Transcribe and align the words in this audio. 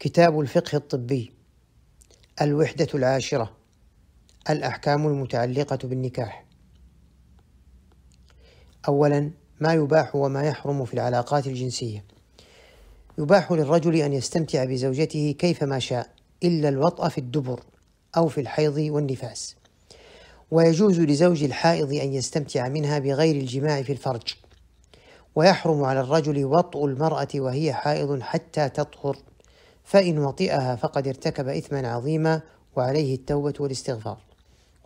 كتاب 0.00 0.40
الفقه 0.40 0.76
الطبي 0.76 1.32
الوحدة 2.42 2.88
العاشرة 2.94 3.56
الأحكام 4.50 5.06
المتعلقة 5.06 5.78
بالنكاح. 5.84 6.44
أولا 8.88 9.30
ما 9.60 9.74
يباح 9.74 10.16
وما 10.16 10.42
يحرم 10.42 10.84
في 10.84 10.94
العلاقات 10.94 11.46
الجنسية. 11.46 12.04
يباح 13.18 13.52
للرجل 13.52 13.96
أن 13.96 14.12
يستمتع 14.12 14.64
بزوجته 14.64 15.34
كيفما 15.38 15.78
شاء 15.78 16.10
إلا 16.44 16.68
الوطأ 16.68 17.08
في 17.08 17.18
الدبر 17.18 17.62
أو 18.16 18.28
في 18.28 18.40
الحيض 18.40 18.76
والنفاس. 18.78 19.56
ويجوز 20.50 21.00
لزوج 21.00 21.44
الحائض 21.44 21.92
أن 21.92 22.12
يستمتع 22.12 22.68
منها 22.68 22.98
بغير 22.98 23.36
الجماع 23.36 23.82
في 23.82 23.92
الفرج. 23.92 24.34
ويحرم 25.34 25.84
على 25.84 26.00
الرجل 26.00 26.44
وطء 26.44 26.86
المرأة 26.86 27.28
وهي 27.34 27.72
حائض 27.72 28.20
حتى 28.20 28.68
تطهر. 28.68 29.16
فإن 29.88 30.18
وطئها 30.18 30.76
فقد 30.76 31.08
ارتكب 31.08 31.48
إثما 31.48 31.88
عظيما 31.88 32.40
وعليه 32.76 33.14
التوبة 33.14 33.54
والاستغفار. 33.60 34.18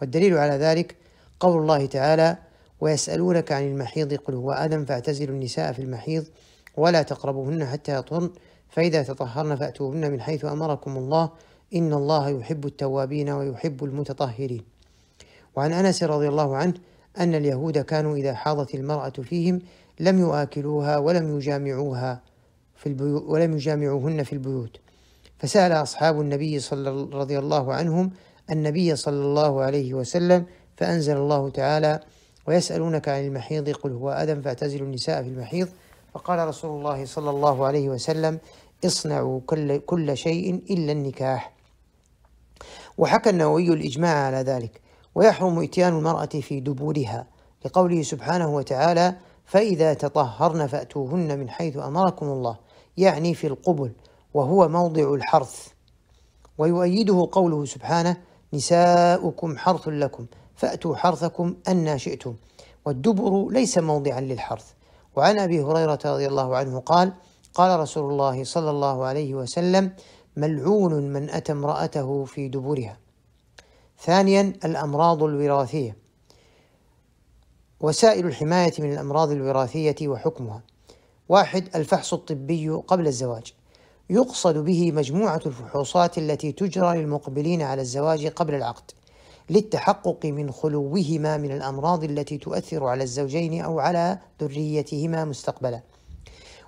والدليل 0.00 0.38
على 0.38 0.52
ذلك 0.52 0.96
قول 1.40 1.62
الله 1.62 1.86
تعالى 1.86 2.36
ويسألونك 2.80 3.52
عن 3.52 3.62
المحيض 3.62 4.14
قل 4.14 4.34
هو 4.34 4.52
آدم 4.52 4.84
فاعتزلوا 4.84 5.34
النساء 5.34 5.72
في 5.72 5.82
المحيض 5.82 6.24
ولا 6.76 7.02
تقربوهن 7.02 7.66
حتى 7.66 7.94
يطهرن 7.94 8.30
فإذا 8.68 9.02
تطهرن 9.02 9.56
فأتوهن 9.56 10.12
من 10.12 10.20
حيث 10.20 10.44
أمركم 10.44 10.96
الله 10.96 11.30
إن 11.74 11.92
الله 11.92 12.28
يحب 12.28 12.66
التوابين 12.66 13.30
ويحب 13.30 13.84
المتطهرين. 13.84 14.64
وعن 15.56 15.72
أنس 15.72 16.02
رضي 16.02 16.28
الله 16.28 16.56
عنه 16.56 16.74
أن 17.18 17.34
اليهود 17.34 17.78
كانوا 17.78 18.16
إذا 18.16 18.34
حاضت 18.34 18.74
المرأة 18.74 19.10
فيهم 19.10 19.60
لم 20.00 20.18
يؤكلوها 20.18 20.98
ولم 20.98 21.36
يجامعوها 21.36 22.20
في 22.76 22.86
البيوت 22.86 23.22
ولم 23.22 23.54
يجامعوهن 23.54 24.22
في 24.22 24.32
البيوت. 24.32 24.81
فسأل 25.42 25.72
أصحاب 25.72 26.20
النبي 26.20 26.58
صلى 26.58 26.90
رضي 27.12 27.38
الله 27.38 27.74
عنهم 27.74 28.10
النبي 28.50 28.96
صلى 28.96 29.14
الله 29.14 29.62
عليه 29.62 29.94
وسلم 29.94 30.46
فأنزل 30.76 31.16
الله 31.16 31.50
تعالى 31.50 32.00
ويسألونك 32.46 33.08
عن 33.08 33.24
المحيض 33.24 33.70
قل 33.70 33.92
هو 33.92 34.10
أدم 34.10 34.42
فاعتزلوا 34.42 34.86
النساء 34.86 35.22
في 35.22 35.28
المحيض. 35.28 35.68
فقال 36.14 36.48
رسول 36.48 36.78
الله 36.78 37.04
صلى 37.04 37.30
الله 37.30 37.66
عليه 37.66 37.88
وسلم 37.88 38.38
اصنعوا 38.84 39.40
كل, 39.46 39.78
كل 39.78 40.16
شيء 40.16 40.62
إلا 40.70 40.92
النكاح. 40.92 41.52
وحكى 42.98 43.30
النووي 43.30 43.68
الإجماع 43.68 44.26
على 44.26 44.36
ذلك 44.36 44.80
ويحرم 45.14 45.62
إتيان 45.62 45.96
المرأة 45.96 46.26
في 46.26 46.60
دبورها 46.60 47.26
لقوله 47.64 48.02
سبحانه 48.02 48.54
وتعالى 48.54 49.14
فإذا 49.44 49.94
تطهرن 49.94 50.66
فأتوهن 50.66 51.38
من 51.38 51.50
حيث 51.50 51.76
أمركم 51.76 52.26
الله. 52.26 52.56
يعني 52.96 53.34
في 53.34 53.46
القبل 53.46 53.92
وهو 54.34 54.68
موضع 54.68 55.14
الحرث. 55.14 55.68
ويؤيده 56.58 57.28
قوله 57.32 57.64
سبحانه 57.64 58.16
نساؤكم 58.54 59.58
حرث 59.58 59.88
لكم 59.88 60.26
فأتوا 60.56 60.96
حرثكم 60.96 61.54
أن 61.68 61.98
شئتم. 61.98 62.34
والدبر 62.84 63.48
ليس 63.48 63.78
موضعا 63.78 64.20
للحرث. 64.20 64.72
وعن 65.16 65.38
أبي 65.38 65.62
هريرة 65.62 65.98
رضي 66.04 66.26
الله 66.26 66.56
عنه 66.56 66.80
قال 66.80 67.12
قال 67.54 67.80
رسول 67.80 68.12
الله 68.12 68.44
صلى 68.44 68.70
الله 68.70 69.04
عليه 69.04 69.34
وسلم 69.34 69.92
ملعون 70.36 70.94
من 70.94 71.30
أتى 71.30 71.52
امرأته 71.52 72.24
في 72.24 72.48
دبرها. 72.48 72.98
ثانيا 74.00 74.52
الأمراض 74.64 75.22
الوراثية. 75.22 75.96
وسائل 77.80 78.26
الحماية 78.26 78.72
من 78.78 78.92
الأمراض 78.92 79.30
الوراثية 79.30 80.08
وحكمها. 80.08 80.62
واحد 81.28 81.76
الفحص 81.76 82.12
الطبي 82.12 82.70
قبل 82.70 83.06
الزواج. 83.06 83.54
يقصد 84.10 84.58
به 84.58 84.92
مجموعة 84.92 85.40
الفحوصات 85.46 86.18
التي 86.18 86.52
تجرى 86.52 86.98
للمقبلين 86.98 87.62
على 87.62 87.82
الزواج 87.82 88.26
قبل 88.26 88.54
العقد 88.54 88.90
للتحقق 89.50 90.26
من 90.26 90.50
خلوهما 90.50 91.36
من 91.36 91.52
الأمراض 91.52 92.04
التي 92.04 92.38
تؤثر 92.38 92.84
على 92.84 93.04
الزوجين 93.04 93.62
أو 93.62 93.80
على 93.80 94.18
ذريتهما 94.42 95.24
مستقبلا. 95.24 95.80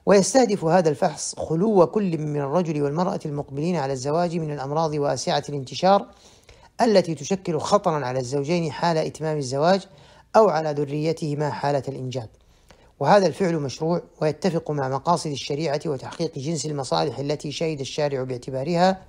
ويستهدف 0.07 0.65
هذا 0.65 0.89
الفحص 0.89 1.35
خلو 1.39 1.87
كل 1.87 2.19
من 2.19 2.41
الرجل 2.41 2.83
والمرأة 2.83 3.21
المقبلين 3.27 3.77
على 3.77 3.93
الزواج 3.93 4.37
من 4.37 4.53
الأمراض 4.53 4.95
واسعة 4.95 5.43
الانتشار 5.49 6.07
التي 6.81 7.15
تشكل 7.15 7.59
خطرا 7.59 8.07
على 8.07 8.19
الزوجين 8.19 8.73
حال 8.73 8.99
إتمام 8.99 9.37
الزواج 9.37 9.87
أو 10.37 10.49
على 10.49 10.73
ذريتهما 10.73 11.51
حالة 11.51 11.83
الإنجاب. 11.89 12.29
وهذا 13.01 13.27
الفعل 13.27 13.55
مشروع 13.59 14.03
ويتفق 14.23 14.71
مع 14.71 14.89
مقاصد 14.89 15.31
الشريعة 15.31 15.81
وتحقيق 15.87 16.39
جنس 16.39 16.67
المصالح 16.67 17.19
التي 17.19 17.53
شهد 17.53 17.81
الشارع 17.81 18.23
باعتبارها 18.23 19.03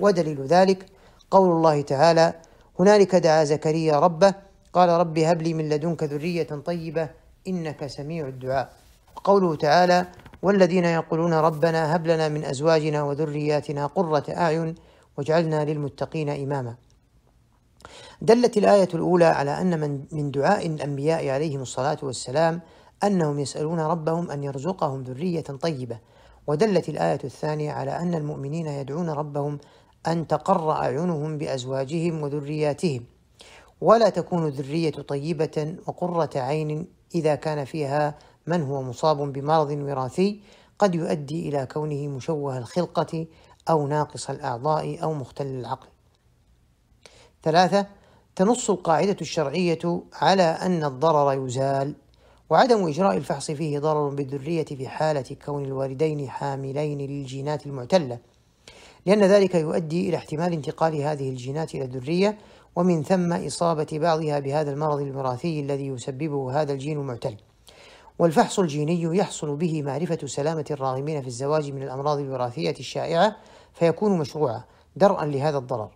ودليل 0.00 0.46
ذلك 0.46 0.86
قول 1.30 1.50
الله 1.50 1.80
تعالى 1.80 2.34
هنالك 2.80 3.14
دعا 3.14 3.44
زكريا 3.44 3.98
ربه 3.98 4.34
قال 4.72 4.88
رب 4.88 5.18
هب 5.18 5.42
لي 5.42 5.54
من 5.54 5.68
لدنك 5.68 6.02
ذرية 6.02 6.42
طيبة 6.42 7.08
إنك 7.48 7.86
سميع 7.86 8.28
الدعاء 8.28 8.72
وقوله 9.16 9.56
تعالى 9.56 10.06
والذين 10.42 10.84
يقولون 10.84 11.34
ربنا 11.34 11.96
هب 11.96 12.06
لنا 12.06 12.28
من 12.28 12.44
أزواجنا 12.44 13.02
وذرياتنا 13.02 13.86
قرة 13.86 14.24
أعين 14.28 14.74
واجعلنا 15.18 15.64
للمتقين 15.64 16.28
إماما 16.28 16.74
دلت 18.22 18.56
الآية 18.56 18.88
الأولى 18.94 19.24
على 19.24 19.60
أن 19.60 19.80
من 19.80 20.04
من 20.12 20.30
دعاء 20.30 20.66
الأنبياء 20.66 21.28
عليهم 21.28 21.62
الصلاة 21.62 21.98
والسلام 22.02 22.60
أنهم 23.04 23.38
يسألون 23.38 23.80
ربهم 23.80 24.30
أن 24.30 24.44
يرزقهم 24.44 25.02
ذرية 25.02 25.40
طيبة. 25.40 25.98
ودلت 26.46 26.88
الآية 26.88 27.20
الثانية 27.24 27.72
على 27.72 27.90
أن 27.90 28.14
المؤمنين 28.14 28.66
يدعون 28.66 29.10
ربهم 29.10 29.58
أن 30.06 30.26
تقر 30.26 30.70
أعينهم 30.70 31.38
بأزواجهم 31.38 32.22
وذرياتهم. 32.22 33.04
ولا 33.80 34.08
تكون 34.08 34.46
الذرية 34.46 34.90
طيبة 34.90 35.76
وقرة 35.86 36.30
عين 36.36 36.86
إذا 37.14 37.34
كان 37.34 37.64
فيها 37.64 38.14
من 38.46 38.62
هو 38.62 38.82
مصاب 38.82 39.32
بمرض 39.32 39.70
وراثي. 39.70 40.40
قد 40.78 40.94
يؤدي 40.94 41.48
إلى 41.48 41.66
كونه 41.66 42.08
مشوه 42.08 42.58
الخلقة 42.58 43.26
أو 43.70 43.86
ناقص 43.86 44.30
الأعضاء 44.30 45.02
أو 45.02 45.14
مختل 45.14 45.46
العقل. 45.46 45.88
ثلاثة 47.42 47.86
تنص 48.36 48.70
القاعدة 48.70 49.16
الشرعية 49.20 50.02
على 50.12 50.42
أن 50.42 50.84
الضرر 50.84 51.46
يزال. 51.46 51.94
وعدم 52.50 52.86
إجراء 52.88 53.16
الفحص 53.16 53.50
فيه 53.50 53.78
ضرر 53.78 54.08
بالذرية 54.08 54.64
في 54.64 54.88
حالة 54.88 55.36
كون 55.44 55.64
الوالدين 55.64 56.28
حاملين 56.28 56.98
للجينات 56.98 57.66
المعتلة 57.66 58.18
لأن 59.06 59.24
ذلك 59.24 59.54
يؤدي 59.54 60.08
إلى 60.08 60.16
احتمال 60.16 60.52
انتقال 60.52 60.96
هذه 60.96 61.30
الجينات 61.30 61.74
إلى 61.74 61.84
الذرية 61.84 62.38
ومن 62.76 63.02
ثم 63.02 63.32
إصابة 63.32 63.86
بعضها 63.92 64.38
بهذا 64.38 64.70
المرض 64.70 65.00
الوراثي 65.00 65.60
الذي 65.60 65.86
يسببه 65.86 66.62
هذا 66.62 66.72
الجين 66.72 66.98
المعتل. 66.98 67.36
والفحص 68.18 68.58
الجيني 68.58 69.02
يحصل 69.02 69.56
به 69.56 69.82
معرفة 69.82 70.18
سلامة 70.26 70.64
الراغمين 70.70 71.20
في 71.20 71.26
الزواج 71.26 71.70
من 71.70 71.82
الأمراض 71.82 72.18
الوراثية 72.18 72.74
الشائعة 72.80 73.36
فيكون 73.74 74.18
مشروعا 74.18 74.64
درءا 74.96 75.24
لهذا 75.24 75.58
الضرر. 75.58 75.90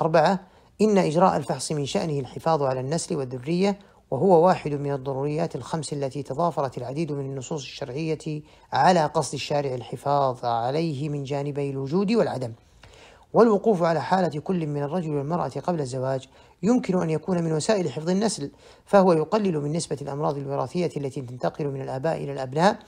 أربعة 0.00 0.40
إن 0.80 0.98
إجراء 0.98 1.36
الفحص 1.36 1.72
من 1.72 1.86
شأنه 1.86 2.18
الحفاظ 2.20 2.62
على 2.62 2.80
النسل 2.80 3.16
والذرية 3.16 3.78
وهو 4.10 4.46
واحد 4.46 4.72
من 4.72 4.92
الضروريات 4.92 5.56
الخمس 5.56 5.92
التي 5.92 6.22
تضافرت 6.22 6.78
العديد 6.78 7.12
من 7.12 7.24
النصوص 7.24 7.62
الشرعية 7.62 8.42
على 8.72 9.06
قصد 9.06 9.34
الشارع 9.34 9.74
الحفاظ 9.74 10.44
عليه 10.44 11.08
من 11.08 11.24
جانبي 11.24 11.70
الوجود 11.70 12.12
والعدم. 12.12 12.52
والوقوف 13.32 13.82
على 13.82 14.02
حالة 14.02 14.40
كل 14.40 14.66
من 14.66 14.82
الرجل 14.82 15.16
والمرأة 15.16 15.48
قبل 15.48 15.80
الزواج 15.80 16.28
يمكن 16.62 17.02
أن 17.02 17.10
يكون 17.10 17.42
من 17.42 17.52
وسائل 17.52 17.90
حفظ 17.90 18.10
النسل 18.10 18.50
فهو 18.84 19.12
يقلل 19.12 19.60
من 19.60 19.72
نسبة 19.72 19.98
الأمراض 20.02 20.36
الوراثية 20.36 20.90
التي 20.96 21.20
تنتقل 21.20 21.68
من 21.68 21.82
الآباء 21.82 22.16
إلى 22.16 22.32
الأبناء 22.32 22.78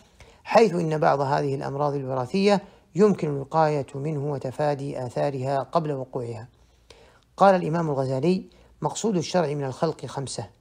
حيث 0.44 0.74
إن 0.74 0.98
بعض 0.98 1.20
هذه 1.20 1.54
الأمراض 1.54 1.94
الوراثية 1.94 2.62
يمكن 2.94 3.28
الوقاية 3.28 3.86
منه 3.94 4.32
وتفادي 4.32 5.06
آثارها 5.06 5.62
قبل 5.62 5.92
وقوعها. 5.92 6.48
قال 7.36 7.54
الإمام 7.54 7.90
الغزالي 7.90 8.44
مقصود 8.82 9.16
الشرع 9.16 9.54
من 9.54 9.64
الخلق 9.64 10.06
خمسة. 10.06 10.55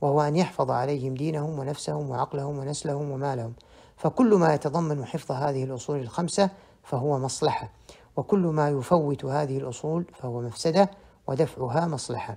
وهو 0.00 0.20
أن 0.20 0.36
يحفظ 0.36 0.70
عليهم 0.70 1.14
دينهم 1.14 1.58
ونفسهم 1.58 2.10
وعقلهم 2.10 2.58
ونسلهم 2.58 3.10
ومالهم. 3.10 3.52
فكل 3.96 4.34
ما 4.34 4.54
يتضمن 4.54 5.04
حفظ 5.04 5.32
هذه 5.32 5.64
الأصول 5.64 6.00
الخمسة 6.00 6.50
فهو 6.82 7.18
مصلحة 7.18 7.70
وكل 8.16 8.38
ما 8.38 8.68
يفوت 8.68 9.24
هذه 9.24 9.58
الأصول 9.58 10.04
فهو 10.14 10.40
مفسدة 10.40 10.90
ودفعها 11.26 11.86
مصلحة. 11.86 12.36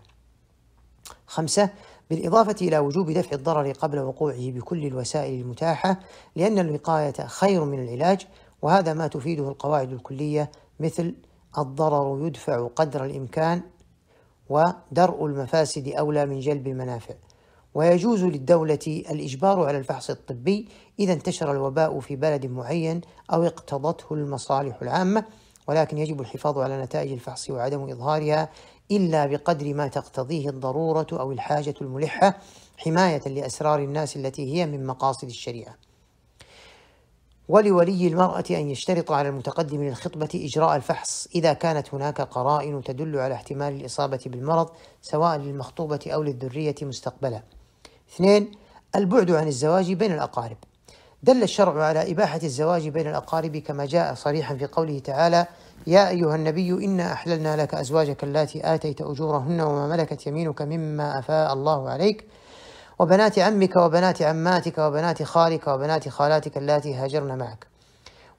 خمسة 1.27 1.69
بالإضافة 2.10 2.56
إلى 2.62 2.80
وجوب 2.80 3.12
دفع 3.12 3.36
الضرر 3.36 3.71
قبل 3.71 4.00
وقوعه 4.00 4.51
بكل 4.51 4.86
الوسائل 4.86 5.42
المتاحة 5.42 6.00
لأن 6.36 6.59
الوقاية 6.59 7.27
خير 7.27 7.66
من 7.66 7.83
العلاج 7.83 8.27
وهذا 8.62 8.94
ما 8.94 9.07
تفيده 9.07 9.50
القواعد 9.50 9.92
الكلية 9.92 10.51
مثل 10.80 11.16
الضرر 11.57 12.27
يدفع 12.27 12.68
قدر 12.68 13.06
الإمكان 13.06 13.62
ودرء 14.50 15.25
المفاسد 15.25 15.88
أولى 15.88 16.25
من 16.25 16.39
جلب 16.39 16.68
المنافع. 16.68 17.13
ويجوز 17.75 18.23
للدولة 18.23 18.79
الإجبار 18.87 19.65
على 19.65 19.77
الفحص 19.77 20.09
الطبي 20.09 20.67
إذا 20.99 21.13
انتشر 21.13 21.51
الوباء 21.51 21.99
في 21.99 22.15
بلد 22.15 22.45
معين 22.45 23.01
أو 23.33 23.43
اقتضته 23.43 24.13
المصالح 24.13 24.81
العامة 24.81 25.25
ولكن 25.67 25.97
يجب 25.97 26.21
الحفاظ 26.21 26.57
على 26.57 26.81
نتائج 26.81 27.11
الفحص 27.11 27.49
وعدم 27.49 27.89
إظهارها 27.89 28.49
إلا 28.91 29.25
بقدر 29.25 29.73
ما 29.73 29.87
تقتضيه 29.87 30.49
الضرورة 30.49 31.07
أو 31.13 31.31
الحاجة 31.31 31.73
الملحة 31.81 32.37
حماية 32.77 33.27
لأسرار 33.27 33.79
الناس 33.79 34.15
التي 34.15 34.55
هي 34.55 34.65
من 34.65 34.85
مقاصد 34.85 35.27
الشريعة. 35.27 35.75
ولولي 37.49 38.07
المرأة 38.07 38.43
أن 38.51 38.69
يشترط 38.69 39.11
على 39.11 39.29
المتقدم 39.29 39.83
للخطبة 39.83 40.29
إجراء 40.35 40.75
الفحص 40.75 41.27
إذا 41.35 41.53
كانت 41.53 41.93
هناك 41.93 42.21
قرائن 42.21 42.83
تدل 42.83 43.17
على 43.17 43.33
احتمال 43.33 43.73
الإصابة 43.73 44.19
بالمرض 44.25 44.69
سواء 45.01 45.37
للمخطوبة 45.37 45.99
أو 46.07 46.23
للذرية 46.23 46.75
مستقبلا. 46.81 47.43
اثنين 48.15 48.51
البعد 48.95 49.31
عن 49.31 49.47
الزواج 49.47 49.94
بين 49.94 50.13
الأقارب. 50.13 50.57
دل 51.23 51.44
الشرع 51.44 51.83
على 51.83 52.11
إباحة 52.11 52.39
الزواج 52.44 52.88
بين 52.88 53.07
الأقارب 53.07 53.57
كما 53.57 53.85
جاء 53.85 54.13
صريحا 54.13 54.55
في 54.55 54.65
قوله 54.65 55.00
تعالى: 55.00 55.47
يا 55.88 56.09
أيها 56.09 56.35
النبي 56.35 56.85
إنا 56.85 57.13
أحللنا 57.13 57.61
لك 57.61 57.75
أزواجك 57.75 58.23
اللاتي 58.23 58.73
آتيت 58.75 59.01
أجورهن 59.01 59.61
وما 59.61 59.88
ملكت 59.88 60.27
يمينك 60.27 60.61
مما 60.61 61.19
أفاء 61.19 61.53
الله 61.53 61.89
عليك 61.89 62.25
وبنات 63.00 63.39
عمك 63.39 63.75
وبنات 63.75 64.21
عماتك 64.21 64.77
وبنات 64.77 65.23
خالك 65.23 65.67
وبنات 65.67 66.09
خالاتك 66.09 66.57
اللاتي 66.57 66.95
هاجرن 66.95 67.38
معك 67.38 67.67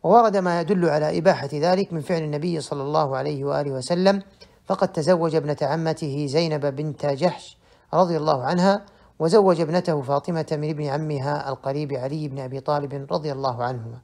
وورد 0.02 0.36
ما 0.36 0.60
يدل 0.60 0.88
على 0.88 1.18
إباحة 1.18 1.48
ذلك 1.52 1.92
من 1.92 2.00
فعل 2.00 2.22
النبي 2.22 2.60
صلى 2.60 2.82
الله 2.82 3.16
عليه 3.16 3.44
وآله 3.44 3.70
وسلم 3.70 4.22
فقد 4.66 4.92
تزوج 4.92 5.34
ابنة 5.34 5.56
عمته 5.62 6.26
زينب 6.28 6.66
بنت 6.66 7.06
جحش 7.06 7.56
رضي 7.94 8.16
الله 8.16 8.44
عنها 8.44 8.82
وزوج 9.18 9.60
ابنته 9.60 10.02
فاطمة 10.02 10.46
من 10.52 10.70
ابن 10.70 10.86
عمها 10.86 11.48
القريب 11.48 11.92
علي 11.92 12.28
بن 12.28 12.38
أبي 12.38 12.60
طالب 12.60 13.06
رضي 13.10 13.32
الله 13.32 13.64
عنهما. 13.64 13.98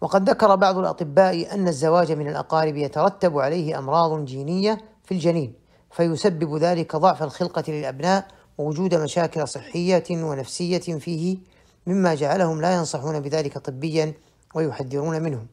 وقد 0.00 0.30
ذكر 0.30 0.54
بعض 0.54 0.78
الأطباء 0.78 1.54
أن 1.54 1.68
الزواج 1.68 2.12
من 2.12 2.28
الأقارب 2.28 2.76
يترتب 2.76 3.38
عليه 3.38 3.78
أمراض 3.78 4.24
جينية 4.24 4.78
في 5.04 5.14
الجنين 5.14 5.54
فيسبب 5.90 6.56
ذلك 6.56 6.96
ضعف 6.96 7.22
الخلقة 7.22 7.64
للأبناء 7.68 8.26
ووجود 8.58 8.94
مشاكل 8.94 9.48
صحية 9.48 10.04
ونفسية 10.10 10.78
فيه 10.78 11.38
مما 11.86 12.14
جعلهم 12.14 12.60
لا 12.60 12.74
ينصحون 12.74 13.20
بذلك 13.20 13.58
طبيا 13.58 14.12
ويحذرون 14.54 15.22
منه 15.22 15.46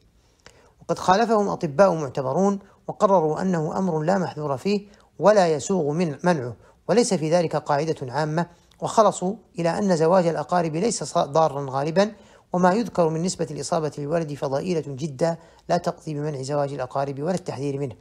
وقد 0.82 1.00
خالفهم 1.00 1.48
أطباء 1.48 1.94
معتبرون 1.94 2.60
وقرروا 2.88 3.42
أنه 3.42 3.78
أمر 3.78 4.00
لا 4.00 4.18
محذور 4.18 4.58
فيه 4.58 4.86
ولا 5.20 5.48
يسوغ 5.48 5.92
من 5.92 6.18
منعه 6.24 6.56
وليس 6.88 7.14
في 7.14 7.32
ذلك 7.32 7.56
قاعدة 7.56 8.14
عامة 8.14 8.46
وخلصوا 8.82 9.36
إلى 9.60 9.78
أن 9.78 9.96
زواج 9.96 10.28
الأقارب 10.28 10.76
ليس 10.76 11.18
ضارا 11.18 11.66
غالبا 11.70 12.12
وما 12.54 12.74
يذكر 12.74 13.10
من 13.10 13.24
نسبة 13.24 13.48
الإصابة 13.52 13.92
للولد 13.98 14.34
فضائلة 14.34 14.84
جدا 14.88 15.38
لا 15.70 15.78
تقضي 15.78 16.14
بمنع 16.14 16.42
زواج 16.42 16.74
الأقارب 16.74 17.24
ولا 17.24 17.36
التحذير 17.36 17.80
منه. 17.80 17.96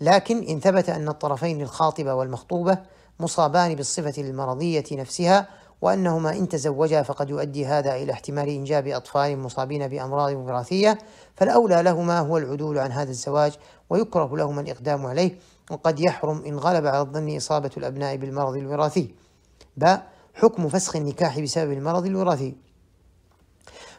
لكن 0.00 0.42
إن 0.42 0.60
ثبت 0.60 0.88
أن 0.88 1.08
الطرفين 1.08 1.60
الخاطبة 1.60 2.14
والمخطوبة 2.14 2.78
مصابان 3.20 3.74
بالصفة 3.74 4.22
المرضية 4.22 4.84
نفسها 4.92 5.48
وأنهما 5.82 6.30
إن 6.30 6.48
تزوجا 6.48 7.02
فقد 7.02 7.30
يؤدي 7.30 7.66
هذا 7.66 7.96
إلى 7.96 8.12
احتمال 8.12 8.48
إنجاب 8.48 8.86
أطفال 8.86 9.38
مصابين 9.38 9.88
بأمراض 9.88 10.32
وراثية 10.32 10.98
فالأولى 11.36 11.82
لهما 11.82 12.18
هو 12.18 12.38
العدول 12.38 12.78
عن 12.78 12.92
هذا 12.92 13.10
الزواج 13.10 13.52
ويكره 13.90 14.36
لهما 14.36 14.60
الإقدام 14.60 15.06
عليه. 15.06 15.38
وقد 15.70 16.00
يحرم 16.00 16.44
إن 16.46 16.58
غلب 16.58 16.86
على 16.86 17.00
الظن 17.00 17.36
إصابة 17.36 17.70
الأبناء 17.76 18.16
بالمرض 18.16 18.56
الوراثي. 18.56 19.14
ب. 19.76 19.96
حكم 20.34 20.68
فسخ 20.68 20.96
النكاح 20.96 21.40
بسبب 21.40 21.72
المرض 21.72 22.06
الوراثي. 22.06 22.56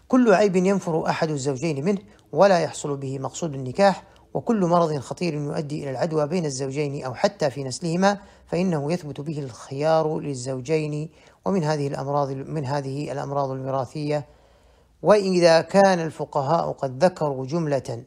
كل 0.08 0.34
عيب 0.34 0.56
ينفر 0.56 1.10
أحد 1.10 1.30
الزوجين 1.30 1.86
منه 1.86 2.02
ولا 2.32 2.60
يحصل 2.60 2.98
به 2.98 3.20
مقصود 3.20 3.54
النكاح 3.54 4.04
وكل 4.34 4.66
مرض 4.66 4.98
خطير 5.00 5.34
يؤدي 5.34 5.84
إلى 5.84 5.92
العدوى 5.92 6.28
بين 6.28 6.46
الزوجين 6.46 7.04
أو 7.06 7.14
حتى 7.14 7.50
في 7.50 7.64
نسلهما 7.64 8.18
فإنه 8.46 8.94
يثبت 8.94 9.22
به 9.22 9.40
الخيار 9.40 10.20
للزوجين 10.20 11.10
ومن 11.46 11.64
هذه 11.64 11.88
الأمراض 11.88 12.32
من 12.32 12.66
هذه 12.66 13.12
الأمراض 13.12 13.52
الوراثية. 13.52 14.26
وإذا 15.04 15.62
كان 15.62 16.00
الفقهاء 16.00 16.72
قد 16.72 17.04
ذكروا 17.04 17.46
جملة 17.46 18.04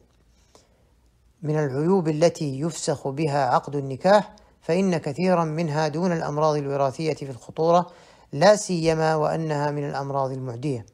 من 1.43 1.59
العيوب 1.59 2.07
التي 2.07 2.59
يفسخ 2.59 3.07
بها 3.07 3.45
عقد 3.45 3.75
النكاح 3.75 4.33
فإن 4.61 4.97
كثيرا 4.97 5.43
منها 5.43 5.87
دون 5.87 6.11
الأمراض 6.11 6.55
الوراثية 6.55 7.13
في 7.13 7.29
الخطورة 7.29 7.91
لا 8.33 8.55
سيما 8.55 9.15
وأنها 9.15 9.71
من 9.71 9.89
الأمراض 9.89 10.31
المعدية. 10.31 10.85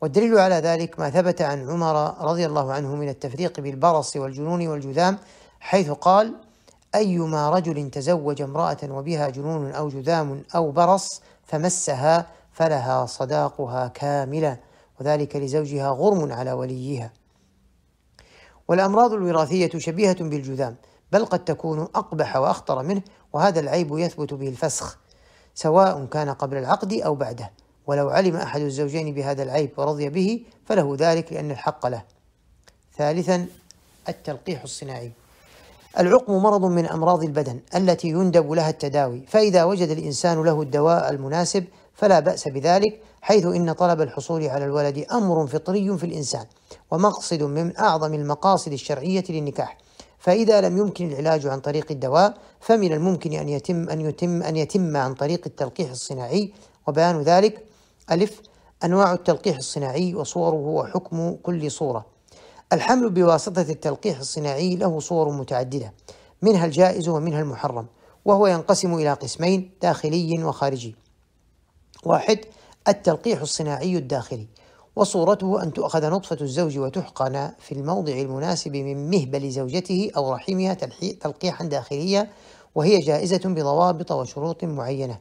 والدليل 0.00 0.38
على 0.38 0.54
ذلك 0.54 0.98
ما 0.98 1.10
ثبت 1.10 1.42
عن 1.42 1.70
عمر 1.70 2.24
رضي 2.30 2.46
الله 2.46 2.72
عنه 2.72 2.94
من 2.94 3.08
التفريق 3.08 3.60
بالبرص 3.60 4.16
والجنون 4.16 4.68
والجذام 4.68 5.18
حيث 5.60 5.90
قال 5.90 6.34
أيما 6.94 7.50
رجل 7.50 7.90
تزوج 7.90 8.42
امرأة 8.42 8.76
وبها 8.84 9.28
جنون 9.28 9.70
أو 9.70 9.88
جذام 9.88 10.42
أو 10.54 10.70
برص 10.70 11.22
فمسها 11.44 12.26
فلها 12.52 13.06
صداقها 13.06 13.88
كاملة 13.88 14.58
وذلك 15.00 15.36
لزوجها 15.36 15.90
غرم 15.90 16.32
على 16.32 16.52
وليها. 16.52 17.10
والأمراض 18.68 19.12
الوراثية 19.12 19.70
شبيهة 19.78 20.24
بالجذام 20.24 20.76
بل 21.12 21.24
قد 21.24 21.44
تكون 21.44 21.80
أقبح 21.80 22.36
وأخطر 22.36 22.82
منه 22.82 23.02
وهذا 23.32 23.60
العيب 23.60 23.98
يثبت 23.98 24.34
به 24.34 24.48
الفسخ 24.48 24.98
سواء 25.54 26.04
كان 26.04 26.30
قبل 26.30 26.56
العقد 26.56 26.92
أو 26.92 27.14
بعده 27.14 27.50
ولو 27.86 28.08
علم 28.08 28.36
أحد 28.36 28.60
الزوجين 28.60 29.14
بهذا 29.14 29.42
العيب 29.42 29.70
ورضي 29.76 30.08
به 30.08 30.44
فله 30.66 30.96
ذلك 30.98 31.32
لأن 31.32 31.50
الحق 31.50 31.86
له. 31.86 32.02
ثالثا 32.96 33.46
التلقيح 34.08 34.62
الصناعي. 34.62 35.12
العقم 35.98 36.32
مرض 36.32 36.64
من 36.64 36.86
أمراض 36.86 37.22
البدن 37.22 37.60
التي 37.74 38.08
يندب 38.08 38.52
لها 38.52 38.70
التداوي، 38.70 39.22
فإذا 39.28 39.64
وجد 39.64 39.88
الإنسان 39.88 40.42
له 40.42 40.62
الدواء 40.62 41.10
المناسب 41.10 41.64
فلا 41.94 42.20
بأس 42.20 42.48
بذلك، 42.48 43.00
حيث 43.20 43.46
إن 43.46 43.72
طلب 43.72 44.00
الحصول 44.00 44.44
على 44.44 44.64
الولد 44.64 45.06
أمر 45.12 45.46
فطري 45.46 45.98
في 45.98 46.06
الإنسان، 46.06 46.46
ومقصد 46.90 47.42
من 47.42 47.76
أعظم 47.76 48.14
المقاصد 48.14 48.72
الشرعية 48.72 49.24
للنكاح. 49.28 49.78
فإذا 50.18 50.60
لم 50.60 50.78
يمكن 50.78 51.12
العلاج 51.12 51.46
عن 51.46 51.60
طريق 51.60 51.86
الدواء 51.90 52.34
فمن 52.60 52.92
الممكن 52.92 53.32
أن 53.32 53.48
يتم 53.48 53.88
أن 53.88 54.00
يتم 54.00 54.42
أن 54.42 54.56
يتم 54.56 54.96
عن 54.96 55.14
طريق 55.14 55.40
التلقيح 55.46 55.90
الصناعي. 55.90 56.52
وبيان 56.86 57.22
ذلك 57.22 57.64
ألف 58.10 58.40
أنواع 58.84 59.12
التلقيح 59.12 59.56
الصناعي 59.56 60.14
وصوره 60.14 60.54
وحكم 60.54 61.34
كل 61.34 61.70
صورة. 61.70 62.06
الحمل 62.72 63.10
بواسطة 63.10 63.62
التلقيح 63.62 64.18
الصناعي 64.18 64.76
له 64.76 65.00
صور 65.00 65.32
متعددة. 65.32 65.92
منها 66.42 66.66
الجائز 66.66 67.08
ومنها 67.08 67.40
المحرم 67.40 67.86
وهو 68.24 68.46
ينقسم 68.46 68.94
إلى 68.94 69.12
قسمين 69.12 69.70
داخلي 69.82 70.44
وخارجي. 70.44 70.96
واحد 72.04 72.38
التلقيح 72.88 73.40
الصناعي 73.40 73.96
الداخلي 73.96 74.46
وصورته 74.96 75.62
أن 75.62 75.72
تؤخذ 75.72 76.10
نطفة 76.10 76.38
الزوج 76.40 76.78
وتحقن 76.78 77.50
في 77.58 77.72
الموضع 77.72 78.12
المناسب 78.12 78.76
من 78.76 79.10
مهبل 79.10 79.50
زوجته 79.50 80.10
أو 80.16 80.32
رحمها 80.32 80.74
تلقيحا 81.20 81.64
داخليا 81.64 82.30
وهي 82.74 82.98
جائزة 82.98 83.40
بضوابط 83.44 84.12
وشروط 84.12 84.64
معينة. 84.64 85.18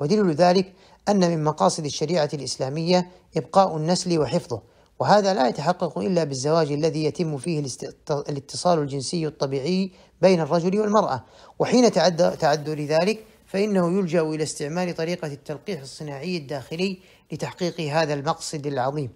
ودليل 0.00 0.34
ذلك 0.34 0.72
أن 1.08 1.30
من 1.30 1.44
مقاصد 1.44 1.84
الشريعة 1.84 2.30
الإسلامية 2.34 3.10
إبقاء 3.36 3.76
النسل 3.76 4.18
وحفظه 4.18 4.60
وهذا 4.98 5.34
لا 5.34 5.48
يتحقق 5.48 5.98
إلا 5.98 6.24
بالزواج 6.24 6.72
الذي 6.72 7.04
يتم 7.04 7.38
فيه 7.38 7.64
الاتصال 8.10 8.78
الجنسي 8.78 9.26
الطبيعي 9.26 9.90
بين 10.22 10.40
الرجل 10.40 10.80
والمرأة. 10.80 11.24
وحين 11.58 11.92
تعذر 12.38 12.80
ذلك 12.80 13.24
فإنه 13.46 13.98
يلجأ 13.98 14.22
إلى 14.22 14.42
استعمال 14.42 14.94
طريقة 14.94 15.26
التلقيح 15.26 15.80
الصناعي 15.80 16.36
الداخلي 16.36 16.98
لتحقيق 17.32 17.80
هذا 17.80 18.14
المقصد 18.14 18.66
العظيم. 18.66 19.10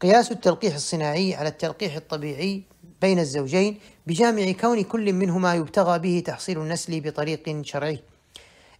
قياس 0.00 0.32
التلقيح 0.32 0.74
الصناعي 0.74 1.34
على 1.34 1.48
التلقيح 1.48 1.96
الطبيعي 1.96 2.62
بين 3.00 3.18
الزوجين 3.18 3.78
بجامع 4.06 4.52
كون 4.52 4.82
كل 4.82 5.12
منهما 5.12 5.54
يبتغى 5.54 5.98
به 5.98 6.22
تحصيل 6.26 6.60
النسل 6.60 7.00
بطريق 7.00 7.62
شرعي. 7.62 8.02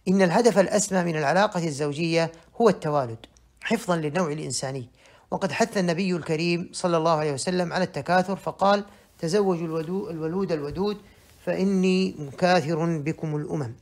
إن 0.07 0.21
الهدف 0.21 0.59
الأسمى 0.59 1.03
من 1.03 1.17
العلاقة 1.17 1.67
الزوجية 1.67 2.31
هو 2.61 2.69
التوالد 2.69 3.17
حفظا 3.61 3.95
للنوع 3.95 4.31
الإنساني. 4.31 4.89
وقد 5.31 5.51
حث 5.51 5.77
النبي 5.77 6.15
الكريم 6.15 6.69
صلى 6.73 6.97
الله 6.97 7.11
عليه 7.11 7.33
وسلم 7.33 7.73
على 7.73 7.83
التكاثر 7.83 8.35
فقال 8.35 8.83
تزوجوا 9.19 9.79
الولود 10.11 10.51
الودود 10.51 10.97
فإني 11.45 12.15
مكاثر 12.19 12.97
بكم 12.97 13.35
الأمم. 13.35 13.75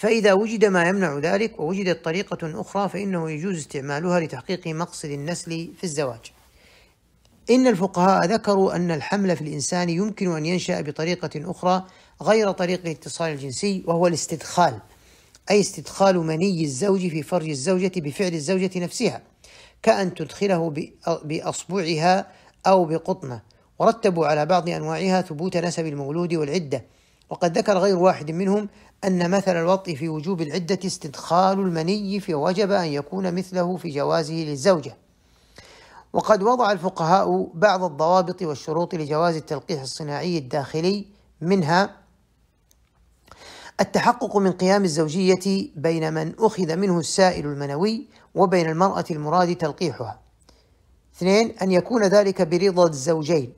فإذا 0.00 0.32
وجد 0.32 0.64
ما 0.64 0.88
يمنع 0.88 1.18
ذلك 1.18 1.60
ووجدت 1.60 2.04
طريقة 2.04 2.60
أخرى 2.60 2.88
فإنه 2.88 3.30
يجوز 3.30 3.56
استعمالها 3.56 4.20
لتحقيق 4.20 4.66
مقصد 4.66 5.08
النسل 5.08 5.72
في 5.76 5.84
الزواج. 5.84 6.20
إن 7.50 7.66
الفقهاء 7.66 8.26
ذكروا 8.26 8.76
أن 8.76 8.90
الحمل 8.90 9.36
في 9.36 9.42
الإنسان 9.42 9.90
يمكن 9.90 10.36
أن 10.36 10.46
ينشأ 10.46 10.80
بطريقة 10.80 11.50
أخرى 11.50 11.84
غير 12.22 12.50
طريق 12.50 12.80
الاتصال 12.84 13.32
الجنسي 13.32 13.84
وهو 13.86 14.06
الاستدخال 14.06 14.78
أي 15.50 15.60
استدخال 15.60 16.18
مني 16.18 16.64
الزوج 16.64 17.00
في 17.00 17.22
فرج 17.22 17.48
الزوجة 17.48 17.92
بفعل 17.96 18.34
الزوجة 18.34 18.70
نفسها 18.76 19.22
كأن 19.82 20.14
تدخله 20.14 20.90
بأصبعها 21.24 22.26
أو 22.66 22.84
بقطنة. 22.84 23.42
ورتبوا 23.78 24.26
على 24.26 24.46
بعض 24.46 24.68
أنواعها 24.68 25.22
ثبوت 25.22 25.56
نسب 25.56 25.86
المولود 25.86 26.34
والعدة. 26.34 26.84
وقد 27.30 27.58
ذكر 27.58 27.78
غير 27.78 27.96
واحد 27.96 28.30
منهم 28.30 28.68
أن 29.04 29.30
مثل 29.30 29.56
الوطء 29.56 29.94
في 29.94 30.08
وجوب 30.08 30.40
العدة 30.40 30.78
استدخال 30.84 31.58
المني 31.58 32.20
فوجب 32.20 32.70
أن 32.70 32.86
يكون 32.86 33.34
مثله 33.34 33.76
في 33.76 33.90
جوازه 33.90 34.34
للزوجة 34.34 34.96
وقد 36.12 36.42
وضع 36.42 36.72
الفقهاء 36.72 37.50
بعض 37.54 37.84
الضوابط 37.84 38.42
والشروط 38.42 38.94
لجواز 38.94 39.36
التلقيح 39.36 39.80
الصناعي 39.80 40.38
الداخلي 40.38 41.06
منها 41.40 41.96
التحقق 43.80 44.36
من 44.36 44.52
قيام 44.52 44.84
الزوجية 44.84 45.70
بين 45.76 46.12
من 46.12 46.34
أخذ 46.38 46.76
منه 46.76 46.98
السائل 46.98 47.46
المنوي 47.46 48.08
وبين 48.34 48.70
المرأة 48.70 49.04
المراد 49.10 49.56
تلقيحها. 49.56 50.20
اثنين 51.16 51.58
أن 51.62 51.70
يكون 51.70 52.04
ذلك 52.04 52.42
برضا 52.42 52.88
الزوجين. 52.88 53.52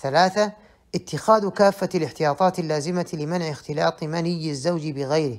ثلاثة 0.00 0.52
اتخاذ 0.94 1.48
كافة 1.48 1.88
الاحتياطات 1.94 2.58
اللازمة 2.58 3.06
لمنع 3.12 3.50
اختلاط 3.50 4.02
مني 4.02 4.50
الزوج 4.50 4.90
بغيره 4.90 5.38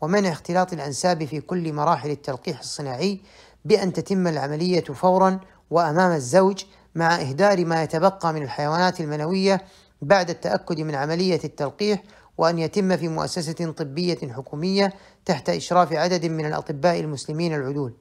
ومنع 0.00 0.32
اختلاط 0.32 0.72
الأنساب 0.72 1.24
في 1.24 1.40
كل 1.40 1.72
مراحل 1.72 2.10
التلقيح 2.10 2.58
الصناعي 2.58 3.20
بأن 3.64 3.92
تتم 3.92 4.26
العملية 4.26 4.84
فورا 4.84 5.40
وأمام 5.70 6.12
الزوج 6.12 6.64
مع 6.94 7.20
إهدار 7.20 7.64
ما 7.64 7.82
يتبقى 7.82 8.32
من 8.32 8.42
الحيوانات 8.42 9.00
المنوية 9.00 9.64
بعد 10.02 10.30
التأكد 10.30 10.80
من 10.80 10.94
عملية 10.94 11.40
التلقيح 11.44 12.02
وأن 12.38 12.58
يتم 12.58 12.96
في 12.96 13.08
مؤسسة 13.08 13.72
طبية 13.76 14.18
حكومية 14.32 14.92
تحت 15.24 15.48
إشراف 15.48 15.92
عدد 15.92 16.26
من 16.26 16.46
الأطباء 16.46 17.00
المسلمين 17.00 17.54
العدول. 17.54 17.94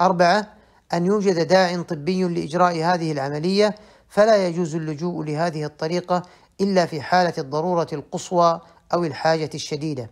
أربعة 0.00 0.48
أن 0.92 1.06
يوجد 1.06 1.48
داع 1.48 1.82
طبي 1.82 2.24
لإجراء 2.24 2.84
هذه 2.84 3.12
العملية 3.12 3.74
فلا 4.08 4.46
يجوز 4.46 4.74
اللجوء 4.74 5.24
لهذه 5.24 5.64
الطريقة 5.64 6.22
إلا 6.60 6.86
في 6.86 7.00
حالة 7.00 7.32
الضرورة 7.38 7.86
القصوى 7.92 8.60
أو 8.94 9.04
الحاجة 9.04 9.50
الشديدة. 9.54 10.10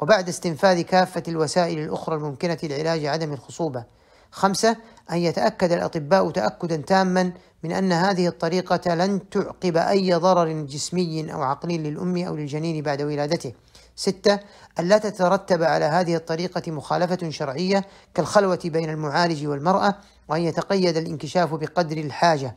وبعد 0.00 0.28
استنفاذ 0.28 0.80
كافة 0.80 1.22
الوسائل 1.28 1.78
الأخرى 1.78 2.16
الممكنة 2.16 2.58
لعلاج 2.62 3.06
عدم 3.06 3.32
الخصوبة. 3.32 3.84
خمسة 4.30 4.76
أن 5.12 5.18
يتأكد 5.18 5.72
الأطباء 5.72 6.30
تأكدا 6.30 6.76
تاما 6.76 7.32
من 7.62 7.72
أن 7.72 7.92
هذه 7.92 8.28
الطريقة 8.28 8.94
لن 8.94 9.30
تعقب 9.30 9.76
أي 9.76 10.14
ضرر 10.14 10.52
جسمي 10.62 11.32
أو 11.32 11.42
عقلي 11.42 11.78
للأم 11.78 12.16
أو 12.16 12.36
للجنين 12.36 12.82
بعد 12.82 13.02
ولادته. 13.02 13.52
ستة 13.96 14.38
ألا 14.78 14.98
تترتب 14.98 15.62
على 15.62 15.84
هذه 15.84 16.16
الطريقة 16.16 16.72
مخالفة 16.72 17.30
شرعية 17.30 17.84
كالخلوة 18.14 18.60
بين 18.64 18.90
المعالج 18.90 19.46
والمرأة 19.46 19.94
وأن 20.28 20.42
يتقيد 20.42 20.96
الانكشاف 20.96 21.54
بقدر 21.54 21.96
الحاجة. 21.96 22.56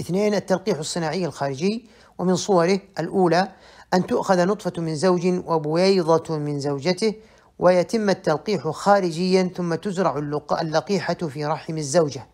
اثنين 0.00 0.34
التلقيح 0.34 0.78
الصناعي 0.78 1.26
الخارجي 1.26 1.86
ومن 2.18 2.36
صوره 2.36 2.80
الأولى 2.98 3.48
أن 3.94 4.06
تؤخذ 4.06 4.46
نطفة 4.46 4.82
من 4.82 4.94
زوج 4.96 5.26
وبويضة 5.26 6.38
من 6.38 6.60
زوجته 6.60 7.14
ويتم 7.58 8.10
التلقيح 8.10 8.68
خارجيا 8.68 9.50
ثم 9.56 9.74
تزرع 9.74 10.18
اللقيحة 10.60 11.14
في 11.14 11.46
رحم 11.46 11.78
الزوجة. 11.78 12.26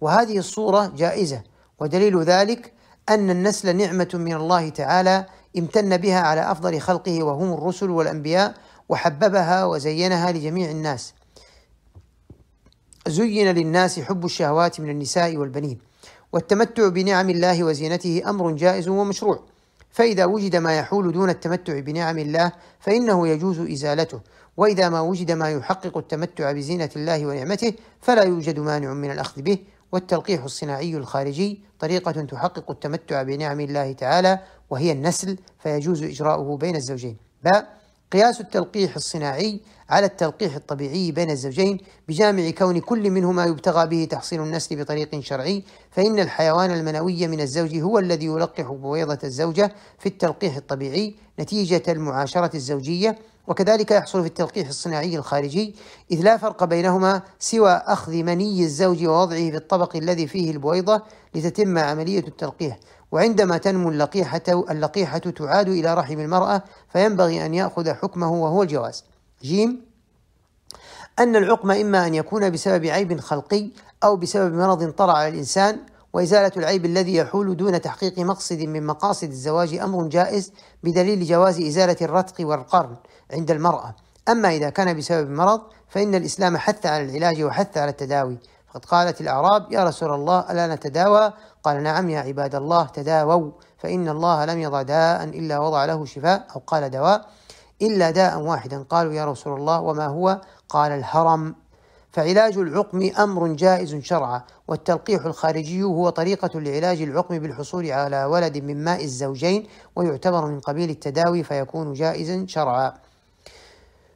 وهذه 0.00 0.38
الصورة 0.38 0.92
جائزة 0.96 1.42
ودليل 1.78 2.22
ذلك 2.22 2.72
أن 3.08 3.30
النسل 3.30 3.76
نعمة 3.76 4.08
من 4.14 4.34
الله 4.34 4.68
تعالى 4.68 5.26
امتن 5.58 5.96
بها 5.96 6.20
على 6.20 6.50
أفضل 6.50 6.80
خلقه 6.80 7.22
وهم 7.22 7.52
الرسل 7.52 7.90
والأنبياء 7.90 8.54
وحببها 8.88 9.64
وزينها 9.64 10.32
لجميع 10.32 10.70
الناس. 10.70 11.14
زين 13.08 13.48
للناس 13.48 14.00
حب 14.00 14.24
الشهوات 14.24 14.80
من 14.80 14.90
النساء 14.90 15.36
والبنين. 15.36 15.87
والتمتع 16.32 16.88
بنعم 16.88 17.30
الله 17.30 17.64
وزينته 17.64 18.22
أمر 18.26 18.52
جائز 18.52 18.88
ومشروع. 18.88 19.40
فإذا 19.90 20.24
وجد 20.24 20.56
ما 20.56 20.78
يحول 20.78 21.12
دون 21.12 21.30
التمتع 21.30 21.80
بنعم 21.80 22.18
الله 22.18 22.52
فإنه 22.80 23.28
يجوز 23.28 23.60
إزالته. 23.60 24.20
وإذا 24.56 24.88
ما 24.88 25.00
وجد 25.00 25.32
ما 25.32 25.50
يحقق 25.50 25.98
التمتع 25.98 26.52
بزينة 26.52 26.90
الله 26.96 27.26
ونعمته 27.26 27.72
فلا 28.00 28.22
يوجد 28.22 28.58
مانع 28.58 28.92
من 28.92 29.10
الأخذ 29.10 29.42
به. 29.42 29.58
والتلقيح 29.92 30.44
الصناعي 30.44 30.96
الخارجي 30.96 31.60
طريقة 31.78 32.12
تحقق 32.12 32.70
التمتع 32.70 33.22
بنعم 33.22 33.60
الله 33.60 33.92
تعالى 33.92 34.38
وهي 34.70 34.92
النسل 34.92 35.38
فيجوز 35.58 36.02
إجراؤه 36.02 36.56
بين 36.56 36.76
الزوجين. 36.76 37.16
باء. 37.44 37.77
قياس 38.12 38.40
التلقيح 38.40 38.96
الصناعي 38.96 39.60
على 39.90 40.06
التلقيح 40.06 40.54
الطبيعي 40.54 41.12
بين 41.12 41.30
الزوجين 41.30 41.78
بجامع 42.08 42.50
كون 42.50 42.80
كل 42.80 43.10
منهما 43.10 43.44
يبتغى 43.44 43.86
به 43.86 44.04
تحصيل 44.10 44.42
النسل 44.42 44.82
بطريق 44.82 45.20
شرعي 45.20 45.62
فإن 45.90 46.18
الحيوان 46.18 46.70
المنوي 46.70 47.26
من 47.26 47.40
الزوج 47.40 47.76
هو 47.76 47.98
الذي 47.98 48.26
يلقح 48.26 48.66
بويضة 48.72 49.18
الزوجة 49.24 49.72
في 49.98 50.06
التلقيح 50.06 50.56
الطبيعي 50.56 51.14
نتيجة 51.40 51.82
المعاشرة 51.88 52.50
الزوجية 52.56 53.18
وكذلك 53.48 53.90
يحصل 53.90 54.20
في 54.22 54.28
التلقيح 54.28 54.68
الصناعي 54.68 55.16
الخارجي 55.16 55.74
إذ 56.10 56.20
لا 56.20 56.36
فرق 56.36 56.64
بينهما 56.64 57.22
سوى 57.38 57.70
أخذ 57.70 58.12
مني 58.12 58.64
الزوج 58.64 59.06
ووضعه 59.06 59.50
في 59.50 59.56
الطبق 59.56 59.96
الذي 59.96 60.26
فيه 60.26 60.50
البويضة 60.50 61.02
لتتم 61.34 61.78
عملية 61.78 62.18
التلقيح. 62.28 62.78
وعندما 63.12 63.58
تنمو 63.58 63.88
اللقيحة 63.88 64.42
اللقيحة 64.48 65.18
تعاد 65.18 65.68
إلى 65.68 65.94
رحم 65.94 66.20
المرأة 66.20 66.62
فينبغي 66.92 67.46
أن 67.46 67.54
يأخذ 67.54 67.92
حكمه 67.92 68.32
وهو 68.32 68.62
الجواز. 68.62 69.04
جيم. 69.42 69.88
أن 71.18 71.36
العقم 71.36 71.70
إما 71.70 72.06
أن 72.06 72.14
يكون 72.14 72.50
بسبب 72.50 72.86
عيب 72.86 73.20
خلقي 73.20 73.70
أو 74.04 74.16
بسبب 74.16 74.54
مرض 74.54 74.90
طرأ 74.90 75.12
على 75.12 75.28
الإنسان 75.28 75.78
وإزالة 76.12 76.52
العيب 76.56 76.84
الذي 76.84 77.14
يحول 77.14 77.56
دون 77.56 77.80
تحقيق 77.80 78.18
مقصد 78.18 78.58
من 78.58 78.86
مقاصد 78.86 79.28
الزواج 79.28 79.74
أمر 79.74 80.08
جائز 80.08 80.52
بدليل 80.82 81.24
جواز 81.24 81.60
إزالة 81.60 81.96
الرتق 82.02 82.46
والقرن 82.46 82.96
عند 83.32 83.50
المرأة. 83.50 83.94
أما 84.28 84.56
إذا 84.56 84.70
كان 84.70 84.96
بسبب 84.96 85.30
مرض 85.30 85.60
فإن 85.88 86.14
الإسلام 86.14 86.56
حث 86.56 86.86
على 86.86 87.04
العلاج 87.04 87.42
وحث 87.42 87.78
على 87.78 87.90
التداوي. 87.90 88.38
فقد 88.78 88.86
قالت 88.86 89.20
الأعراب 89.20 89.72
يا 89.72 89.84
رسول 89.84 90.14
الله 90.14 90.50
ألا 90.50 90.74
نتداوى؟ 90.74 91.32
قال 91.62 91.82
نعم 91.82 92.10
يا 92.10 92.20
عباد 92.20 92.54
الله 92.54 92.86
تداووا 92.86 93.50
فإن 93.78 94.08
الله 94.08 94.44
لم 94.44 94.58
يضع 94.58 94.82
داء 94.82 95.24
إلا 95.24 95.58
وضع 95.58 95.84
له 95.84 96.04
شفاء. 96.04 96.46
أو 96.56 96.62
قال 96.66 96.90
دواء 96.90 97.26
إلا 97.82 98.10
داء 98.10 98.38
واحدا. 98.38 98.82
قالوا 98.82 99.12
يا 99.12 99.24
رسول 99.24 99.60
الله 99.60 99.80
وما 99.80 100.06
هو؟ 100.06 100.40
قال 100.68 100.92
الهرم. 100.92 101.54
فعلاج 102.12 102.58
العقم 102.58 103.10
أمر 103.18 103.48
جائز 103.48 103.96
شرعا 103.96 104.42
والتلقيح 104.68 105.24
الخارجي 105.24 105.82
هو 105.82 106.08
طريقة 106.08 106.60
لعلاج 106.60 107.02
العقم 107.02 107.38
بالحصول 107.38 107.90
على 107.90 108.24
ولد 108.24 108.58
من 108.58 108.84
ماء 108.84 109.04
الزوجين 109.04 109.66
ويعتبر 109.96 110.46
من 110.46 110.60
قبيل 110.60 110.90
التداوي 110.90 111.42
فيكون 111.42 111.92
جائزا 111.92 112.46
شرعا. 112.48 112.92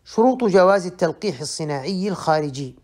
شروط 0.05 0.45
جواز 0.45 0.87
التلقيح 0.87 1.41
الصناعي 1.41 2.09
الخارجي. 2.09 2.82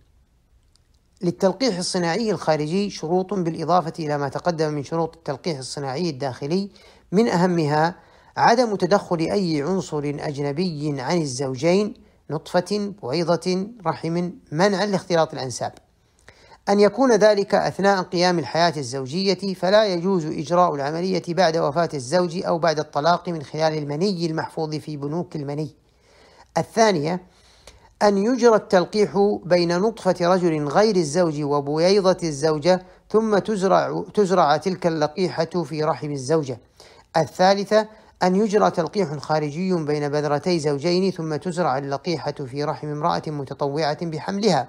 للتلقيح 1.22 1.78
الصناعي 1.78 2.30
الخارجي 2.30 2.90
شروط 2.90 3.34
بالإضافة 3.34 3.92
إلى 3.98 4.18
ما 4.18 4.28
تقدم 4.28 4.74
من 4.74 4.84
شروط 4.84 5.16
التلقيح 5.16 5.58
الصناعي 5.58 6.10
الداخلي 6.10 6.70
من 7.12 7.28
أهمها 7.28 7.94
عدم 8.36 8.76
تدخل 8.76 9.18
أي 9.18 9.62
عنصر 9.62 9.98
أجنبي 9.98 11.00
عن 11.00 11.22
الزوجين 11.22 11.94
نطفة 12.30 12.92
بويضة 13.02 13.66
رحم 13.86 14.30
منعا 14.52 14.86
لاختلاط 14.86 15.32
الأنساب. 15.32 15.72
أن 16.68 16.80
يكون 16.80 17.12
ذلك 17.12 17.54
أثناء 17.54 18.02
قيام 18.02 18.38
الحياة 18.38 18.72
الزوجية 18.76 19.54
فلا 19.54 19.84
يجوز 19.84 20.26
إجراء 20.26 20.74
العملية 20.74 21.22
بعد 21.28 21.56
وفاة 21.56 21.88
الزوج 21.94 22.42
أو 22.46 22.58
بعد 22.58 22.78
الطلاق 22.78 23.28
من 23.28 23.42
خلال 23.42 23.78
المني 23.78 24.26
المحفوظ 24.26 24.74
في 24.74 24.96
بنوك 24.96 25.36
المني. 25.36 25.74
الثانية 26.58 27.20
أن 28.02 28.18
يجرى 28.18 28.54
التلقيح 28.56 29.38
بين 29.44 29.78
نطفة 29.78 30.16
رجل 30.20 30.68
غير 30.68 30.96
الزوج 30.96 31.42
وبويضة 31.42 32.16
الزوجة 32.22 32.82
ثم 33.10 33.38
تزرع, 33.38 34.04
تزرع 34.14 34.56
تلك 34.56 34.86
اللقيحة 34.86 35.62
في 35.64 35.84
رحم 35.84 36.10
الزوجة 36.10 36.58
الثالثة 37.16 37.88
أن 38.22 38.36
يجرى 38.36 38.70
تلقيح 38.70 39.16
خارجي 39.16 39.74
بين 39.74 40.08
بذرتي 40.08 40.58
زوجين 40.58 41.10
ثم 41.10 41.36
تزرع 41.36 41.78
اللقيحة 41.78 42.32
في 42.32 42.64
رحم 42.64 42.88
امرأة 42.88 43.22
متطوعة 43.26 44.06
بحملها. 44.06 44.68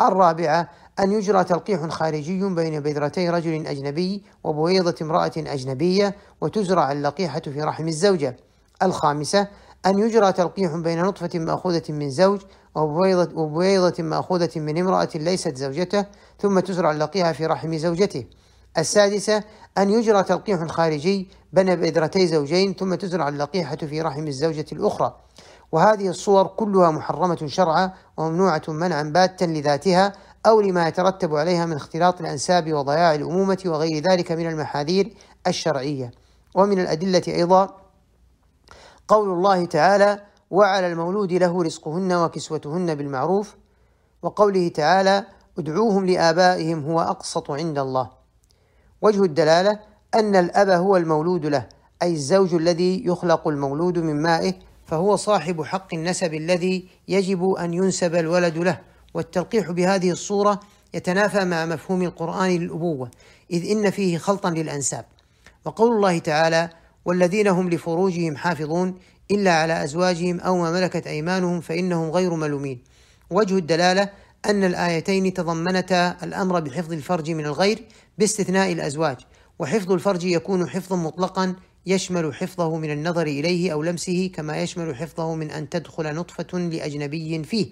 الرابعة 0.00 0.68
أن 1.00 1.12
يجرى 1.12 1.44
تلقيح 1.44 1.86
خارجي 1.86 2.44
بين 2.44 2.80
بذرتي 2.80 3.30
رجل 3.30 3.66
أجنبي 3.66 4.22
وبويضة 4.44 4.94
امرأة 5.02 5.32
أجنبية 5.36 6.14
وتزرع 6.40 6.92
اللقيحة 6.92 7.40
في 7.40 7.62
رحم 7.62 7.88
الزوجة. 7.88 8.36
الخامسة 8.82 9.48
أن 9.86 9.98
يجرى 9.98 10.32
تلقيح 10.32 10.76
بين 10.76 11.02
نطفة 11.02 11.38
مأخوذة 11.38 11.82
من 11.88 12.10
زوج 12.10 12.40
وبويضة, 12.74 13.40
وبويضة 13.40 14.02
مأخوذة 14.02 14.50
من 14.56 14.78
امرأة 14.78 15.08
ليست 15.14 15.56
زوجته 15.56 16.06
ثم 16.40 16.60
تزرع 16.60 16.90
اللقيحة 16.90 17.32
في 17.32 17.46
رحم 17.46 17.76
زوجته. 17.76 18.24
السادسة 18.78 19.44
أن 19.78 19.90
يجرى 19.90 20.22
تلقيح 20.22 20.64
خارجي 20.64 21.28
بين 21.52 21.74
بذرتي 21.76 22.26
زوجين 22.26 22.74
ثم 22.74 22.94
تزرع 22.94 23.28
اللقيحة 23.28 23.76
في 23.76 24.02
رحم 24.02 24.26
الزوجة 24.26 24.66
الأخرى 24.72 25.16
وهذه 25.72 26.08
الصور 26.08 26.46
كلها 26.46 26.90
محرمة 26.90 27.46
شرعا 27.46 27.92
وممنوعة 28.16 28.62
منعا 28.68 29.02
باتا 29.02 29.44
لذاتها 29.44 30.12
أو 30.46 30.60
لما 30.60 30.88
يترتب 30.88 31.34
عليها 31.34 31.66
من 31.66 31.76
اختلاط 31.76 32.20
الأنساب 32.20 32.72
وضياع 32.72 33.14
الأمومة 33.14 33.58
وغير 33.66 34.02
ذلك 34.10 34.32
من 34.32 34.48
المحاذير 34.48 35.14
الشرعية 35.46 36.10
ومن 36.54 36.80
الأدلة 36.80 37.22
أيضا 37.28 37.76
قول 39.08 39.28
الله 39.28 39.64
تعالى 39.64 40.20
وعلى 40.50 40.86
المولود 40.86 41.32
له 41.32 41.62
رزقهن 41.62 42.12
وكسوتهن 42.12 42.94
بالمعروف 42.94 43.56
وقوله 44.22 44.68
تعالى 44.68 45.24
ادعوهم 45.58 46.06
لآبائهم 46.06 46.84
هو 46.84 47.00
أقسط 47.00 47.50
عند 47.50 47.78
الله 47.78 48.10
وجه 49.02 49.22
الدلالة 49.22 49.80
أن 50.14 50.36
الأب 50.36 50.68
هو 50.68 50.96
المولود 50.96 51.46
له 51.46 51.68
أي 52.02 52.12
الزوج 52.12 52.54
الذي 52.54 53.06
يخلق 53.06 53.48
المولود 53.48 53.98
من 53.98 54.22
مائه 54.22 54.54
فهو 54.86 55.16
صاحب 55.16 55.62
حق 55.62 55.94
النسب 55.94 56.34
الذي 56.34 56.88
يجب 57.08 57.50
أن 57.50 57.74
ينسب 57.74 58.14
الولد 58.14 58.58
له. 58.58 58.80
والتلقيح 59.14 59.70
بهذه 59.70 60.10
الصورة 60.10 60.60
يتنافى 60.94 61.44
مع 61.44 61.66
مفهوم 61.66 62.02
القرآن 62.02 62.50
للأبوة 62.50 63.10
إذ 63.50 63.70
إن 63.70 63.90
فيه 63.90 64.18
خلطا 64.18 64.50
للأنساب. 64.50 65.04
وقول 65.64 65.96
الله 65.96 66.18
تعالى 66.18 66.70
والذين 67.08 67.48
هم 67.48 67.70
لفروجهم 67.70 68.36
حافظون 68.36 68.94
إلا 69.30 69.52
على 69.52 69.84
أزواجهم 69.84 70.40
أو 70.40 70.58
ما 70.58 70.70
ملكت 70.70 71.06
أيمانهم 71.06 71.60
فإنهم 71.60 72.10
غير 72.10 72.34
ملومين. 72.34 72.82
وجه 73.30 73.58
الدلالة 73.58 74.10
أن 74.46 74.64
الآيتين 74.64 75.34
تضمنتا 75.34 76.16
الأمر 76.22 76.60
بحفظ 76.60 76.92
الفرج 76.92 77.30
من 77.30 77.46
الغير 77.46 77.84
باستثناء 78.18 78.72
الأزواج 78.72 79.16
وحفظ 79.58 79.92
الفرج 79.92 80.24
يكون 80.24 80.68
حفظا 80.68 80.96
مطلقا 80.96 81.54
يشمل 81.86 82.34
حفظه 82.34 82.76
من 82.76 82.90
النظر 82.90 83.26
إليه 83.26 83.72
أو 83.72 83.82
لمسه 83.82 84.30
كما 84.34 84.62
يشمل 84.62 84.96
حفظه 84.96 85.34
من 85.34 85.50
أن 85.50 85.68
تدخل 85.68 86.14
نطفة 86.14 86.58
لأجنبي 86.58 87.42
فيه. 87.44 87.66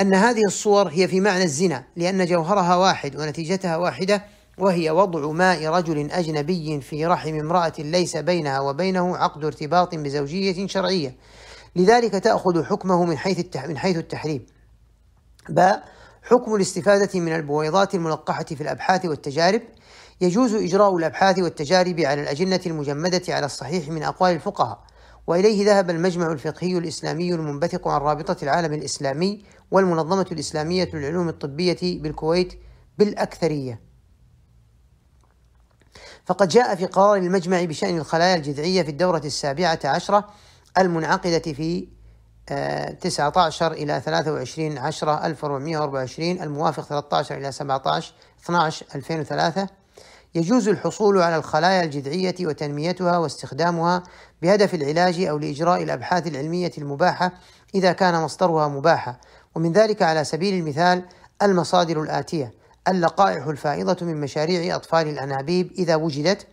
أن 0.00 0.14
هذه 0.14 0.42
الصور 0.46 0.88
هي 0.88 1.08
في 1.08 1.20
معنى 1.20 1.44
الزنا 1.44 1.84
لأن 1.96 2.26
جوهرها 2.26 2.76
واحد 2.76 3.16
ونتيجتها 3.16 3.76
واحدة 3.76 4.24
وهي 4.58 4.90
وضع 4.90 5.30
ماء 5.30 5.66
رجل 5.66 6.10
أجنبي 6.10 6.80
في 6.80 7.06
رحم 7.06 7.38
امرأة 7.38 7.72
ليس 7.78 8.16
بينها 8.16 8.60
وبينه 8.60 9.16
عقد 9.16 9.44
ارتباط 9.44 9.94
بزوجية 9.94 10.66
شرعية. 10.66 11.16
لذلك 11.76 12.12
تأخذ 12.12 12.64
حكمه 12.64 13.04
من 13.04 13.18
حيث 13.18 13.56
من 13.56 13.78
حيث 13.78 13.96
التحريم. 13.96 14.46
باء 15.48 15.84
حكم 16.22 16.54
الاستفادة 16.54 17.20
من 17.20 17.34
البويضات 17.34 17.94
الملقحة 17.94 18.44
في 18.44 18.60
الأبحاث 18.60 19.06
والتجارب. 19.06 19.62
يجوز 20.20 20.54
إجراء 20.54 20.96
الأبحاث 20.96 21.38
والتجارب 21.38 22.00
على 22.00 22.22
الأجنة 22.22 22.60
المجمدة 22.66 23.22
على 23.28 23.46
الصحيح 23.46 23.88
من 23.88 24.02
أقوال 24.02 24.32
الفقهاء. 24.32 24.84
وإليه 25.26 25.66
ذهب 25.66 25.90
المجمع 25.90 26.32
الفقهي 26.32 26.78
الإسلامي 26.78 27.34
المنبثق 27.34 27.88
عن 27.88 28.00
رابطة 28.00 28.36
العالم 28.42 28.72
الإسلامي 28.74 29.44
والمنظمة 29.70 30.26
الإسلامية 30.32 30.90
للعلوم 30.94 31.28
الطبية 31.28 32.00
بالكويت 32.00 32.52
بالأكثرية. 32.98 33.83
فقد 36.26 36.48
جاء 36.48 36.74
في 36.74 36.86
قرار 36.86 37.16
المجمع 37.16 37.64
بشأن 37.64 37.98
الخلايا 37.98 38.36
الجذعية 38.36 38.82
في 38.82 38.90
الدورة 38.90 39.22
السابعة 39.24 39.78
عشرة 39.84 40.28
المنعقدة 40.78 41.38
في 41.38 41.86
19 43.00 43.66
آه، 43.66 43.74
إلى 43.74 44.00
23 44.00 44.78
10 44.78 45.26
1424 45.26 46.42
الموافق 46.42 46.84
13 46.84 47.36
إلى 47.36 47.52
17 47.52 48.14
12 48.44 48.86
2003 48.94 49.68
يجوز 50.34 50.68
الحصول 50.68 51.22
على 51.22 51.36
الخلايا 51.36 51.82
الجذعية 51.82 52.34
وتنميتها 52.40 53.18
واستخدامها 53.18 54.02
بهدف 54.42 54.74
العلاج 54.74 55.20
أو 55.20 55.38
لإجراء 55.38 55.82
الأبحاث 55.82 56.26
العلمية 56.26 56.72
المباحة 56.78 57.32
إذا 57.74 57.92
كان 57.92 58.22
مصدرها 58.22 58.68
مباحا 58.68 59.16
ومن 59.54 59.72
ذلك 59.72 60.02
على 60.02 60.24
سبيل 60.24 60.54
المثال 60.54 61.04
المصادر 61.42 62.02
الآتية. 62.02 62.63
اللقائح 62.88 63.46
الفائضة 63.46 64.06
من 64.06 64.20
مشاريع 64.20 64.76
أطفال 64.76 65.08
الأنابيب 65.08 65.72
إذا 65.78 65.96
وجدت 65.96 66.46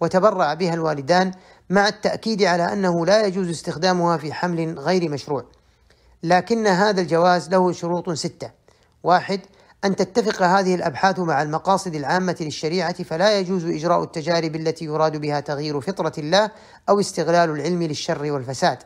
وتبرع 0.00 0.54
بها 0.54 0.74
الوالدان 0.74 1.32
مع 1.70 1.88
التأكيد 1.88 2.42
على 2.42 2.72
أنه 2.72 3.06
لا 3.06 3.26
يجوز 3.26 3.48
استخدامها 3.48 4.16
في 4.16 4.32
حمل 4.32 4.78
غير 4.78 5.10
مشروع 5.10 5.44
لكن 6.22 6.66
هذا 6.66 7.00
الجواز 7.00 7.48
له 7.48 7.72
شروط 7.72 8.10
ستة 8.10 8.50
واحد 9.02 9.40
أن 9.84 9.96
تتفق 9.96 10.42
هذه 10.42 10.74
الأبحاث 10.74 11.18
مع 11.18 11.42
المقاصد 11.42 11.94
العامة 11.94 12.36
للشريعة 12.40 13.02
فلا 13.02 13.38
يجوز 13.38 13.64
إجراء 13.64 14.02
التجارب 14.02 14.56
التي 14.56 14.84
يراد 14.84 15.16
بها 15.16 15.40
تغيير 15.40 15.80
فطرة 15.80 16.12
الله 16.18 16.50
أو 16.88 17.00
استغلال 17.00 17.50
العلم 17.50 17.82
للشر 17.82 18.32
والفساد. 18.32 18.78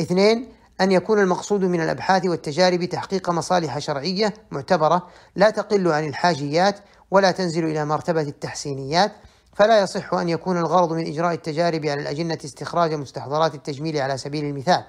اثنين 0.00 0.48
أن 0.80 0.92
يكون 0.92 1.20
المقصود 1.20 1.64
من 1.64 1.80
الأبحاث 1.80 2.26
والتجارب 2.26 2.84
تحقيق 2.84 3.30
مصالح 3.30 3.78
شرعية 3.78 4.34
معتبرة 4.50 5.08
لا 5.36 5.50
تقل 5.50 5.88
عن 5.88 6.08
الحاجيات 6.08 6.78
ولا 7.10 7.30
تنزل 7.30 7.64
إلى 7.64 7.84
مرتبة 7.84 8.22
التحسينيات 8.22 9.12
فلا 9.54 9.80
يصح 9.80 10.14
أن 10.14 10.28
يكون 10.28 10.58
الغرض 10.58 10.92
من 10.92 11.06
إجراء 11.06 11.34
التجارب 11.34 11.86
على 11.86 12.02
الأجنة 12.02 12.38
استخراج 12.44 12.94
مستحضرات 12.94 13.54
التجميل 13.54 13.96
على 13.96 14.18
سبيل 14.18 14.44
المثال. 14.44 14.84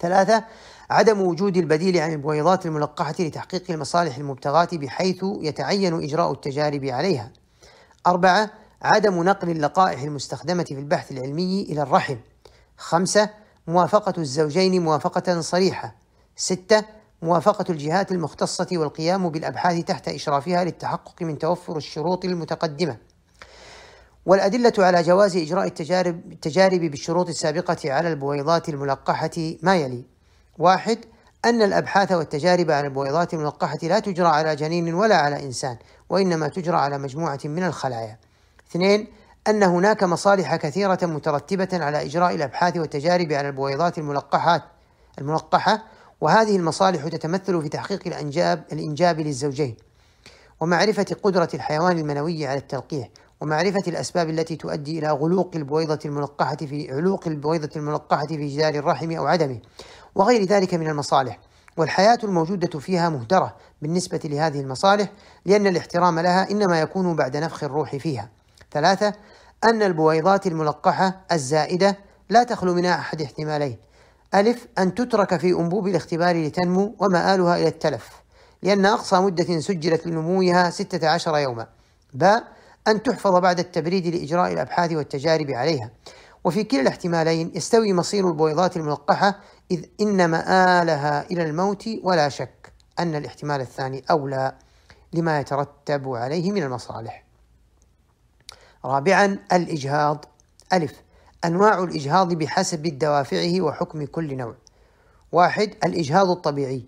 ثلاثة 0.00 0.44
عدم 0.90 1.20
وجود 1.20 1.56
البديل 1.56 1.98
عن 1.98 2.12
البويضات 2.12 2.66
الملقحة 2.66 3.14
لتحقيق 3.18 3.70
المصالح 3.70 4.16
المبتغاة 4.16 4.68
بحيث 4.72 5.24
يتعين 5.40 6.02
إجراء 6.02 6.32
التجارب 6.32 6.84
عليها. 6.84 7.30
أربعة 8.06 8.50
عدم 8.82 9.22
نقل 9.22 9.50
اللقائح 9.50 10.02
المستخدمة 10.02 10.64
في 10.64 10.78
البحث 10.78 11.12
العلمي 11.12 11.62
إلى 11.62 11.82
الرحم. 11.82 12.16
خمسة 12.76 13.30
موافقة 13.68 14.14
الزوجين 14.18 14.84
موافقة 14.84 15.40
صريحة. 15.40 15.94
ستة 16.36 16.84
موافقة 17.22 17.64
الجهات 17.70 18.12
المختصة 18.12 18.66
والقيام 18.72 19.28
بالأبحاث 19.28 19.84
تحت 19.84 20.08
إشرافها 20.08 20.64
للتحقق 20.64 21.22
من 21.22 21.38
توفر 21.38 21.76
الشروط 21.76 22.24
المتقدمة. 22.24 22.96
والأدلة 24.26 24.72
على 24.78 25.02
جواز 25.02 25.36
إجراء 25.36 25.66
التجارب 25.66 26.32
التجارب 26.32 26.80
بالشروط 26.80 27.28
السابقة 27.28 27.92
على 27.92 28.08
البويضات 28.08 28.68
الملقحة 28.68 29.54
ما 29.62 29.76
يلي: 29.76 30.04
واحد 30.58 30.98
أن 31.44 31.62
الأبحاث 31.62 32.12
والتجارب 32.12 32.70
على 32.70 32.86
البويضات 32.86 33.34
الملقحة 33.34 33.78
لا 33.82 33.98
تجرى 33.98 34.28
على 34.28 34.56
جنين 34.56 34.94
ولا 34.94 35.16
على 35.16 35.42
إنسان، 35.42 35.76
وإنما 36.10 36.48
تجرى 36.48 36.76
على 36.76 36.98
مجموعة 36.98 37.40
من 37.44 37.62
الخلايا. 37.62 38.18
اثنين 38.70 39.08
أن 39.48 39.62
هناك 39.62 40.02
مصالح 40.02 40.56
كثيرة 40.56 40.98
مترتبة 41.02 41.68
على 41.72 42.02
إجراء 42.02 42.34
الأبحاث 42.34 42.76
والتجارب 42.76 43.32
على 43.32 43.48
البويضات 43.48 43.98
الملقحات 43.98 44.62
الملقحة، 45.18 45.82
وهذه 46.20 46.56
المصالح 46.56 47.08
تتمثل 47.08 47.62
في 47.62 47.68
تحقيق 47.68 48.00
الأنجاب 48.06 48.64
الإنجاب 48.72 49.20
للزوجين، 49.20 49.76
ومعرفة 50.60 51.06
قدرة 51.22 51.48
الحيوان 51.54 51.98
المنوي 51.98 52.46
على 52.46 52.58
التلقيح، 52.58 53.08
ومعرفة 53.40 53.82
الأسباب 53.86 54.30
التي 54.30 54.56
تؤدي 54.56 54.98
إلى 54.98 55.10
غلوق 55.10 55.50
البويضة 55.54 55.98
الملقحة 56.04 56.56
في 56.56 56.92
علوق 56.92 57.26
البويضة 57.26 57.70
الملقحة 57.76 58.26
في 58.26 58.48
جدار 58.48 58.74
الرحم 58.74 59.12
أو 59.12 59.26
عدمه 59.26 59.60
وغير 60.14 60.44
ذلك 60.44 60.74
من 60.74 60.88
المصالح. 60.88 61.38
والحياة 61.76 62.18
الموجودة 62.24 62.78
فيها 62.78 63.08
مهدرة 63.08 63.56
بالنسبة 63.82 64.20
لهذه 64.24 64.60
المصالح 64.60 65.08
لأن 65.44 65.66
الاحترام 65.66 66.18
لها 66.18 66.50
إنما 66.50 66.80
يكون 66.80 67.16
بعد 67.16 67.36
نفخ 67.36 67.64
الروح 67.64 67.96
فيها. 67.96 68.28
ثلاثة 68.72 69.12
أن 69.64 69.82
البويضات 69.82 70.46
الملقحة 70.46 71.20
الزائدة 71.32 71.98
لا 72.30 72.42
تخلو 72.42 72.74
من 72.74 72.86
أحد 72.86 73.22
احتمالين. 73.22 73.76
ألف 74.34 74.66
أن 74.78 74.94
تترك 74.94 75.36
في 75.36 75.50
أنبوب 75.52 75.86
الاختبار 75.86 76.46
لتنمو 76.46 76.94
ومآلها 76.98 77.56
إلى 77.56 77.68
التلف 77.68 78.10
لأن 78.62 78.86
أقصى 78.86 79.16
مدة 79.20 79.60
سجلت 79.60 80.06
لنموها 80.06 80.70
16 80.70 81.36
يوما. 81.38 81.66
باء 82.14 82.44
أن 82.88 83.02
تحفظ 83.02 83.36
بعد 83.36 83.58
التبريد 83.58 84.06
لإجراء 84.06 84.52
الأبحاث 84.52 84.92
والتجارب 84.92 85.50
عليها. 85.50 85.90
وفي 86.44 86.64
كلا 86.64 86.80
الاحتمالين 86.80 87.52
يستوي 87.54 87.92
مصير 87.92 88.28
البويضات 88.28 88.76
الملقحة 88.76 89.40
إذ 89.70 89.84
إن 90.00 90.30
مآلها 90.30 91.26
إلى 91.30 91.42
الموت 91.42 91.88
ولا 92.02 92.28
شك 92.28 92.72
أن 92.98 93.14
الاحتمال 93.14 93.60
الثاني 93.60 94.04
أولى 94.10 94.52
لما 95.12 95.40
يترتب 95.40 96.08
عليه 96.08 96.52
من 96.52 96.62
المصالح. 96.62 97.25
رابعا 98.86 99.38
الإجهاض. 99.52 100.24
ألف 100.72 100.92
أنواع 101.44 101.82
الإجهاض 101.82 102.32
بحسب 102.32 102.82
دوافعه 102.82 103.60
وحكم 103.60 104.04
كل 104.06 104.36
نوع. 104.36 104.54
واحد 105.32 105.74
الإجهاض 105.84 106.30
الطبيعي 106.30 106.84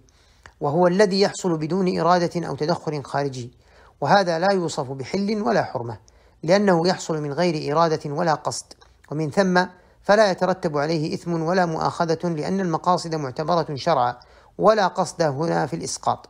وهو 0.60 0.86
الذي 0.86 1.20
يحصل 1.20 1.56
بدون 1.56 2.00
إرادة 2.00 2.48
أو 2.48 2.56
تدخل 2.56 3.02
خارجي 3.04 3.52
وهذا 4.00 4.38
لا 4.38 4.52
يوصف 4.52 4.90
بحل 4.90 5.42
ولا 5.42 5.62
حرمة 5.62 5.98
لأنه 6.42 6.88
يحصل 6.88 7.22
من 7.22 7.32
غير 7.32 7.72
إرادة 7.72 8.10
ولا 8.10 8.34
قصد. 8.34 8.66
ومن 9.10 9.30
ثم 9.30 9.64
فلا 10.02 10.30
يترتب 10.30 10.78
عليه 10.78 11.14
إثم 11.14 11.42
ولا 11.42 11.66
مؤاخذة 11.66 12.28
لأن 12.28 12.60
المقاصد 12.60 13.14
معتبرة 13.14 13.74
شرعا 13.74 14.16
ولا 14.58 14.86
قصد 14.86 15.22
هنا 15.22 15.66
في 15.66 15.76
الإسقاط. 15.76 16.28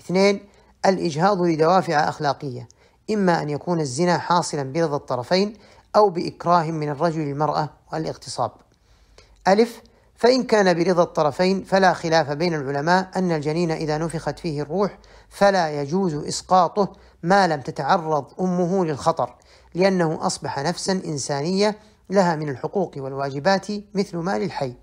اثنين 0.00 0.48
الإجهاض 0.86 1.42
لدوافع 1.42 2.08
أخلاقية. 2.08 2.68
إما 3.14 3.42
أن 3.42 3.50
يكون 3.50 3.80
الزنا 3.80 4.18
حاصلا 4.18 4.62
برضا 4.62 4.96
الطرفين 4.96 5.54
أو 5.96 6.10
بإكراه 6.10 6.70
من 6.70 6.88
الرجل 6.88 7.20
المرأة 7.20 7.68
والاغتصاب. 7.92 8.50
ألف 9.48 9.82
فإن 10.20 10.42
كان 10.42 10.84
برضا 10.84 11.02
الطرفين 11.02 11.64
فلا 11.64 11.92
خلاف 11.92 12.30
بين 12.30 12.54
العلماء 12.54 13.10
أن 13.16 13.32
الجنين 13.32 13.70
إذا 13.70 13.98
نفخت 13.98 14.38
فيه 14.38 14.62
الروح 14.62 14.98
فلا 15.28 15.82
يجوز 15.82 16.14
إسقاطه 16.14 16.92
ما 17.22 17.48
لم 17.48 17.60
تتعرض 17.60 18.24
أمه 18.40 18.84
للخطر 18.84 19.34
لأنه 19.74 20.26
أصبح 20.26 20.58
نفسا 20.58 20.92
إنسانية 20.92 21.78
لها 22.10 22.36
من 22.36 22.48
الحقوق 22.48 22.92
والواجبات 22.96 23.66
مثل 23.94 24.16
ما 24.16 24.38
للحي 24.38 24.74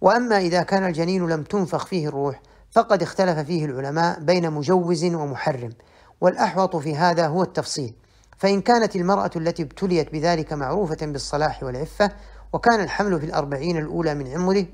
وأما 0.00 0.38
إذا 0.38 0.62
كان 0.62 0.86
الجنين 0.86 1.28
لم 1.28 1.42
تنفخ 1.42 1.86
فيه 1.86 2.08
الروح 2.08 2.40
فقد 2.70 3.02
اختلف 3.02 3.38
فيه 3.38 3.64
العلماء 3.64 4.20
بين 4.20 4.50
مجوز 4.50 5.04
ومحرم 5.04 5.72
والأحوط 6.20 6.76
في 6.76 6.96
هذا 6.96 7.26
هو 7.26 7.42
التفصيل. 7.42 7.94
فإن 8.38 8.60
كانت 8.60 8.96
المرأة 8.96 9.30
التي 9.36 9.62
ابتليت 9.62 10.12
بذلك 10.12 10.52
معروفة 10.52 10.96
بالصلاح 11.00 11.62
والعفة 11.62 12.10
وكان 12.52 12.80
الحمل 12.80 13.20
في 13.20 13.26
الأربعين 13.26 13.76
الأولى 13.76 14.14
من 14.14 14.26
عمره 14.28 14.66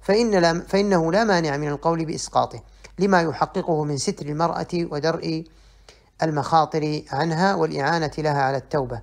فإن 0.00 0.30
لا 0.30 0.60
فإنه 0.60 1.12
لا 1.12 1.24
مانع 1.24 1.56
من 1.56 1.68
القول 1.68 2.04
بإسقاطه 2.04 2.62
لما 2.98 3.22
يحققه 3.22 3.84
من 3.84 3.96
ستر 3.96 4.26
المرأة 4.26 4.66
ودرء 4.74 5.44
المخاطر 6.22 7.02
عنها 7.12 7.54
والإعانة 7.54 8.10
لها 8.18 8.42
على 8.42 8.56
التوبة. 8.56 9.00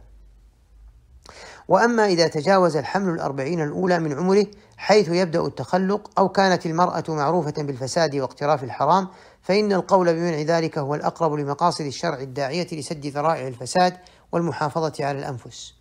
وأما 1.68 2.06
إذا 2.06 2.28
تجاوز 2.28 2.76
الحمل 2.76 3.14
الأربعين 3.14 3.62
الأولى 3.62 4.00
من 4.00 4.14
عمره 4.14 4.46
حيث 4.78 5.10
يبدأ 5.10 5.46
التخلق 5.46 6.20
أو 6.20 6.30
كانت 6.30 6.66
المرأة 6.66 7.04
معروفة 7.10 7.54
بالفساد 7.58 8.16
واقتراف 8.16 8.64
الحرام 8.64 9.08
فإن 9.42 9.74
القول 9.74 10.14
بمنع 10.14 10.42
ذلك 10.42 10.78
هو 10.78 10.96
الأقرب 10.96 11.34
لمقاصد 11.34 11.86
الشرع 11.86 12.20
الداعية 12.20 12.68
لسد 12.72 13.06
ذرائع 13.06 13.48
الفساد 13.48 13.98
والمحافظة 14.32 14.94
على 15.00 15.20
الأنفس. 15.20 15.74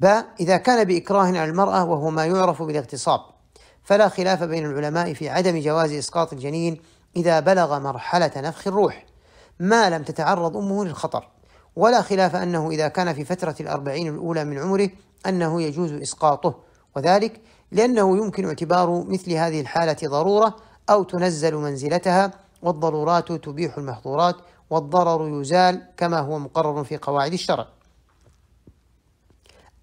باء 0.00 0.26
إذا 0.40 0.56
كان 0.56 0.84
بإكراه 0.84 1.26
على 1.26 1.44
المرأة 1.44 1.84
وهو 1.84 2.10
ما 2.10 2.26
يعرف 2.26 2.62
بالاغتصاب 2.62 3.20
فلا 3.84 4.08
خلاف 4.08 4.42
بين 4.42 4.66
العلماء 4.66 5.14
في 5.14 5.28
عدم 5.28 5.60
جواز 5.60 5.92
إسقاط 5.92 6.32
الجنين 6.32 6.80
إذا 7.16 7.40
بلغ 7.40 7.78
مرحلة 7.78 8.32
نفخ 8.36 8.66
الروح 8.66 9.06
ما 9.60 9.90
لم 9.90 10.02
تتعرض 10.02 10.56
أمه 10.56 10.84
للخطر 10.84 11.28
ولا 11.76 12.02
خلاف 12.02 12.36
أنه 12.36 12.70
إذا 12.70 12.88
كان 12.88 13.14
في 13.14 13.24
فترة 13.24 13.54
الأربعين 13.60 14.14
الأولى 14.14 14.44
من 14.44 14.58
عمره 14.58 14.90
أنه 15.26 15.62
يجوز 15.62 15.92
إسقاطه 15.92 16.54
وذلك 16.96 17.40
لأنه 17.72 18.16
يمكن 18.16 18.46
اعتبار 18.46 19.04
مثل 19.08 19.32
هذه 19.32 19.60
الحالة 19.60 19.96
ضرورة 20.04 20.56
أو 20.90 21.02
تنزل 21.02 21.54
منزلتها 21.54 22.30
والضرورات 22.62 23.32
تبيح 23.32 23.78
المحظورات 23.78 24.36
والضرر 24.70 25.40
يزال 25.40 25.82
كما 25.96 26.18
هو 26.18 26.38
مقرر 26.38 26.84
في 26.84 26.96
قواعد 26.96 27.32
الشرع. 27.32 27.66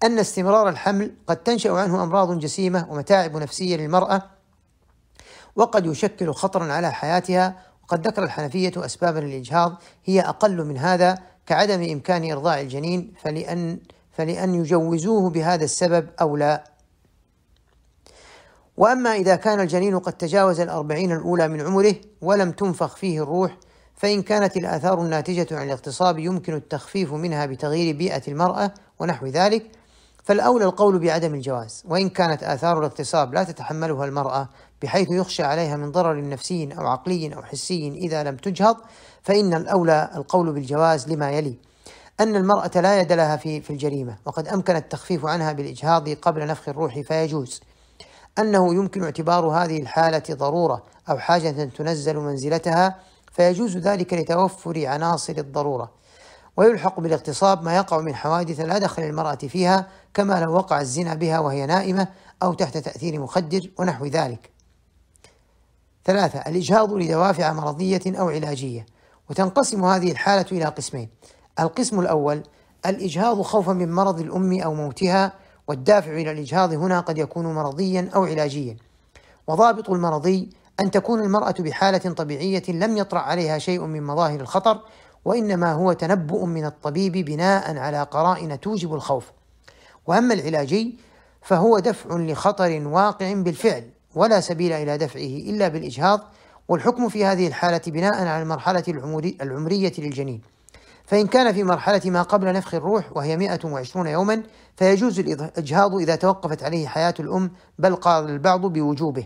أن 0.04 0.18
استمرار 0.18 0.68
الحمل 0.68 1.14
قد 1.26 1.36
تنشأ 1.36 1.72
عنه 1.72 2.02
أمراض 2.02 2.38
جسيمة 2.38 2.86
ومتاعب 2.90 3.36
نفسية 3.36 3.76
للمرأة 3.76 4.22
وقد 5.56 5.86
يشكل 5.86 6.32
خطرا 6.32 6.72
على 6.72 6.92
حياتها 6.92 7.56
وقد 7.82 8.06
ذكر 8.06 8.24
الحنفية 8.24 8.72
أسبابا 8.76 9.18
للإجهاض 9.18 9.82
هي 10.04 10.20
أقل 10.20 10.64
من 10.64 10.78
هذا 10.78 11.18
كعدم 11.46 11.82
إمكان 11.82 12.30
إرضاع 12.30 12.60
الجنين 12.60 13.14
فلأن 13.22 13.78
فلأن 14.12 14.54
يجوزوه 14.54 15.30
بهذا 15.30 15.64
السبب 15.64 16.08
أو 16.20 16.36
لا 16.36 16.71
وأما 18.76 19.14
إذا 19.14 19.36
كان 19.36 19.60
الجنين 19.60 19.98
قد 19.98 20.12
تجاوز 20.12 20.60
الأربعين 20.60 21.12
الأولى 21.12 21.48
من 21.48 21.60
عمره 21.60 21.94
ولم 22.22 22.52
تنفخ 22.52 22.96
فيه 22.96 23.22
الروح 23.22 23.56
فإن 23.96 24.22
كانت 24.22 24.56
الآثار 24.56 25.00
الناتجة 25.02 25.46
عن 25.52 25.66
الاغتصاب 25.66 26.18
يمكن 26.18 26.54
التخفيف 26.54 27.12
منها 27.12 27.46
بتغيير 27.46 27.96
بيئة 27.96 28.22
المرأة 28.28 28.74
ونحو 28.98 29.26
ذلك 29.26 29.70
فالأولى 30.24 30.64
القول 30.64 30.98
بعدم 30.98 31.34
الجواز. 31.34 31.82
وإن 31.88 32.08
كانت 32.08 32.42
آثار 32.42 32.78
الاغتصاب 32.78 33.34
لا 33.34 33.44
تتحملها 33.44 34.04
المرأة 34.04 34.48
بحيث 34.82 35.08
يخشى 35.10 35.42
عليها 35.42 35.76
من 35.76 35.90
ضرر 35.90 36.28
نفسي 36.28 36.68
أو 36.78 36.86
عقلي 36.86 37.34
أو 37.34 37.42
حسي 37.42 37.88
إذا 37.88 38.22
لم 38.22 38.36
تجهض 38.36 38.76
فإن 39.22 39.54
الأولى 39.54 40.10
القول 40.16 40.52
بالجواز 40.52 41.08
لما 41.08 41.30
يلي. 41.30 41.58
أن 42.20 42.36
المرأة 42.36 42.70
لا 42.74 43.00
يد 43.00 43.12
لها 43.12 43.36
في 43.36 43.60
في 43.60 43.70
الجريمة 43.70 44.16
وقد 44.24 44.48
أمكن 44.48 44.76
التخفيف 44.76 45.26
عنها 45.26 45.52
بالإجهاض 45.52 46.08
قبل 46.08 46.46
نفخ 46.46 46.68
الروح 46.68 47.00
فيجوز. 47.00 47.60
أنه 48.38 48.74
يمكن 48.74 49.02
اعتبار 49.02 49.46
هذه 49.46 49.80
الحالة 49.80 50.22
ضرورة 50.30 50.82
أو 51.10 51.18
حاجة 51.18 51.50
تنزل 51.64 52.16
منزلتها 52.16 52.98
فيجوز 53.32 53.76
ذلك 53.76 54.14
لتوفر 54.14 54.86
عناصر 54.86 55.34
الضرورة. 55.38 55.90
ويلحق 56.56 57.00
بالاغتصاب 57.00 57.62
ما 57.62 57.76
يقع 57.76 57.98
من 57.98 58.14
حوادث 58.14 58.60
لا 58.60 58.78
دخل 58.78 59.02
المرأة 59.02 59.34
فيها 59.34 59.88
كما 60.14 60.40
لو 60.40 60.52
وقع 60.54 60.80
الزنا 60.80 61.14
بها 61.14 61.38
وهي 61.38 61.66
نائمة 61.66 62.08
أو 62.42 62.54
تحت 62.54 62.78
تأثير 62.78 63.20
مخدر 63.20 63.70
ونحو 63.78 64.06
ذلك. 64.06 64.50
ثلاثة 66.04 66.38
الإجهاض 66.38 66.92
لدوافع 66.92 67.52
مرضية 67.52 68.00
أو 68.06 68.28
علاجية. 68.28 68.86
وتنقسم 69.30 69.84
هذه 69.84 70.12
الحالة 70.12 70.46
إلى 70.52 70.64
قسمين. 70.64 71.08
القسم 71.60 72.00
الأول 72.00 72.42
الإجهاض 72.86 73.42
خوفا 73.42 73.72
من 73.72 73.92
مرض 73.92 74.20
الأم 74.20 74.60
أو 74.60 74.74
موتها 74.74 75.32
والدافع 75.68 76.12
إلى 76.12 76.32
الإجهاض 76.32 76.72
هنا 76.72 77.00
قد 77.00 77.18
يكون 77.18 77.46
مرضيا 77.54 78.10
أو 78.14 78.24
علاجيا. 78.24 78.76
وضابط 79.46 79.90
المرضي 79.90 80.50
أن 80.80 80.90
تكون 80.90 81.20
المرأة 81.20 81.54
بحالة 81.58 82.12
طبيعية 82.12 82.62
لم 82.68 82.96
يطرأ 82.96 83.20
عليها 83.20 83.58
شيء 83.58 83.80
من 83.80 84.02
مظاهر 84.02 84.40
الخطر 84.40 84.80
وإنما 85.24 85.72
هو 85.72 85.92
تنبؤ 85.92 86.44
من 86.44 86.64
الطبيب 86.64 87.12
بناء 87.12 87.76
على 87.76 88.02
قرائن 88.02 88.60
توجب 88.60 88.94
الخوف. 88.94 89.32
وأما 90.06 90.34
العلاجي 90.34 90.98
فهو 91.42 91.78
دفع 91.78 92.16
لخطر 92.16 92.82
واقع 92.86 93.32
بالفعل 93.32 93.90
ولا 94.14 94.40
سبيل 94.40 94.72
إلى 94.72 94.98
دفعه 94.98 95.20
إلا 95.20 95.68
بالإجهاض 95.68 96.20
والحكم 96.68 97.08
في 97.08 97.24
هذه 97.24 97.46
الحالة 97.46 97.80
بناء 97.86 98.14
على 98.14 98.42
المرحلة 98.42 98.84
العمرية 99.40 99.92
للجنين. 99.98 100.40
فإن 101.06 101.26
كان 101.26 101.52
في 101.52 101.64
مرحلة 101.64 102.00
ما 102.04 102.22
قبل 102.22 102.52
نفخ 102.52 102.74
الروح 102.74 103.16
وهي 103.16 103.36
120 103.36 104.06
يوما 104.06 104.42
فيجوز 104.76 105.18
الإجهاض 105.18 105.94
إذا 105.94 106.16
توقفت 106.16 106.62
عليه 106.62 106.86
حياة 106.86 107.14
الأم 107.20 107.50
بل 107.78 107.96
قال 107.96 108.30
البعض 108.30 108.60
بوجوبه. 108.60 109.24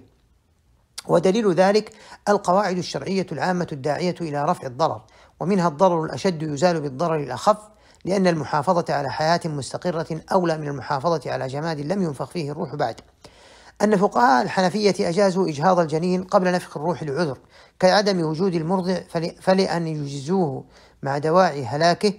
ودليل 1.09 1.53
ذلك 1.53 1.93
القواعد 2.29 2.79
الشرعية 2.79 3.27
العامة 3.33 3.67
الداعية 3.73 4.15
إلى 4.21 4.45
رفع 4.45 4.67
الضرر 4.67 5.03
ومنها 5.41 5.69
الضرر 5.69 6.05
الأشد 6.05 6.43
يزال 6.43 6.81
بالضرر 6.81 7.17
الأخف 7.17 7.57
لأن 8.05 8.27
المحافظة 8.27 8.95
على 8.95 9.11
حياة 9.11 9.41
مستقرة 9.45 10.21
أولى 10.33 10.59
من 10.59 10.69
المحافظة 10.69 11.33
على 11.33 11.47
جماد 11.47 11.81
لم 11.81 12.03
ينفخ 12.03 12.31
فيه 12.31 12.53
الروح 12.53 12.75
بعد. 12.75 13.01
أن 13.83 13.97
فقهاء 13.97 14.43
الحنفية 14.43 15.09
أجازوا 15.09 15.49
إجهاض 15.49 15.79
الجنين 15.79 16.25
قبل 16.25 16.53
نفخ 16.53 16.77
الروح 16.77 17.03
لعذر 17.03 17.39
كعدم 17.81 18.21
وجود 18.21 18.55
المرضع 18.55 19.01
فلأن 19.41 19.87
يجزوه 19.87 20.65
مع 21.03 21.19
دواعي 21.19 21.65
هلاكه 21.65 22.13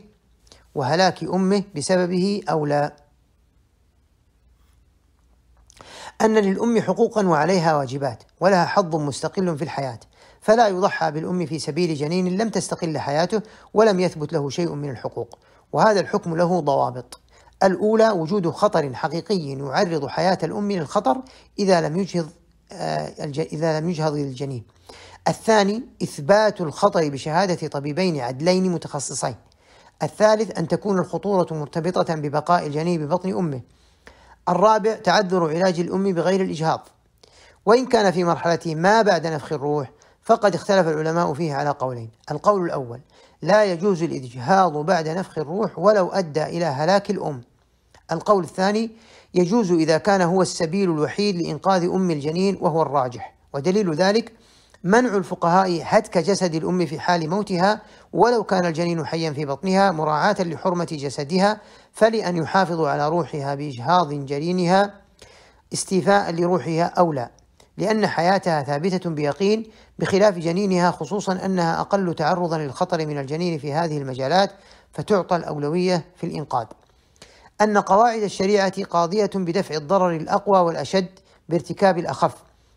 وهلاك 0.76 1.24
أمه 1.24 1.64
بسببه 1.76 2.42
أو 2.50 2.66
لا. 2.66 3.07
أن 6.22 6.38
للأم 6.38 6.82
حقوقا 6.82 7.28
وعليها 7.28 7.76
واجبات 7.76 8.24
ولها 8.40 8.66
حظ 8.66 8.96
مستقل 8.96 9.58
في 9.58 9.64
الحياة. 9.64 10.00
فلا 10.42 10.68
يضحى 10.68 11.12
بالأم 11.12 11.46
في 11.46 11.60
سبيل 11.60 11.96
جنين 11.96 12.38
لم 12.38 12.50
تستقل 12.50 12.98
حياته 12.98 13.42
ولم 13.74 14.00
يثبت 14.00 14.34
له 14.34 14.50
شيء 14.50 14.74
من 14.74 14.90
الحقوق. 14.90 15.40
وهذا 15.74 16.00
الحكم 16.00 16.36
له 16.36 16.60
ضوابط. 16.60 17.20
الأولى 17.64 18.10
وجود 18.10 18.50
خطر 18.50 18.94
حقيقي 18.94 19.50
يعرض 19.50 20.08
حياة 20.08 20.38
الأم 20.44 20.72
للخطر 20.72 21.22
إذا 21.60 21.82
لم 21.82 22.00
يجهض 22.00 22.30
آه، 22.72 23.32
إذا 23.40 23.80
لم 23.80 23.90
يجهض 23.90 24.14
الجنين 24.14 24.64
الثاني 25.28 25.84
إثبات 26.04 26.62
الخطر 26.62 27.10
بشهادة 27.10 27.68
طبيبين 27.68 28.20
عدلين 28.20 28.72
متخصصين. 28.72 29.36
الثالث 30.04 30.58
أن 30.60 30.68
تكون 30.68 31.00
الخطورة 31.00 31.48
مرتبطة 31.52 32.16
ببقاء 32.16 32.68
الجنين 32.68 33.06
ببطن 33.06 33.30
أمه. 33.30 33.62
الرابع 34.50 34.96
تعذر 34.96 35.50
علاج 35.50 35.80
الأم 35.80 36.14
بغير 36.14 36.42
الإجهاض. 36.42 36.88
وإن 37.66 37.86
كان 37.86 38.12
في 38.12 38.24
مرحلة 38.24 38.60
ما 38.66 39.02
بعد 39.02 39.28
نفخ 39.28 39.54
الروح 39.54 39.92
فقد 40.24 40.56
اختلف 40.56 40.88
العلماء 40.88 41.34
فيه 41.34 41.54
على 41.54 41.70
قولين. 41.70 42.10
القول 42.32 42.66
الأول 42.66 43.00
لا 43.42 43.66
يجوز 43.66 44.04
الإجهاض 44.04 44.78
بعد 44.78 45.08
نفخ 45.08 45.38
الروح 45.38 45.80
ولو 45.80 46.10
أدى 46.10 46.44
إلى 46.44 46.66
هلاك 46.66 47.10
الأم. 47.10 47.42
القول 48.12 48.44
الثاني 48.44 48.92
يجوز 49.34 49.72
إذا 49.72 49.98
كان 49.98 50.22
هو 50.22 50.42
السبيل 50.42 50.92
الوحيد 50.92 51.36
لإنقاذ 51.36 51.84
أم 51.84 52.12
الجنين 52.12 52.58
وهو 52.62 52.82
الراجح. 52.82 53.34
ودليل 53.54 53.94
ذلك 53.94 54.34
منع 54.84 55.18
الفقهاء 55.18 55.82
هتك 55.84 56.18
جسد 56.18 56.56
الأم 56.56 56.86
في 56.86 57.00
حال 57.00 57.30
موتها 57.30 57.82
ولو 58.14 58.44
كان 58.44 58.66
الجنين 58.66 59.06
حيا 59.06 59.32
في 59.32 59.46
بطنها 59.46 59.92
مراعاة 59.92 60.36
لحرمة 60.40 60.88
جسدها 60.92 61.62
فلأن 61.98 62.38
يحافظوا 62.38 62.90
على 62.90 63.10
روحها 63.10 63.56
بإجهاض 63.56 64.14
جنينها 64.14 64.94
استيفاء 65.74 66.32
لروحها 66.32 66.84
أو 66.84 67.14
لا 67.14 67.30
لأن 67.78 68.08
حياتها 68.08 68.64
ثابتة 68.64 69.10
بيقين 69.10 69.64
بخلاف 70.00 70.38
جنينها 70.38 70.92
خصوصا 70.92 71.46
أنها 71.46 71.82
أقل 71.82 72.14
تعرضا 72.14 72.58
للخطر 72.58 73.08
من 73.08 73.18
الجنين 73.18 73.60
في 73.60 73.74
هذه 73.74 73.98
المجالات 73.98 74.52
فتعطى 74.94 75.36
الأولوية 75.36 76.06
في 76.16 76.26
الإنقاذ. 76.26 76.66
أن 77.62 77.78
قواعد 77.78 78.22
الشريعة 78.22 78.84
قاضية 78.84 79.30
بدفع 79.36 79.76
الضرر 79.76 80.16
الأقوى 80.16 80.60
والأشد 80.60 81.10
بارتكاب 81.50 81.98
الأخف 81.98 82.36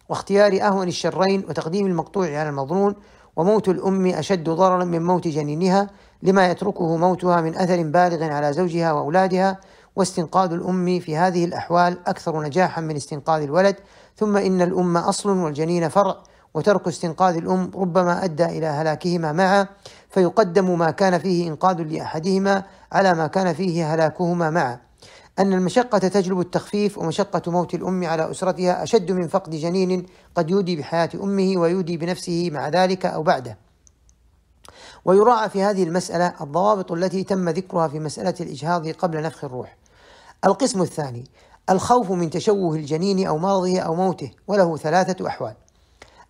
واختيار 0.08 0.62
أهون 0.62 0.88
الشرين 0.88 1.44
وتقديم 1.48 1.86
المقطوع 1.86 2.26
على 2.26 2.48
المظنون 2.48 2.94
وموت 3.36 3.68
الأم 3.68 4.06
أشد 4.06 4.48
ضررا 4.48 4.84
من 4.84 5.02
موت 5.02 5.28
جنينها 5.28 5.90
لما 6.22 6.50
يتركه 6.50 6.96
موتها 6.96 7.40
من 7.40 7.56
أثر 7.56 7.82
بالغ 7.82 8.24
على 8.24 8.52
زوجها 8.52 8.92
وأولادها 8.92 9.60
واستنقاذ 9.96 10.52
الأم 10.52 11.00
في 11.00 11.16
هذه 11.16 11.44
الأحوال 11.44 11.98
أكثر 12.06 12.42
نجاحا 12.42 12.80
من 12.80 12.96
استنقاذ 12.96 13.42
الولد. 13.42 13.76
ثم 14.16 14.36
إن 14.36 14.62
الأم 14.62 14.96
أصل 14.96 15.30
والجنين 15.30 15.88
فرع 15.88 16.16
وترك 16.54 16.88
استنقاذ 16.88 17.36
الأم 17.36 17.70
ربما 17.74 18.24
أدى 18.24 18.44
إلى 18.44 18.66
هلاكهما 18.66 19.32
معا. 19.32 19.66
فيقدم 20.10 20.78
ما 20.78 20.90
كان 20.90 21.18
فيه 21.18 21.48
إنقاذ 21.48 21.82
لأحدهما 21.82 22.64
على 22.92 23.14
ما 23.14 23.26
كان 23.26 23.52
فيه 23.52 23.94
هلاكهما 23.94 24.50
معا. 24.50 24.78
أن 25.38 25.52
المشقة 25.52 25.98
تجلب 25.98 26.40
التخفيف 26.40 26.98
ومشقة 26.98 27.52
موت 27.52 27.74
الأم 27.74 28.04
على 28.04 28.30
أسرتها 28.30 28.82
أشد 28.82 29.12
من 29.12 29.28
فقد 29.28 29.50
جنين 29.50 30.06
قد 30.34 30.50
يودي 30.50 30.76
بحياة 30.76 31.10
أمه 31.14 31.54
ويودي 31.56 31.96
بنفسه 31.96 32.50
مع 32.52 32.68
ذلك 32.68 33.06
أو 33.06 33.22
بعده. 33.22 33.69
ويراعى 35.04 35.48
في 35.48 35.62
هذه 35.62 35.82
المسألة 35.82 36.34
الضوابط 36.40 36.92
التي 36.92 37.24
تم 37.24 37.48
ذكرها 37.48 37.88
في 37.88 37.98
مسألة 37.98 38.34
الإجهاض 38.40 38.88
قبل 38.88 39.22
نفخ 39.22 39.44
الروح. 39.44 39.76
القسم 40.44 40.82
الثاني 40.82 41.24
الخوف 41.70 42.10
من 42.10 42.30
تشوه 42.30 42.76
الجنين 42.76 43.26
أو 43.26 43.38
مرضه 43.38 43.80
أو 43.80 43.94
موته 43.94 44.30
وله 44.48 44.76
ثلاثة 44.76 45.26
أحوال. 45.26 45.54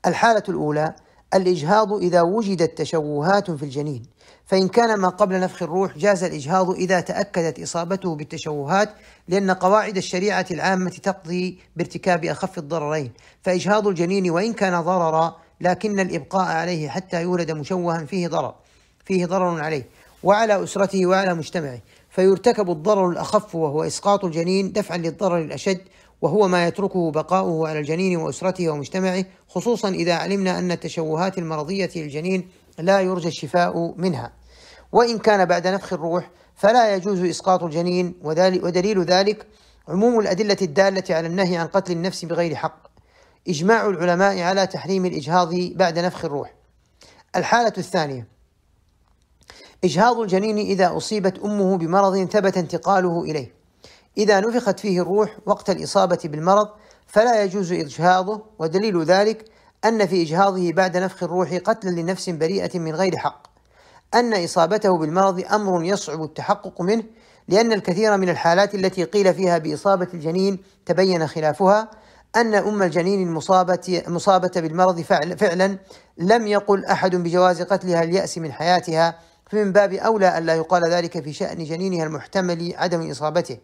الحالة 0.06 0.42
الأولى 0.48 0.94
الإجهاض 1.34 1.92
إذا 1.92 2.22
وجدت 2.22 2.78
تشوهات 2.78 3.50
في 3.50 3.62
الجنين 3.62 4.02
فإن 4.46 4.68
كان 4.68 4.94
ما 4.94 5.08
قبل 5.08 5.40
نفخ 5.40 5.62
الروح 5.62 5.98
جاز 5.98 6.24
الإجهاض 6.24 6.70
إذا 6.70 7.00
تأكدت 7.00 7.60
إصابته 7.60 8.16
بالتشوهات 8.16 8.94
لأن 9.28 9.50
قواعد 9.50 9.96
الشريعة 9.96 10.46
العامة 10.50 10.90
تقضي 10.90 11.58
بارتكاب 11.76 12.24
أخف 12.24 12.58
الضررين. 12.58 13.12
فإجهاض 13.42 13.86
الجنين 13.86 14.30
وإن 14.30 14.52
كان 14.52 14.80
ضررا 14.80 15.36
لكن 15.60 16.00
الإبقاء 16.00 16.56
عليه 16.56 16.88
حتى 16.88 17.22
يولد 17.22 17.50
مشوها 17.50 18.04
فيه 18.04 18.28
ضرر 18.28 18.54
فيه 19.04 19.26
ضرر 19.26 19.60
عليه 19.60 19.86
وعلى 20.22 20.64
أسرته 20.64 21.06
وعلى 21.06 21.34
مجتمعه 21.34 21.78
فيرتكب 22.10 22.70
الضرر 22.70 23.10
الأخف 23.10 23.54
وهو 23.54 23.82
إسقاط 23.82 24.24
الجنين 24.24 24.72
دفعا 24.72 24.96
للضرر 24.96 25.38
الأشد 25.38 25.80
وهو 26.22 26.48
ما 26.48 26.66
يتركه 26.66 27.10
بقاؤه 27.10 27.68
على 27.68 27.78
الجنين 27.78 28.16
وأسرته 28.16 28.68
ومجتمعه 28.68 29.24
خصوصا 29.48 29.88
إذا 29.88 30.14
علمنا 30.14 30.58
أن 30.58 30.70
التشوهات 30.70 31.38
المرضية 31.38 31.90
للجنين 31.96 32.48
لا 32.78 33.00
يرجى 33.00 33.28
الشفاء 33.28 33.94
منها. 33.96 34.32
وإن 34.92 35.18
كان 35.18 35.44
بعد 35.44 35.66
نفخ 35.66 35.92
الروح 35.92 36.30
فلا 36.56 36.94
يجوز 36.94 37.20
إسقاط 37.20 37.62
الجنين 37.62 38.14
ودليل 38.22 39.02
ذلك 39.04 39.46
عموم 39.88 40.20
الأدلة 40.20 40.56
الدالة 40.62 41.04
على 41.10 41.26
النهي 41.26 41.56
عن 41.56 41.66
قتل 41.66 41.92
النفس 41.92 42.24
بغير 42.24 42.54
حق. 42.54 42.89
إجماع 43.48 43.86
العلماء 43.86 44.40
على 44.40 44.66
تحريم 44.66 45.06
الإجهاض 45.06 45.54
بعد 45.54 45.98
نفخ 45.98 46.24
الروح. 46.24 46.54
الحالة 47.36 47.72
الثانية 47.78 48.28
إجهاض 49.84 50.18
الجنين 50.18 50.58
إذا 50.58 50.96
أصيبت 50.96 51.38
أمه 51.38 51.78
بمرض 51.78 52.24
ثبت 52.24 52.56
انتقاله 52.56 53.22
إليه. 53.22 53.54
إذا 54.18 54.40
نفخت 54.40 54.80
فيه 54.80 55.02
الروح 55.02 55.36
وقت 55.46 55.70
الإصابة 55.70 56.18
بالمرض 56.24 56.68
فلا 57.06 57.44
يجوز 57.44 57.72
إجهاضه 57.72 58.42
ودليل 58.58 59.02
ذلك 59.02 59.44
أن 59.84 60.06
في 60.06 60.22
إجهاضه 60.22 60.72
بعد 60.72 60.96
نفخ 60.96 61.22
الروح 61.22 61.54
قتلا 61.54 61.90
لنفس 61.90 62.30
بريئة 62.30 62.78
من 62.78 62.94
غير 62.94 63.16
حق. 63.16 63.46
أن 64.14 64.44
إصابته 64.44 64.98
بالمرض 64.98 65.44
أمر 65.52 65.84
يصعب 65.84 66.22
التحقق 66.22 66.80
منه 66.80 67.04
لأن 67.48 67.72
الكثير 67.72 68.16
من 68.16 68.28
الحالات 68.28 68.74
التي 68.74 69.04
قيل 69.04 69.34
فيها 69.34 69.58
بإصابة 69.58 70.08
الجنين 70.14 70.58
تبين 70.86 71.26
خلافها 71.26 71.90
أن 72.36 72.54
أم 72.54 72.82
الجنين 72.82 73.28
المصابة 73.28 74.02
مصابة 74.06 74.50
بالمرض 74.56 75.00
فعل 75.00 75.38
فعلا 75.38 75.78
لم 76.18 76.46
يقل 76.46 76.84
أحد 76.84 77.16
بجواز 77.16 77.62
قتلها 77.62 78.02
اليأس 78.02 78.38
من 78.38 78.52
حياتها 78.52 79.18
فمن 79.50 79.72
باب 79.72 79.92
أولى 79.92 80.38
ألا 80.38 80.54
يقال 80.54 80.84
ذلك 80.84 81.24
في 81.24 81.32
شأن 81.32 81.64
جنينها 81.64 82.04
المحتمل 82.04 82.74
عدم 82.76 83.10
إصابته. 83.10 83.58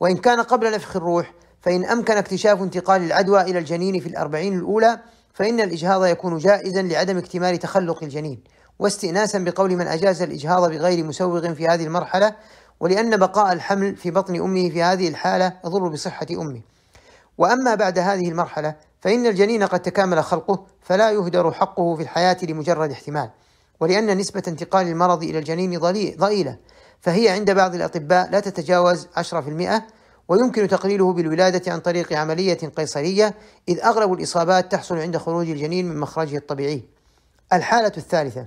وإن 0.00 0.16
كان 0.16 0.40
قبل 0.40 0.72
نفخ 0.74 0.96
الروح 0.96 1.34
فإن 1.62 1.84
أمكن 1.84 2.16
اكتشاف 2.16 2.62
انتقال 2.62 3.02
العدوى 3.02 3.40
إلى 3.40 3.58
الجنين 3.58 4.00
في 4.00 4.08
الأربعين 4.08 4.58
الأولى 4.58 4.98
فإن 5.34 5.60
الإجهاض 5.60 6.04
يكون 6.04 6.38
جائزا 6.38 6.82
لعدم 6.82 7.18
اكتمال 7.18 7.58
تخلق 7.58 8.02
الجنين. 8.02 8.40
واستئناسا 8.78 9.38
بقول 9.38 9.76
من 9.76 9.86
أجاز 9.86 10.22
الإجهاض 10.22 10.70
بغير 10.70 11.04
مسوغ 11.04 11.54
في 11.54 11.66
هذه 11.66 11.84
المرحلة 11.84 12.34
ولأن 12.80 13.16
بقاء 13.16 13.52
الحمل 13.52 13.96
في 13.96 14.10
بطن 14.10 14.40
أمه 14.40 14.70
في 14.70 14.82
هذه 14.82 15.08
الحالة 15.08 15.52
يضر 15.64 15.88
بصحة 15.88 16.26
أمه. 16.30 16.75
وأما 17.38 17.74
بعد 17.74 17.98
هذه 17.98 18.28
المرحلة 18.28 18.74
فإن 19.00 19.26
الجنين 19.26 19.62
قد 19.62 19.80
تكامل 19.80 20.24
خلقه 20.24 20.66
فلا 20.82 21.10
يهدر 21.10 21.52
حقه 21.52 21.96
في 21.96 22.02
الحياة 22.02 22.36
لمجرد 22.42 22.90
احتمال 22.90 23.30
ولأن 23.80 24.18
نسبة 24.18 24.42
انتقال 24.48 24.88
المرض 24.88 25.22
إلى 25.22 25.38
الجنين 25.38 25.78
ضئيلة 26.18 26.56
فهي 27.00 27.28
عند 27.28 27.50
بعض 27.50 27.74
الأطباء 27.74 28.30
لا 28.30 28.40
تتجاوز 28.40 29.06
10% 29.16 29.82
ويمكن 30.28 30.68
تقليله 30.68 31.12
بالولادة 31.12 31.72
عن 31.72 31.80
طريق 31.80 32.12
عملية 32.12 32.58
قيصرية 32.76 33.34
إذ 33.68 33.80
أغلب 33.80 34.12
الإصابات 34.12 34.72
تحصل 34.72 34.98
عند 34.98 35.16
خروج 35.16 35.50
الجنين 35.50 35.88
من 35.88 36.00
مخرجه 36.00 36.36
الطبيعي. 36.36 36.82
الحالة 37.52 37.92
الثالثة 37.96 38.46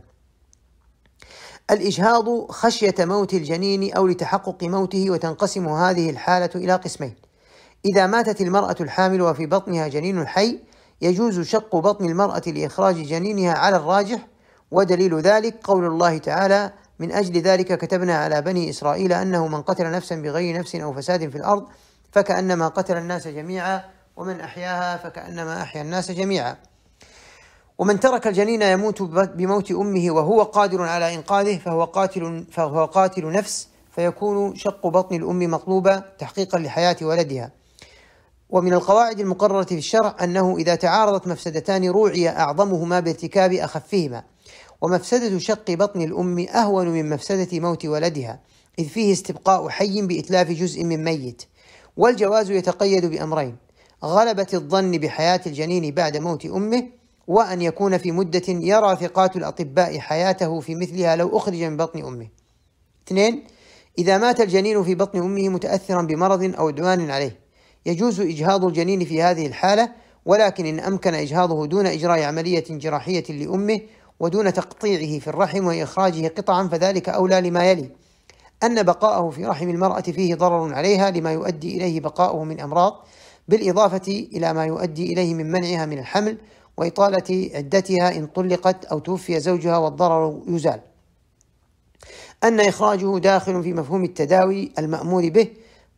الإجهاض 1.71 2.51
خشية 2.51 2.95
موت 2.99 3.33
الجنين 3.33 3.93
أو 3.93 4.07
لتحقق 4.07 4.63
موته 4.63 5.11
وتنقسم 5.11 5.67
هذه 5.67 6.09
الحالة 6.09 6.49
إلى 6.55 6.75
قسمين. 6.75 7.15
إذا 7.85 8.07
ماتت 8.07 8.41
المرأة 8.41 8.75
الحامل 8.81 9.21
وفي 9.21 9.45
بطنها 9.45 9.87
جنين 9.87 10.27
حي 10.27 10.59
يجوز 11.01 11.39
شق 11.39 11.75
بطن 11.75 12.05
المرأة 12.05 12.41
لإخراج 12.47 12.95
جنينها 12.95 13.53
على 13.53 13.75
الراجح 13.75 14.27
ودليل 14.71 15.19
ذلك 15.19 15.55
قول 15.63 15.85
الله 15.85 16.17
تعالى 16.17 16.71
من 16.99 17.11
أجل 17.11 17.41
ذلك 17.41 17.77
كتبنا 17.77 18.17
على 18.17 18.41
بني 18.41 18.69
إسرائيل 18.69 19.13
أنه 19.13 19.47
من 19.47 19.61
قتل 19.61 19.91
نفسا 19.91 20.15
بغير 20.15 20.59
نفس 20.59 20.75
أو 20.75 20.93
فساد 20.93 21.29
في 21.29 21.37
الأرض 21.37 21.67
فكأنما 22.11 22.67
قتل 22.67 22.97
الناس 22.97 23.27
جميعا 23.27 23.83
ومن 24.17 24.41
أحياها 24.41 24.97
فكأنما 24.97 25.61
أحيا 25.61 25.81
الناس 25.81 26.11
جميعا. 26.11 26.55
ومن 27.77 27.99
ترك 27.99 28.27
الجنين 28.27 28.61
يموت 28.61 29.01
بموت 29.01 29.71
أمه 29.71 30.11
وهو 30.11 30.43
قادر 30.43 30.81
على 30.81 31.15
إنقاذه 31.15 31.57
فهو 31.57 31.83
قاتل 31.83 32.45
فهو 32.51 32.85
قاتل 32.85 33.31
نفس 33.31 33.67
فيكون 33.95 34.55
شق 34.55 34.87
بطن 34.87 35.15
الأم 35.15 35.51
مطلوبا 35.51 36.03
تحقيقا 36.19 36.59
لحياة 36.59 36.97
ولدها. 37.01 37.58
ومن 38.49 38.73
القواعد 38.73 39.19
المقررة 39.19 39.63
في 39.63 39.75
الشرع 39.75 40.15
أنه 40.23 40.57
إذا 40.57 40.75
تعارضت 40.75 41.27
مفسدتان 41.27 41.85
روعي 41.85 42.29
أعظمهما 42.29 42.99
بارتكاب 42.99 43.53
أخفهما 43.53 44.23
ومفسدة 44.81 45.39
شق 45.39 45.71
بطن 45.71 46.01
الأم 46.01 46.39
أهون 46.39 46.87
من 46.87 47.09
مفسدة 47.09 47.59
موت 47.59 47.85
ولدها 47.85 48.39
إذ 48.79 48.87
فيه 48.87 49.13
استبقاء 49.13 49.69
حي 49.69 50.01
بإتلاف 50.01 50.51
جزء 50.51 50.83
من 50.83 51.03
ميت 51.03 51.43
والجواز 51.97 52.51
يتقيد 52.51 53.05
بأمرين 53.05 53.55
غلبة 54.03 54.47
الظن 54.53 54.91
بحياة 54.91 55.41
الجنين 55.45 55.93
بعد 55.93 56.17
موت 56.17 56.45
أمه 56.45 56.87
وأن 57.27 57.61
يكون 57.61 57.97
في 57.97 58.11
مدة 58.11 58.43
يرى 58.47 58.95
ثقات 58.95 59.35
الأطباء 59.35 59.99
حياته 59.99 60.59
في 60.59 60.75
مثلها 60.75 61.15
لو 61.15 61.37
أخرج 61.37 61.63
من 61.63 61.77
بطن 61.77 62.05
أمه. 62.05 62.27
اثنين 63.07 63.43
إذا 63.97 64.17
مات 64.17 64.41
الجنين 64.41 64.83
في 64.83 64.95
بطن 64.95 65.19
أمه 65.19 65.49
متأثرا 65.49 66.01
بمرض 66.01 66.55
أو 66.55 66.67
عدوان 66.67 67.11
عليه. 67.11 67.48
يجوز 67.85 68.19
إجهاض 68.19 68.65
الجنين 68.65 69.05
في 69.05 69.21
هذه 69.23 69.47
الحالة 69.47 69.91
ولكن 70.25 70.65
إن 70.65 70.79
أمكن 70.79 71.13
إجهاضه 71.13 71.65
دون 71.65 71.85
إجراء 71.87 72.23
عملية 72.23 72.63
جراحية 72.69 73.23
لأمه 73.29 73.81
ودون 74.19 74.53
تقطيعه 74.53 75.19
في 75.19 75.27
الرحم 75.27 75.65
وإخراجه 75.65 76.27
قطعا 76.27 76.67
فذلك 76.67 77.09
أولى 77.09 77.41
لما 77.41 77.71
يلي. 77.71 77.89
أن 78.63 78.83
بقاءه 78.83 79.29
في 79.29 79.45
رحم 79.45 79.69
المرأة 79.69 80.01
فيه 80.01 80.35
ضرر 80.35 80.73
عليها 80.73 81.11
لما 81.11 81.33
يؤدي 81.33 81.77
إليه 81.77 81.99
بقاؤه 81.99 82.43
من 82.43 82.59
أمراض 82.59 83.05
بالإضافة 83.47 84.27
إلى 84.33 84.53
ما 84.53 84.65
يؤدي 84.65 85.13
إليه 85.13 85.33
من 85.33 85.51
منعها 85.51 85.85
من 85.85 85.99
الحمل 85.99 86.37
وإطالة 86.77 87.49
عدتها 87.55 88.17
إن 88.17 88.27
طلقت 88.27 88.85
أو 88.85 88.99
توفي 88.99 89.39
زوجها 89.39 89.77
والضرر 89.77 90.41
يزال. 90.47 90.81
أن 92.43 92.59
إخراجه 92.59 93.17
داخل 93.17 93.63
في 93.63 93.73
مفهوم 93.73 94.03
التداوي 94.03 94.71
المأمور 94.79 95.29
به 95.29 95.47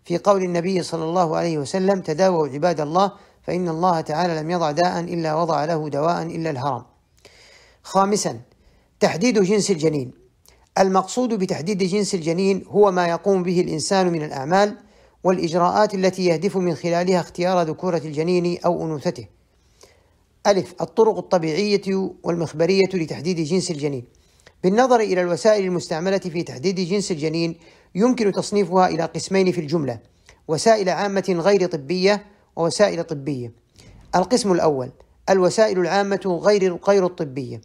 في 0.03 0.17
قول 0.17 0.43
النبي 0.43 0.83
صلى 0.83 1.03
الله 1.03 1.37
عليه 1.37 1.57
وسلم 1.57 2.01
تداووا 2.01 2.47
عباد 2.47 2.81
الله 2.81 3.11
فإن 3.43 3.69
الله 3.69 4.01
تعالى 4.01 4.39
لم 4.41 4.51
يضع 4.51 4.71
داء 4.71 4.99
إلا 4.99 5.35
وضع 5.35 5.65
له 5.65 5.89
دواء 5.89 6.21
إلا 6.21 6.49
الهرم. 6.49 6.83
خامسا 7.83 8.39
تحديد 8.99 9.39
جنس 9.39 9.71
الجنين. 9.71 10.11
المقصود 10.77 11.33
بتحديد 11.33 11.83
جنس 11.83 12.15
الجنين 12.15 12.63
هو 12.67 12.91
ما 12.91 13.07
يقوم 13.07 13.43
به 13.43 13.61
الإنسان 13.61 14.11
من 14.11 14.23
الأعمال 14.23 14.77
والإجراءات 15.23 15.93
التي 15.93 16.25
يهدف 16.25 16.57
من 16.57 16.75
خلالها 16.75 17.19
اختيار 17.19 17.61
ذكورة 17.61 18.01
الجنين 18.05 18.57
أو 18.65 18.85
أنوثته. 18.85 19.25
ألف 20.47 20.73
الطرق 20.81 21.17
الطبيعية 21.17 22.11
والمخبرية 22.23 22.89
لتحديد 22.93 23.39
جنس 23.39 23.71
الجنين. 23.71 24.05
بالنظر 24.63 24.99
إلى 24.99 25.21
الوسائل 25.21 25.65
المستعملة 25.65 26.17
في 26.17 26.43
تحديد 26.43 26.79
جنس 26.79 27.11
الجنين 27.11 27.55
يمكن 27.95 28.31
تصنيفها 28.31 28.87
إلى 28.87 29.03
قسمين 29.03 29.51
في 29.51 29.61
الجملة 29.61 29.99
وسائل 30.47 30.89
عامة 30.89 31.35
غير 31.39 31.65
طبية 31.65 32.25
ووسائل 32.55 33.03
طبية. 33.03 33.51
القسم 34.15 34.51
الأول 34.51 34.91
الوسائل 35.29 35.79
العامة 35.79 36.39
غير 36.43 36.75
غير 36.87 37.05
الطبية 37.05 37.61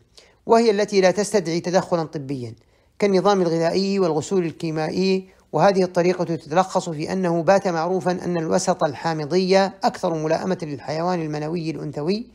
وهي 0.47 0.71
التي 0.71 1.01
لا 1.01 1.11
تستدعي 1.11 1.61
تدخلا 1.61 2.03
طبيا 2.05 2.55
كالنظام 2.99 3.43
الغذائي 3.43 3.99
والغسول 3.99 4.47
الكيميائي 4.47 5.29
وهذه 5.53 5.83
الطريقة 5.83 6.25
تتلخص 6.25 6.89
في 6.89 7.13
أنه 7.13 7.43
بات 7.43 7.69
معروفا 7.69 8.11
أن 8.11 8.37
الوسط 8.37 8.85
الحامضي 8.85 9.59
أكثر 9.59 10.15
ملائمة 10.15 10.59
للحيوان 10.63 11.23
المنوي 11.23 11.71
الأنثوي 11.71 12.27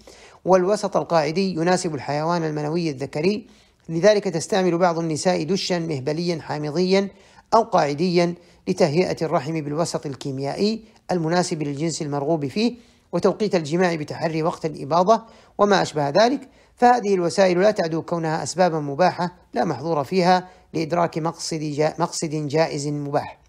والوسط 0.45 0.97
القاعدي 0.97 1.53
يناسب 1.53 1.95
الحيوان 1.95 2.43
المنوي 2.43 2.89
الذكري. 2.89 3.47
لذلك 3.89 4.23
تستعمل 4.23 4.77
بعض 4.77 4.99
النساء 4.99 5.43
دشا 5.43 5.79
مهبليا 5.79 6.41
حامضيا 6.41 7.09
أو 7.53 7.63
قاعديا 7.63 8.33
لتهيئة 8.67 9.17
الرحم 9.21 9.61
بالوسط 9.61 10.05
الكيميائي 10.05 10.83
المناسب 11.11 11.63
للجنس 11.63 12.01
المرغوب 12.01 12.47
فيه 12.47 12.75
وتوقيت 13.11 13.55
الجماع 13.55 13.95
بتحري 13.95 14.43
وقت 14.43 14.65
الإباضة 14.65 15.21
وما 15.57 15.81
أشبه 15.81 16.09
ذلك 16.09 16.49
فهذه 16.75 17.13
الوسائل 17.13 17.61
لا 17.61 17.71
تعدو 17.71 18.01
كونها 18.01 18.43
أسبابا 18.43 18.79
مباحة 18.79 19.35
لا 19.53 19.65
محظور 19.65 20.03
فيها 20.03 20.49
لإدراك 20.73 21.17
مقصد, 21.17 21.59
جا 21.59 21.93
مقصد 21.99 22.29
جائز 22.29 22.87
مباح. 22.87 23.39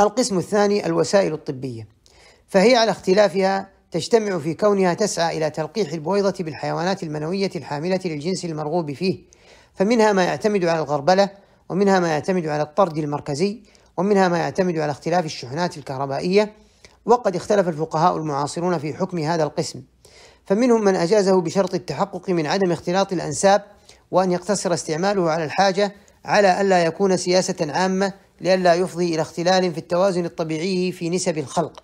القسم 0.00 0.38
الثاني 0.38 0.86
الوسائل 0.86 1.32
الطبية 1.32 1.88
فهي 2.48 2.76
على 2.76 2.90
اختلافها 2.90 3.68
تجتمع 3.90 4.38
في 4.38 4.54
كونها 4.54 4.94
تسعى 4.94 5.38
إلى 5.38 5.50
تلقيح 5.50 5.92
البويضة 5.92 6.44
بالحيوانات 6.44 7.02
المنوية 7.02 7.50
الحاملة 7.56 8.00
للجنس 8.04 8.44
المرغوب 8.44 8.92
فيه 8.92 9.18
فمنها 9.74 10.12
ما 10.12 10.24
يعتمد 10.24 10.64
على 10.64 10.78
الغربلة 10.78 11.30
ومنها 11.68 12.00
ما 12.00 12.08
يعتمد 12.08 12.46
على 12.46 12.62
الطرد 12.62 12.98
المركزي 12.98 13.62
ومنها 13.96 14.28
ما 14.28 14.38
يعتمد 14.38 14.78
على 14.78 14.92
اختلاف 14.92 15.24
الشحنات 15.24 15.78
الكهربائية 15.78 16.52
وقد 17.06 17.36
اختلف 17.36 17.68
الفقهاء 17.68 18.16
المعاصرون 18.16 18.78
في 18.78 18.94
حكم 18.94 19.18
هذا 19.18 19.44
القسم. 19.44 19.82
فمنهم 20.44 20.84
من 20.84 20.96
أجازه 20.96 21.40
بشرط 21.40 21.74
التحقق 21.74 22.30
من 22.30 22.46
عدم 22.46 22.72
اختلاط 22.72 23.12
الأنساب 23.12 23.62
وأن 24.10 24.32
يقتصر 24.32 24.74
استعماله 24.74 25.30
على 25.30 25.44
الحاجة 25.44 25.94
على 26.24 26.60
ألا 26.60 26.84
يكون 26.84 27.16
سياسة 27.16 27.72
عامة 27.72 28.12
لئلا 28.40 28.74
يفضي 28.74 29.14
إلى 29.14 29.22
اختلال 29.22 29.72
في 29.72 29.78
التوازن 29.78 30.24
الطبيعي 30.24 30.92
في 30.92 31.10
نسب 31.10 31.38
الخلق. 31.38 31.82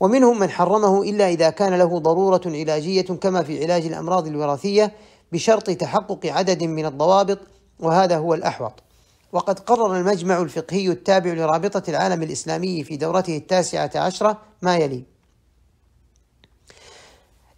ومنهم 0.00 0.38
من 0.38 0.50
حرمه 0.50 1.02
إلا 1.02 1.28
إذا 1.28 1.50
كان 1.50 1.74
له 1.74 1.98
ضرورة 1.98 2.42
علاجية 2.46 3.02
كما 3.02 3.42
في 3.42 3.64
علاج 3.64 3.86
الأمراض 3.86 4.26
الوراثية 4.26 4.92
بشرط 5.32 5.70
تحقق 5.70 6.26
عدد 6.26 6.64
من 6.64 6.86
الضوابط 6.86 7.38
وهذا 7.80 8.16
هو 8.16 8.34
الأحوط. 8.34 8.85
وقد 9.36 9.58
قرر 9.58 9.96
المجمع 9.96 10.42
الفقهي 10.42 10.88
التابع 10.88 11.32
لرابطة 11.32 11.82
العالم 11.88 12.22
الإسلامي 12.22 12.84
في 12.84 12.96
دورته 12.96 13.36
التاسعة 13.36 13.90
عشرة 13.94 14.40
ما 14.62 14.76
يلي. 14.76 15.04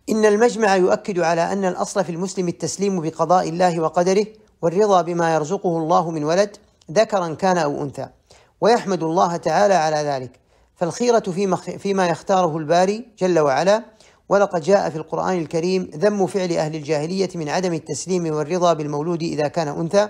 إن 0.09 0.25
المجمع 0.25 0.77
يؤكد 0.77 1.19
على 1.19 1.53
أن 1.53 1.65
الأصل 1.65 2.05
في 2.05 2.13
المسلم 2.13 2.49
التسليم 2.49 3.01
بقضاء 3.01 3.49
الله 3.49 3.81
وقدره 3.81 4.27
والرضا 4.63 5.03
بما 5.03 5.35
يرزقه 5.35 5.79
الله 5.79 6.11
من 6.11 6.25
ولد 6.25 6.57
ذكرا 6.91 7.35
كان 7.35 7.59
أو 7.59 7.83
أنثى 7.83 8.09
ويحمد 8.61 9.03
الله 9.03 9.37
تعالى 9.37 9.75
على 9.75 9.97
ذلك. 9.97 10.41
فالخيرة 10.77 11.55
فيما 11.79 12.07
يختاره 12.07 12.57
الباري 12.57 13.09
جل 13.19 13.39
وعلا 13.39 13.85
ولقد 14.29 14.61
جاء 14.61 14.91
في 14.91 14.97
القرآن 14.97 15.39
الكريم 15.39 15.91
ذم 15.95 16.27
فعل 16.27 16.53
أهل 16.53 16.75
الجاهلية 16.75 17.31
من 17.35 17.49
عدم 17.49 17.73
التسليم 17.73 18.35
والرضا 18.35 18.73
بالمولود 18.73 19.23
إذا 19.23 19.49
كان 19.49 19.69
أنثى. 19.69 20.09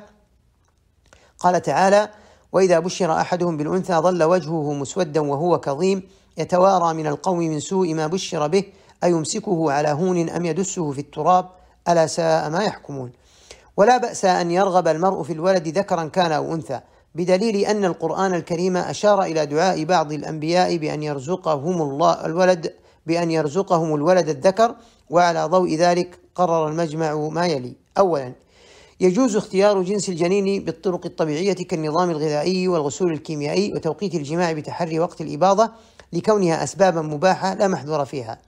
قال 1.39 1.63
تعالى 1.63 2.09
وإذا 2.53 2.79
بشر 2.79 3.13
أحدهم 3.13 3.57
بالأنثى 3.57 3.95
ظل 3.95 4.23
وجهه 4.23 4.73
مسودا 4.73 5.21
وهو 5.21 5.61
كظيم 5.61 6.03
يتوارى 6.39 6.95
من 6.95 7.07
القوم 7.07 7.39
من 7.39 7.61
سوء 7.61 7.95
ما 7.95 8.07
بشر 8.07 8.47
به 8.47 8.65
أيمسكه 9.05 9.73
على 9.73 9.89
هون 9.89 10.29
أم 10.29 10.45
يدسه 10.45 10.93
في 10.93 11.01
التراب؟ 11.01 11.47
ألا 11.89 12.07
ساء 12.07 12.51
ما 12.51 12.65
يحكمون؟ 12.65 13.13
ولا 13.77 13.97
بأس 13.97 14.25
أن 14.25 14.51
يرغب 14.51 14.89
المرء 14.89 15.23
في 15.23 15.33
الولد 15.33 15.69
ذكرا 15.69 16.05
كان 16.05 16.33
أو 16.33 16.55
أنثى 16.55 16.81
بدليل 17.15 17.57
أن 17.57 17.85
القرآن 17.85 18.35
الكريم 18.35 18.77
أشار 18.77 19.23
إلى 19.23 19.47
دعاء 19.47 19.85
بعض 19.85 20.13
الأنبياء 20.13 20.77
بأن 20.77 21.03
يرزقهم 21.03 21.83
الله 21.83 22.27
الولد 22.27 22.73
بأن 23.07 23.31
يرزقهم 23.31 23.95
الولد 23.95 24.29
الذكر 24.29 24.75
وعلى 25.11 25.45
ضوء 25.45 25.75
ذلك 25.75 26.19
قرر 26.35 26.69
المجمع 26.69 27.15
ما 27.15 27.47
يلي. 27.47 27.73
أولا 27.99 28.33
يجوز 29.01 29.37
اختيار 29.37 29.83
جنس 29.83 30.09
الجنين 30.09 30.65
بالطرق 30.65 31.07
الطبيعية 31.07 31.53
كالنظام 31.53 32.11
الغذائي 32.11 32.69
والغسول 32.69 33.13
الكيميائي 33.13 33.73
وتوقيت 33.73 34.15
الجماع 34.15 34.53
بتحري 34.53 35.01
وقت 35.01 35.21
الإباضة 35.21 35.71
لكونها 36.13 36.65
أسبابا 36.65 37.03
مباحة 37.03 37.55
لا 37.55 37.69
محذور 37.69 38.05
فيها. 38.05 38.39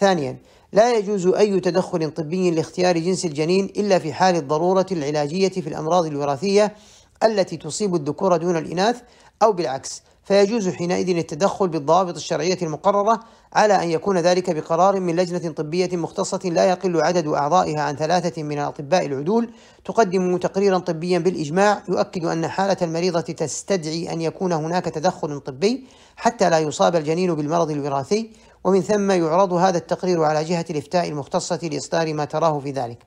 ثانيا 0.00 0.36
لا 0.72 0.96
يجوز 0.98 1.26
أي 1.26 1.60
تدخل 1.60 2.10
طبي 2.10 2.50
لاختيار 2.50 2.98
جنس 2.98 3.24
الجنين 3.24 3.64
إلا 3.64 3.98
في 3.98 4.12
حال 4.12 4.36
الضرورة 4.36 4.86
العلاجية 4.92 5.48
في 5.48 5.68
الأمراض 5.68 6.06
الوراثية 6.06 6.74
التي 7.22 7.56
تصيب 7.56 7.94
الذكور 7.94 8.36
دون 8.36 8.56
الإناث 8.56 9.02
أو 9.42 9.52
بالعكس 9.52 10.02
فيجوز 10.26 10.68
حينئذ 10.68 11.16
التدخل 11.16 11.68
بالضوابط 11.68 12.16
الشرعية 12.16 12.58
المقررة 12.62 13.20
على 13.52 13.82
أن 13.82 13.90
يكون 13.90 14.18
ذلك 14.18 14.50
بقرار 14.50 15.00
من 15.00 15.16
لجنة 15.16 15.52
طبية 15.52 15.96
مختصة 15.96 16.40
لا 16.44 16.64
يقل 16.64 17.00
عدد 17.00 17.26
أعضائها 17.26 17.80
عن 17.80 17.96
ثلاثة 17.96 18.42
من 18.42 18.58
الأطباء 18.58 19.06
العدول 19.06 19.50
تقدم 19.84 20.36
تقريرا 20.36 20.78
طبيا 20.78 21.18
بالإجماع 21.18 21.82
يؤكد 21.88 22.24
أن 22.24 22.48
حالة 22.48 22.76
المريضة 22.82 23.20
تستدعي 23.20 24.12
أن 24.12 24.20
يكون 24.20 24.52
هناك 24.52 24.84
تدخل 24.84 25.40
طبي 25.40 25.86
حتى 26.16 26.50
لا 26.50 26.58
يصاب 26.58 26.96
الجنين 26.96 27.34
بالمرض 27.34 27.70
الوراثي 27.70 28.30
ومن 28.64 28.80
ثم 28.80 29.10
يعرض 29.10 29.52
هذا 29.52 29.78
التقرير 29.78 30.22
على 30.22 30.44
جهة 30.44 30.64
الإفتاء 30.70 31.08
المختصة 31.08 31.60
لإصدار 31.62 32.14
ما 32.14 32.24
تراه 32.24 32.58
في 32.58 32.70
ذلك. 32.70 32.98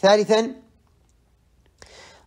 ثالثا 0.00 0.54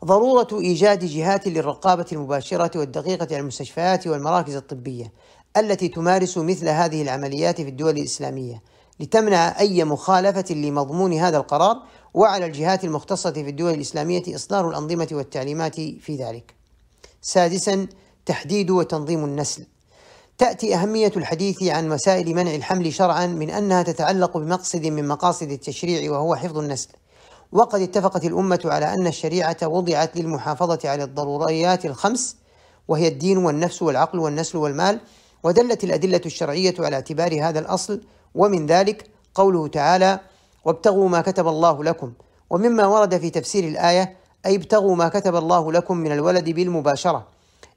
ضرورة 0.03 0.47
إيجاد 0.53 1.05
جهات 1.05 1.47
للرقابة 1.47 2.05
المباشرة 2.11 2.79
والدقيقة 2.79 3.27
على 3.31 3.39
المستشفيات 3.39 4.07
والمراكز 4.07 4.55
الطبية 4.55 5.11
التي 5.57 5.87
تمارس 5.87 6.37
مثل 6.37 6.69
هذه 6.69 7.01
العمليات 7.01 7.61
في 7.61 7.69
الدول 7.69 7.97
الإسلامية 7.97 8.61
لتمنع 8.99 9.59
أي 9.59 9.83
مخالفة 9.83 10.55
لمضمون 10.55 11.13
هذا 11.13 11.37
القرار 11.37 11.77
وعلى 12.13 12.45
الجهات 12.45 12.83
المختصة 12.83 13.31
في 13.31 13.49
الدول 13.49 13.73
الإسلامية 13.73 14.23
إصدار 14.35 14.69
الأنظمة 14.69 15.07
والتعليمات 15.11 15.75
في 15.75 16.15
ذلك. 16.19 16.53
سادسا 17.21 17.87
تحديد 18.25 18.69
وتنظيم 18.69 19.25
النسل 19.25 19.65
تأتي 20.37 20.75
أهمية 20.75 21.11
الحديث 21.17 21.63
عن 21.63 21.91
وسائل 21.91 22.35
منع 22.35 22.55
الحمل 22.55 22.93
شرعا 22.93 23.27
من 23.27 23.49
أنها 23.49 23.83
تتعلق 23.83 24.37
بمقصد 24.37 24.85
من 24.85 25.07
مقاصد 25.07 25.51
التشريع 25.51 26.11
وهو 26.11 26.35
حفظ 26.35 26.57
النسل 26.57 26.89
وقد 27.53 27.81
اتفقت 27.81 28.25
الأمة 28.25 28.59
على 28.65 28.93
أن 28.93 29.07
الشريعة 29.07 29.57
وضعت 29.63 30.17
للمحافظة 30.17 30.79
على 30.89 31.03
الضروريات 31.03 31.85
الخمس 31.85 32.35
وهي 32.87 33.07
الدين 33.07 33.37
والنفس 33.37 33.81
والعقل 33.81 34.19
والنسل 34.19 34.57
والمال 34.57 34.99
ودلت 35.43 35.83
الأدلة 35.83 36.21
الشرعية 36.25 36.73
على 36.79 36.95
اعتبار 36.95 37.49
هذا 37.49 37.59
الأصل. 37.59 38.01
ومن 38.35 38.65
ذلك 38.65 39.09
قوله 39.35 39.67
تعالى 39.67 40.19
وابتغوا 40.65 41.09
ما 41.09 41.21
كتب 41.21 41.47
الله 41.47 41.83
لكم 41.83 42.13
ومما 42.49 42.85
ورد 42.85 43.17
في 43.17 43.29
تفسير 43.29 43.63
الآية 43.63 44.17
أي 44.45 44.55
ابتغوا 44.55 44.95
ما 44.95 45.09
كتب 45.09 45.35
الله 45.35 45.71
لكم 45.71 45.97
من 45.97 46.11
الولد 46.11 46.49
بالمباشرة 46.49 47.27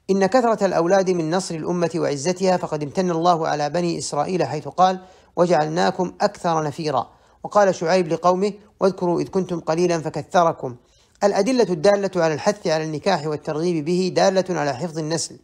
إن 0.09 0.25
كثرة 0.25 0.65
الأولاد 0.65 1.09
من 1.09 1.31
نصر 1.31 1.55
الأمة 1.55 1.91
وعزتها 1.95 2.57
فقد 2.57 2.83
امتن 2.83 3.11
الله 3.11 3.47
على 3.47 3.69
بني 3.69 3.97
إسرائيل 3.97 4.43
حيث 4.43 4.67
قال 4.67 4.99
وجعلناكم 5.35 6.13
أكثر 6.21 6.63
نفيرا 6.63 7.09
وقال 7.43 7.75
شعيب 7.75 8.07
لقومه 8.07 8.53
واذكروا 8.79 9.21
إذ 9.21 9.27
كنتم 9.27 9.59
قليلا 9.59 10.01
فكثركم. 10.01 10.75
الأدلة 11.23 11.63
الدالة 11.63 12.23
على 12.23 12.33
الحث 12.33 12.67
على 12.67 12.83
النكاح 12.83 13.27
والترغيب 13.27 13.85
به 13.85 14.11
دالة 14.15 14.59
على 14.59 14.73
حفظ 14.73 14.97
النسل 14.99 15.37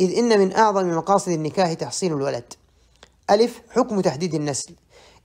إذ 0.00 0.18
إن 0.18 0.38
من 0.38 0.52
أعظم 0.52 0.96
مقاصد 0.96 1.32
النكاح 1.32 1.72
تحصيل 1.72 2.12
الولد. 2.12 2.52
ألف 3.30 3.60
حكم 3.70 4.00
تحديد 4.00 4.34
النسل. 4.34 4.74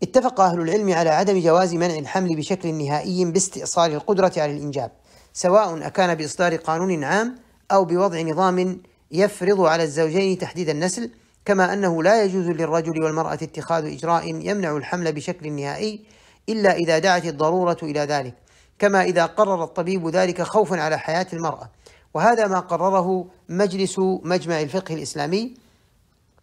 اتفق 0.03 0.41
أهل 0.41 0.61
العلم 0.61 0.93
على 0.93 1.09
عدم 1.09 1.39
جواز 1.39 1.73
منع 1.73 1.95
الحمل 1.95 2.35
بشكل 2.35 2.73
نهائي 2.73 3.25
باستئصال 3.25 3.93
القدرة 3.93 4.31
على 4.37 4.51
الإنجاب 4.51 4.91
سواء 5.33 5.87
أكان 5.87 6.15
بإصدار 6.15 6.55
قانون 6.55 7.03
عام 7.03 7.35
أو 7.71 7.85
بوضع 7.85 8.21
نظام 8.21 8.81
يفرض 9.11 9.61
على 9.61 9.83
الزوجين 9.83 10.37
تحديد 10.37 10.69
النسل 10.69 11.11
كما 11.45 11.73
أنه 11.73 12.03
لا 12.03 12.23
يجوز 12.23 12.45
للرجل 12.45 13.03
والمرأة 13.03 13.33
اتخاذ 13.33 13.85
إجراء 13.85 14.27
يمنع 14.27 14.77
الحمل 14.77 15.13
بشكل 15.13 15.51
نهائي 15.51 16.05
إلا 16.49 16.73
إذا 16.73 16.99
دعت 16.99 17.25
الضرورة 17.25 17.77
إلى 17.83 17.99
ذلك 17.99 18.33
كما 18.79 19.03
إذا 19.03 19.25
قرر 19.25 19.63
الطبيب 19.63 20.07
ذلك 20.07 20.41
خوفا 20.41 20.81
على 20.81 20.97
حياة 20.97 21.27
المرأة. 21.33 21.69
وهذا 22.13 22.47
ما 22.47 22.59
قرره 22.59 23.25
مجلس 23.49 23.99
مجمع 23.99 24.61
الفقه 24.61 24.95
الإسلامي. 24.95 25.53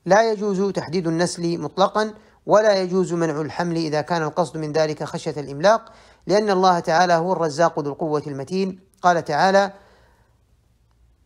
لا 0.06 0.32
يجوز 0.32 0.72
تحديد 0.72 1.06
النسل 1.06 1.58
مطلقا 1.58 2.14
ولا 2.46 2.82
يجوز 2.82 3.12
منع 3.12 3.40
الحمل 3.40 3.76
إذا 3.76 4.00
كان 4.00 4.22
القصد 4.22 4.56
من 4.56 4.72
ذلك 4.72 5.04
خشية 5.04 5.34
الإملاق 5.36 5.92
لأن 6.26 6.50
الله 6.50 6.80
تعالى 6.80 7.12
هو 7.12 7.32
الرزاق 7.32 7.80
ذو 7.80 7.92
القوة 7.92 8.22
المتين. 8.26 8.80
قال 9.02 9.24
تعالى 9.24 9.72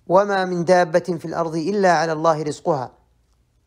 وما 0.07 0.45
من 0.45 0.64
دابة 0.64 0.99
في 1.18 1.25
الأرض 1.25 1.57
إلا 1.57 1.93
على 1.93 2.12
الله 2.12 2.43
رزقها. 2.43 2.91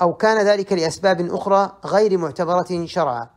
أو 0.01 0.13
كان 0.13 0.45
ذلك 0.45 0.73
لأسباب 0.73 1.21
أخرى 1.21 1.77
غير 1.85 2.17
معتبرة 2.17 2.85
شرعا. 2.85 3.36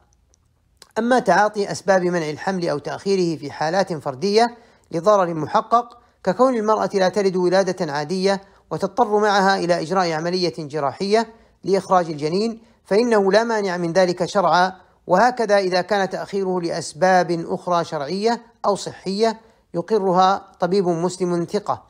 أما 0.99 1.19
تعاطي 1.19 1.73
أسباب 1.73 2.03
منع 2.03 2.31
الحمل 2.31 2.69
أو 2.69 2.79
تأخيره 2.79 3.39
في 3.39 3.51
حالات 3.51 3.93
فردية 3.93 4.57
لضرر 4.93 5.35
محقق 5.35 5.99
ككون 6.25 6.57
المرأة 6.57 6.91
لا 6.95 7.09
تلد 7.09 7.37
ولادة 7.37 7.93
عادية 7.93 8.41
وتضطر 8.71 9.19
معها 9.19 9.57
إلى 9.57 9.81
إجراء 9.81 10.13
عملية 10.13 10.55
جراحية 10.59 11.27
لإخراج 11.65 12.11
الجنين 12.11 12.63
فإنه 12.85 13.33
لا 13.33 13.45
مانع 13.45 13.77
من 13.77 13.93
ذلك 13.93 14.25
شرعا. 14.25 14.73
وهكذا 15.07 15.59
إذا 15.59 15.81
كان 15.81 16.11
تأخيره 16.11 16.61
لأسباب 16.61 17.45
أخرى 17.49 17.85
شرعية 17.85 18.43
أو 18.67 18.77
صحية 18.77 19.41
يقرها 19.75 20.53
طبيب 20.61 20.89
مسلم 20.89 21.45
ثقة. 21.45 21.83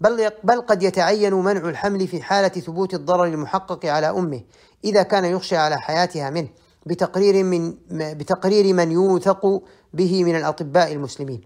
بل 0.00 0.30
بل 0.44 0.60
قد 0.60 0.82
يتعين 0.82 1.34
منع 1.34 1.68
الحمل 1.68 2.08
في 2.08 2.22
حالة 2.22 2.48
ثبوت 2.48 2.94
الضرر 2.94 3.24
المحقق 3.24 3.86
على 3.86 4.10
أمه 4.10 4.40
إذا 4.84 5.02
كان 5.02 5.24
يخشى 5.24 5.56
على 5.56 5.76
حياتها 5.76 6.30
منه. 6.30 6.48
بتقرير 6.88 7.44
من 7.44 7.74
بتقرير 7.90 8.74
من 8.74 8.92
يوثق 8.92 9.62
به 9.94 10.24
من 10.24 10.36
الأطباء 10.36 10.92
المسلمين. 10.92 11.40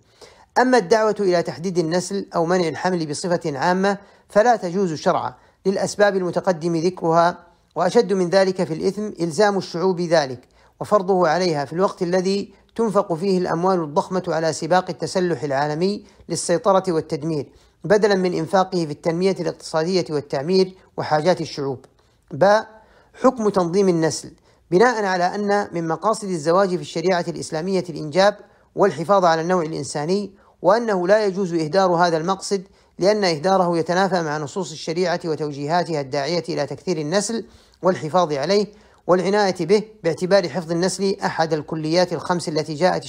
أما 0.58 0.78
الدعوة 0.78 1.16
إلى 1.20 1.42
تحديد 1.42 1.78
النسل 1.78 2.26
أو 2.34 2.46
منع 2.46 2.68
الحمل 2.68 3.06
بصفة 3.06 3.58
عامة 3.58 3.98
فلا 4.28 4.56
تجوز 4.56 4.92
شرعا 4.94 5.34
للأسباب 5.66 6.16
المتقدم 6.16 6.76
ذكرها 6.76 7.38
وأشد 7.74 8.12
من 8.12 8.28
ذلك 8.28 8.64
في 8.64 8.74
الإثم 8.74 9.10
إلزام 9.20 9.58
الشعوب 9.58 10.00
ذلك 10.00 10.40
وفرضه 10.80 11.28
عليها 11.28 11.64
في 11.64 11.72
الوقت 11.72 12.02
الذي 12.02 12.54
تنفق 12.76 13.14
فيه 13.14 13.38
الأموال 13.38 13.80
الضخمة 13.80 14.22
على 14.28 14.52
سباق 14.52 14.90
التسلح 14.90 15.42
العالمي 15.42 16.04
للسيطرة 16.28 16.84
والتدمير 16.88 17.46
بدلا 17.84 18.14
من 18.14 18.34
إنفاقه 18.34 18.86
في 18.86 18.92
التنمية 18.92 19.36
الاقتصادية 19.40 20.04
والتعمير 20.10 20.74
وحاجات 20.96 21.40
الشعوب. 21.40 21.84
باء 22.30 22.82
حكم 23.22 23.48
تنظيم 23.48 23.88
النسل 23.88 24.30
بناء 24.72 25.04
على 25.04 25.34
أن 25.34 25.68
من 25.72 25.88
مقاصد 25.88 26.28
الزواج 26.28 26.68
في 26.68 26.80
الشريعة 26.82 27.24
الإسلامية 27.28 27.84
الإنجاب 27.88 28.36
والحفاظ 28.74 29.24
على 29.24 29.40
النوع 29.40 29.62
الإنساني 29.62 30.32
وأنه 30.62 31.08
لا 31.08 31.26
يجوز 31.26 31.54
إهدار 31.54 31.90
هذا 31.90 32.16
المقصد 32.16 32.62
لأن 32.98 33.24
إهداره 33.24 33.78
يتنافى 33.78 34.22
مع 34.22 34.38
نصوص 34.38 34.72
الشريعة 34.72 35.20
وتوجيهاتها 35.24 36.00
الداعية 36.00 36.44
إلى 36.48 36.66
تكثير 36.66 36.98
النسل 36.98 37.44
والحفاظ 37.82 38.32
عليه 38.32 38.66
والعناية 39.06 39.54
به 39.60 39.82
باعتبار 40.04 40.48
حفظ 40.48 40.70
النسل 40.70 41.16
أحد 41.24 41.52
الكليات 41.52 42.12
الخمس 42.12 42.48
التي 42.48 42.74
جاءت 42.74 43.04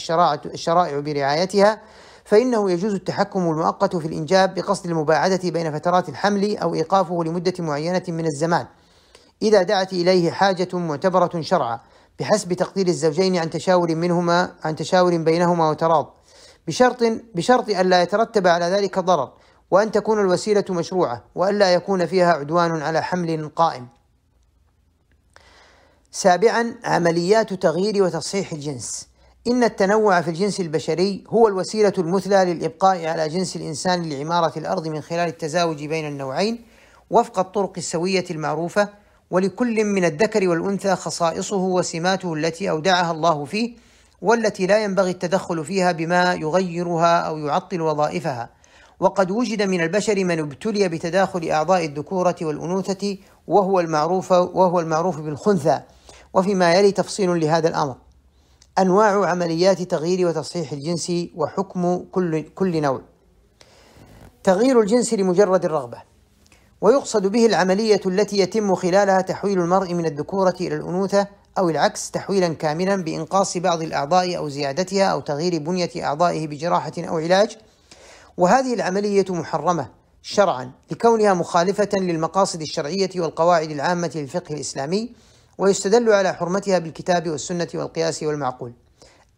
الشرائع 0.45 0.99
برعايتها 0.99 1.81
فإنه 2.25 2.71
يجوز 2.71 2.93
التحكم 2.93 3.39
المؤقت 3.39 3.95
في 3.95 4.07
الإنجاب 4.07 4.53
بقصد 4.53 4.85
المباعدة 4.85 5.49
بين 5.49 5.71
فترات 5.71 6.09
الحمل 6.09 6.57
أو 6.57 6.73
إيقافه 6.73 7.23
لمدة 7.23 7.53
معينة 7.59 8.03
من 8.07 8.25
الزمان. 8.25 8.65
إذا 9.43 9.63
دعت 9.63 9.93
إليه 9.93 10.31
حاجة 10.31 10.67
معتبرة 10.73 11.41
شرعا 11.41 11.79
بحسب 12.19 12.53
تقدير 12.53 12.87
الزوجين 12.87 13.37
عن 13.37 13.49
تشاور 13.49 13.95
منهما 13.95 14.51
عن 14.63 14.75
تشاور 14.75 15.17
بينهما 15.17 15.69
وتراض 15.69 16.13
بشرط 16.67 17.03
بشرط 17.35 17.69
ألا 17.69 18.01
يترتب 18.01 18.47
على 18.47 18.65
ذلك 18.65 18.99
ضرر 18.99 19.31
وأن 19.71 19.91
تكون 19.91 20.19
الوسيلة 20.19 20.65
مشروعة 20.69 21.23
وألا 21.35 21.73
يكون 21.73 22.05
فيها 22.05 22.33
عدوان 22.33 22.81
على 22.81 23.01
حمل 23.03 23.49
قائم. 23.55 23.87
سابعا 26.11 26.75
عمليات 26.83 27.53
تغيير 27.53 28.03
وتصحيح 28.03 28.51
الجنس. 28.51 29.07
إن 29.47 29.63
التنوع 29.63 30.21
في 30.21 30.27
الجنس 30.27 30.59
البشري 30.59 31.23
هو 31.29 31.47
الوسيلة 31.47 31.93
المثلى 31.97 32.53
للإبقاء 32.53 33.05
على 33.05 33.29
جنس 33.29 33.55
الإنسان 33.55 34.09
لعمارة 34.09 34.59
الأرض 34.59 34.87
من 34.87 35.01
خلال 35.01 35.27
التزاوج 35.27 35.85
بين 35.85 36.07
النوعين 36.07 36.65
وفق 37.09 37.39
الطرق 37.39 37.73
السوية 37.77 38.25
المعروفة 38.31 39.02
ولكل 39.33 39.85
من 39.85 40.05
الذكر 40.05 40.47
والأنثى 40.49 40.95
خصائصه 40.95 41.57
وسماته 41.57 42.33
التي 42.33 42.69
أودعها 42.69 43.11
الله 43.11 43.45
فيه 43.45 43.75
والتي 44.21 44.67
لا 44.67 44.83
ينبغي 44.83 45.11
التدخل 45.11 45.65
فيها 45.65 45.91
بما 45.91 46.33
يغيرها 46.33 47.19
أو 47.19 47.37
يعطل 47.37 47.81
وظائفها. 47.81 48.49
وقد 48.99 49.31
وجد 49.31 49.61
من 49.61 49.81
البشر 49.81 50.23
من 50.23 50.39
ابتلي 50.39 50.89
بتداخل 50.89 51.49
أعضاء 51.49 51.85
الذكورة 51.85 52.35
والأنوثة 52.41 53.17
وهو 53.47 53.79
المعروف 53.79 54.31
وهو 54.31 54.79
المعروف 54.79 55.19
بالخنثى. 55.19 55.79
وفيما 56.33 56.73
يلي 56.75 56.91
تفصيل 56.91 57.39
لهذا 57.39 57.67
الأمر. 57.67 57.95
أنواع 58.79 59.29
عمليات 59.29 59.81
تغيير 59.81 60.27
وتصحيح 60.27 60.71
الجنس 60.71 61.11
وحكم 61.35 62.05
كل 62.11 62.41
كل 62.41 62.81
نوع. 62.81 63.01
تغيير 64.43 64.81
الجنس 64.81 65.13
لمجرد 65.13 65.65
الرغبة. 65.65 66.12
ويقصد 66.83 67.27
به 67.27 67.45
العملية 67.45 68.01
التي 68.05 68.37
يتم 68.37 68.75
خلالها 68.75 69.21
تحويل 69.21 69.59
المرء 69.59 69.93
من 69.93 70.05
الذكورة 70.05 70.55
إلى 70.61 70.75
الأنوثة 70.75 71.27
أو 71.57 71.69
العكس 71.69 72.11
تحويلا 72.11 72.47
كاملا 72.47 72.95
بإنقاص 72.95 73.57
بعض 73.57 73.81
الأعضاء 73.81 74.37
أو 74.37 74.49
زيادتها 74.49 75.05
أو 75.05 75.19
تغيير 75.19 75.59
بنية 75.59 75.89
أعضائه 75.97 76.47
بجراحة 76.47 76.91
أو 76.97 77.17
علاج. 77.17 77.57
وهذه 78.37 78.73
العملية 78.73 79.25
محرمة 79.29 79.89
شرعا 80.21 80.71
لكونها 80.91 81.33
مخالفة 81.33 81.89
للمقاصد 81.93 82.61
الشرعية 82.61 83.09
والقواعد 83.15 83.71
العامة 83.71 84.11
للفقه 84.15 84.53
الإسلامي 84.53 85.13
ويستدل 85.57 86.13
على 86.13 86.33
حرمتها 86.33 86.79
بالكتاب 86.79 87.29
والسنة 87.29 87.67
والقياس 87.73 88.23
والمعقول. 88.23 88.73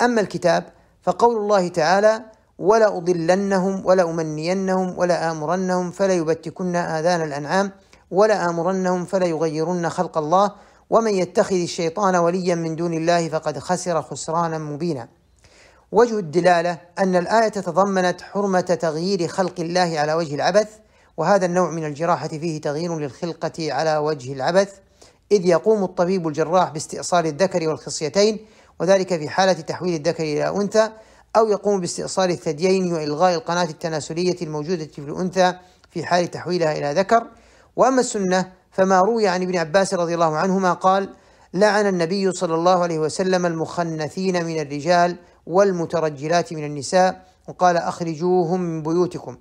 أما 0.02 0.22
الكتاب 0.22 0.64
فقول 1.04 1.38
الله 1.38 1.68
تعالى 1.68 2.22
ولا 2.60 2.98
أضلنهم 2.98 3.86
ولا 3.86 4.10
أمنينهم 4.10 4.98
ولا 4.98 5.32
آمرنهم 5.32 5.92
فلا 5.92 6.14
يبتكن 6.14 6.76
آذان 6.76 7.22
الأنعام 7.22 7.72
ولا 8.12 8.50
آمرنهم 8.50 9.06
فلا 9.06 9.26
يغيرن 9.26 9.90
خلق 9.90 10.18
الله 10.18 10.52
ومن 10.90 11.14
يتخذ 11.14 11.56
الشيطان 11.56 12.16
وليا 12.16 12.56
من 12.56 12.76
دون 12.76 12.94
الله 12.94 13.30
فقد 13.30 13.60
خسر 13.60 14.02
خسرانا 14.02 14.58
مبينا. 14.58 15.08
وجه 15.92 16.20
الدلالة 16.20 16.80
أن 17.00 17.16
الآية 17.16 17.50
تضمنت 17.50 18.22
حرمة 18.22 18.62
تغيير 18.62 19.28
خلق 19.28 19.60
الله 19.60 20.00
على 20.00 20.14
وجه 20.14 20.36
العبث 20.36 20.70
وهذا 21.18 21.46
النوع 21.46 21.70
من 21.70 21.86
الجراحة 21.86 22.28
فيه 22.28 22.62
تغيير 22.62 23.00
للخلقة 23.00 23.74
على 23.74 23.98
وجه 23.98 24.34
العبث 24.34 24.74
إذ 25.32 25.46
يقوم 25.46 25.84
الطبيب 25.84 26.28
الجراح 26.28 26.70
باستئصال 26.70 27.26
الذكر 27.26 27.70
والخصيتين 27.70 28.46
وذلك 28.80 29.18
في 29.18 29.30
حالة 29.30 29.54
تحويل 29.54 29.94
الذكر 29.94 30.24
إلى 30.24 30.50
أنثى 30.50 30.90
أو 31.38 31.50
يقوم 31.50 31.80
باستئصال 31.80 32.32
الثديين 32.32 32.94
وإلغاء 32.94 33.36
القناة 33.36 33.64
التناسلية 33.64 34.36
الموجودة 34.42 34.86
في 34.86 35.00
الأنثى 35.00 35.54
في 35.92 36.06
حال 36.06 36.32
تحويلها 36.32 36.78
إلى 36.78 37.00
ذكر. 37.00 37.28
وأما 37.76 38.00
السنة 38.00 38.52
فما 38.72 39.00
روي 39.00 39.28
عن 39.28 39.42
ابن 39.42 39.58
عباس 39.58 39.94
رضي 39.94 40.14
الله 40.14 40.36
عنهما 40.36 40.74
قال 40.74 41.10
لعن 41.54 41.88
النبي 41.88 42.32
صلى 42.32 42.56
الله 42.56 42.84
عليه 42.84 43.00
وسلم 43.00 43.46
المخنثين 43.46 44.46
من 44.46 44.60
الرجال 44.60 45.18
والمترجلات 45.46 46.54
من 46.54 46.66
النساء 46.66 47.26
وقال 47.48 47.78
أخرجوهم 47.78 48.62
من 48.62 48.84
بيوتكم. 48.84 49.38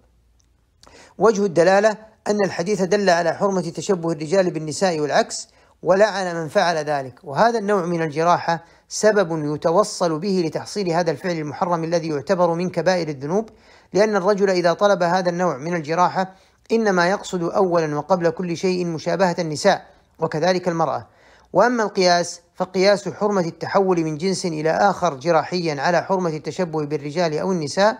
وجه 1.18 1.44
الدلالة 1.44 1.96
أن 2.26 2.44
الحديث 2.44 2.82
دل 2.82 3.10
على 3.10 3.34
حرمة 3.34 3.60
تشبه 3.60 4.12
الرجال 4.12 4.50
بالنساء 4.50 5.00
والعكس 5.00 5.48
ولعن 5.84 6.36
من 6.36 6.48
فعل 6.48 6.76
ذلك. 6.76 7.14
وهذا 7.24 7.58
النوع 7.58 7.84
من 7.84 8.02
الجراحة 8.02 8.64
سبب 8.88 9.54
يتوصل 9.54 10.18
به 10.18 10.42
لتحصيل 10.46 10.88
هذا 10.88 11.10
الفعل 11.10 11.36
المحرم 11.36 11.84
الذي 11.84 12.08
يعتبر 12.08 12.54
من 12.54 12.70
كبائر 12.70 13.08
الذنوب 13.08 13.48
لأن 13.92 14.16
الرجل 14.16 14.50
إذا 14.50 14.72
طلب 14.72 15.02
هذا 15.02 15.30
النوع 15.30 15.56
من 15.56 15.74
الجراحة 15.74 16.34
إنما 16.72 17.10
يقصد 17.10 17.42
أولا 17.42 17.96
وقبل 17.96 18.30
كل 18.30 18.56
شيء 18.56 18.86
مشابهة 18.86 19.36
النساء 19.38 19.86
وكذلك 20.18 20.68
المرأة. 20.68 21.06
وأما 21.52 21.82
القياس 21.82 22.40
فقياس 22.54 23.08
حرمة 23.08 23.46
التحول 23.46 24.04
من 24.04 24.16
جنس 24.16 24.46
إلى 24.46 24.70
آخر 24.70 25.14
جراحيا 25.14 25.82
على 25.82 26.02
حرمة 26.02 26.30
التشبه 26.30 26.86
بالرجال 26.86 27.38
أو 27.38 27.52
النساء 27.52 27.98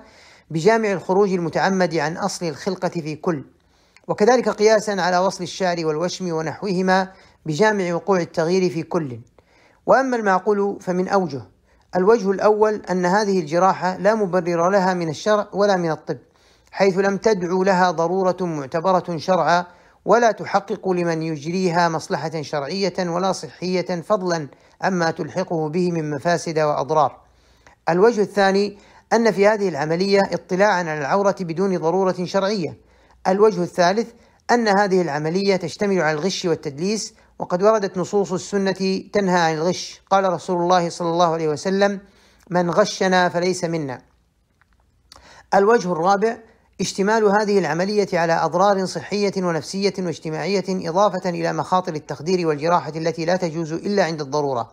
بجامع 0.51 0.93
الخروج 0.93 1.33
المتعمد 1.33 1.95
عن 1.95 2.17
أصل 2.17 2.47
الخلقة 2.47 2.89
في 2.89 3.17
كل. 3.17 3.45
وكذلك 4.09 4.49
قياسا 4.49 4.91
على 4.91 5.19
وصل 5.19 5.45
الشعر 5.45 5.87
والوشم 5.87 6.33
ونحوهما 6.33 7.09
بجامع 7.47 7.95
وقوع 7.95 8.21
التغيير 8.21 8.71
في 8.71 8.83
كل 8.83 9.21
وأما 9.87 10.17
المعقول 10.17 10.79
فمن 10.81 11.09
أوجه 11.09 11.43
الوجه 11.97 12.31
الأول 12.31 12.83
أن 12.91 13.07
هذه 13.07 13.41
الجراحة 13.41 13.97
لا 13.97 14.15
مبرر 14.15 14.71
لها 14.71 14.95
من 14.95 15.09
الشرع 15.09 15.49
ولا 15.53 15.77
من 15.77 15.91
الطب 15.91 16.19
حيث 16.71 16.99
لم 16.99 17.17
تدعو 17.17 17.63
لها 17.63 17.91
ضرورة 17.91 18.37
معتبرة 18.41 19.17
شرعا 19.17 19.67
ولا 20.05 20.31
تحقق 20.31 20.89
لمن 20.89 21.23
يجريها 21.23 21.89
مصلحة 21.89 22.43
شرعية 22.43 22.95
ولا 22.99 23.33
صحية 23.33 24.01
فضلا 24.01 24.49
عما 24.83 25.11
تلحقه 25.11 25.69
به 25.69 25.93
من 25.93 26.11
مفاسد 26.11 26.59
وأضرار. 26.59 27.21
الوجه 27.89 28.21
الثاني 28.21 28.79
أن 29.13 29.31
في 29.31 29.47
هذه 29.47 29.69
العملية 29.69 30.21
اطلاعا 30.33 30.79
على 30.79 30.99
العورة 30.99 31.37
بدون 31.41 31.79
ضرورة 31.79 32.25
شرعية. 32.25 32.79
الوجه 33.29 33.63
الثالث 33.63 34.13
أن 34.51 34.69
هذه 34.69 35.03
العملية 35.03 35.57
تشتمل 35.57 36.01
على 36.01 36.19
الغش 36.19 36.45
والتدليس 36.45 37.15
وقد 37.39 37.63
وردت 37.63 37.99
نصوص 37.99 38.33
السنة 38.33 39.03
تنهى 39.13 39.41
عن 39.41 39.55
الغش. 39.55 40.03
قال 40.11 40.33
رسول 40.33 40.63
الله 40.63 40.89
صلى 40.89 41.09
الله 41.09 41.33
عليه 41.33 41.49
وسلم 41.49 42.01
من 42.51 42.71
غشنا 42.71 43.29
فليس 43.29 43.65
منا. 43.65 44.03
الوجه 45.55 45.93
الرابع 45.93 46.37
اشتمال 46.81 47.25
هذه 47.25 47.59
العملية 47.59 48.09
على 48.13 48.33
أضرار 48.33 48.87
صحية 48.87 49.33
ونفسية 49.39 49.95
واجتماعية 49.99 50.65
إضافة 50.69 51.31
إلى 51.31 51.53
مخاطر 51.53 51.95
التخدير 51.95 52.47
والجراحة 52.47 52.93
التي 52.97 53.25
لا 53.25 53.37
تجوز 53.37 53.73
إلا 53.73 54.05
عند 54.05 54.21
الضرورة. 54.21 54.73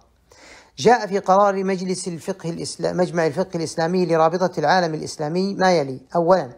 جاء 0.78 1.07
في 1.07 1.20
قرار 1.20 1.64
مجلس 1.64 2.07
الفقه 2.07 2.49
الإسلام 2.49 2.97
مجمع 2.97 3.28
الفقه 3.28 3.57
الإسلامي 3.57 4.05
لرابطة 4.05 4.59
العالم 4.59 4.93
الإسلامي 4.93 5.55
ما 5.55 5.78
يلي. 5.78 6.01
أولا 6.16 6.49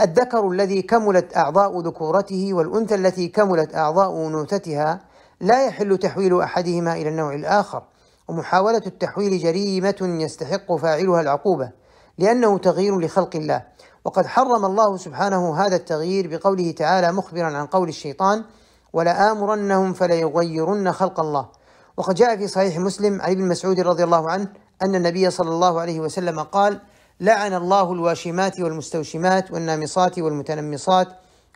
الذكر 0.00 0.48
الذي 0.48 0.82
كملت 0.82 1.36
أعضاء 1.36 1.80
ذكورته 1.80 2.54
والأنثى 2.54 2.94
التي 2.94 3.28
كملت 3.28 3.74
أعضاء 3.74 4.26
أنوثتها 4.26 5.09
لا 5.40 5.66
يحل 5.66 5.98
تحويل 5.98 6.40
أحدهما 6.40 6.92
إلى 6.92 7.08
النوع 7.08 7.34
الآخر 7.34 7.82
ومحاولة 8.28 8.82
التحويل 8.86 9.38
جريمة 9.38 9.96
يستحق 10.00 10.76
فاعلها 10.76 11.20
العقوبة 11.20 11.70
لأنه 12.18 12.58
تغيير 12.58 13.00
لخلق 13.00 13.36
الله. 13.36 13.62
وقد 14.04 14.26
حرم 14.26 14.64
الله 14.64 14.96
سبحانه 14.96 15.56
هذا 15.56 15.76
التغيير 15.76 16.28
بقوله 16.28 16.70
تعالى 16.70 17.12
مخبرا 17.12 17.56
عن 17.56 17.66
قول 17.66 17.88
الشيطان 17.88 18.44
ولآمرنهم 18.92 19.92
فليغيرن 19.92 20.92
خلق 20.92 21.20
الله 21.20 21.48
وقد 21.96 22.14
جاء 22.14 22.36
في 22.36 22.48
صحيح 22.48 22.78
مسلم 22.78 23.22
عن 23.22 23.30
ابن 23.30 23.48
مسعود 23.48 23.80
رضي 23.80 24.04
الله 24.04 24.30
عنه 24.30 24.48
أن 24.82 24.94
النبي 24.94 25.30
صلى 25.30 25.50
الله 25.50 25.80
عليه 25.80 26.00
وسلم 26.00 26.40
قال 26.40 26.80
لعن 27.20 27.54
الله 27.54 27.92
الواشمات 27.92 28.60
والمستوشمات 28.60 29.50
والنامصات 29.50 30.18
والمتنمصات 30.18 31.08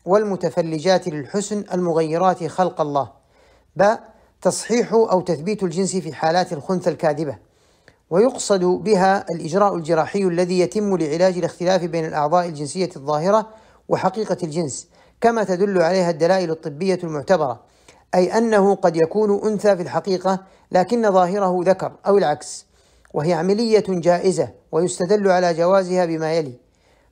والمتفلجات 0.04 1.08
للحسن 1.08 1.64
المغيرات 1.72 2.44
خلق 2.46 2.80
الله 2.80 3.23
ب 3.76 3.94
تصحيح 4.42 4.92
أو 4.92 5.20
تثبيت 5.20 5.62
الجنس 5.62 5.96
في 5.96 6.12
حالات 6.12 6.52
الخنثى 6.52 6.90
الكاذبة. 6.90 7.36
ويقصد 8.10 8.64
بها 8.64 9.24
الإجراء 9.30 9.76
الجراحي 9.76 10.22
الذي 10.22 10.60
يتم 10.60 10.96
لعلاج 10.96 11.38
الاختلاف 11.38 11.84
بين 11.84 12.04
الأعضاء 12.04 12.46
الجنسية 12.46 12.90
الظاهرة 12.96 13.48
وحقيقة 13.88 14.36
الجنس 14.42 14.88
كما 15.20 15.44
تدل 15.44 15.82
عليها 15.82 16.10
الدلائل 16.10 16.50
الطبية 16.50 16.98
المعتبرة 17.04 17.60
أي 18.14 18.38
أنه 18.38 18.74
قد 18.74 18.96
يكون 18.96 19.48
أنثى 19.52 19.76
في 19.76 19.82
الحقيقة 19.82 20.38
لكن 20.72 21.12
ظاهره 21.12 21.60
ذكر 21.64 21.92
أو 22.06 22.18
العكس 22.18 22.66
وهي 23.14 23.32
عملية 23.32 23.84
جائزة 23.88 24.48
ويستدل 24.72 25.30
على 25.30 25.54
جوازها 25.54 26.04
بما 26.04 26.32
يلي. 26.32 26.52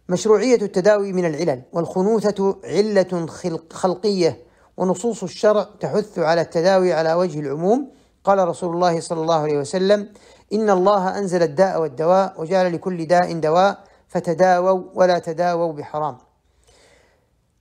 مشروعية 0.09 0.63
التداوي 0.63 1.13
من 1.13 1.25
العلل 1.25 1.63
والخنوثة 1.73 2.57
علة 2.65 3.27
خلقية. 3.71 4.39
ونصوص 4.77 5.23
الشرع 5.23 5.67
تحث 5.81 6.19
على 6.19 6.41
التداوي 6.41 6.93
على 6.93 7.13
وجه 7.15 7.41
العموم. 7.41 7.91
قال 8.25 8.49
رسول 8.49 8.75
الله 8.75 9.01
صلى 9.01 9.21
الله 9.21 9.41
عليه 9.41 9.59
وسلم 9.59 10.09
إن 10.53 10.71
الله 10.71 11.19
أنزل 11.19 11.43
الداء 11.43 11.81
والدواء 11.81 12.41
وجعل 12.41 12.73
لكل 12.73 13.07
داء 13.07 13.41
دواء 13.41 13.79
فتداووا 14.09 14.83
ولا 14.95 15.19
تداووا 15.19 15.73
بحرام. 15.73 16.19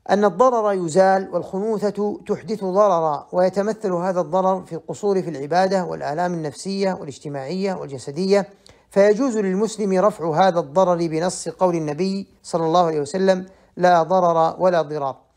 أن 0.09 0.26
الضرر 0.26 0.74
يزال 0.74 1.30
والخنوثة 1.34 2.20
تحدث 2.28 2.64
ضررا 2.64 3.28
ويتمثل 3.32 3.91
هذا 3.91 4.22
الضرر 4.22 4.62
في 4.66 4.76
القصور 4.76 5.22
في 5.22 5.30
العبادة 5.30 5.86
والآلام 5.86 6.34
النفسية 6.34 6.93
والاجتماعية 6.93 7.74
والجسدية. 7.74 8.49
فيجوز 8.89 9.38
للمسلم 9.38 9.99
رفع 9.99 10.47
هذا 10.47 10.59
الضرر 10.59 11.07
بنص 11.07 11.49
قول 11.49 11.76
النبي 11.76 12.28
صلى 12.43 12.66
الله 12.66 12.86
عليه 12.86 13.01
وسلم 13.01 13.45
لا 13.78 14.03
ضرر 14.03 14.55
ولا 14.59 14.82
ضرار. 14.82 15.30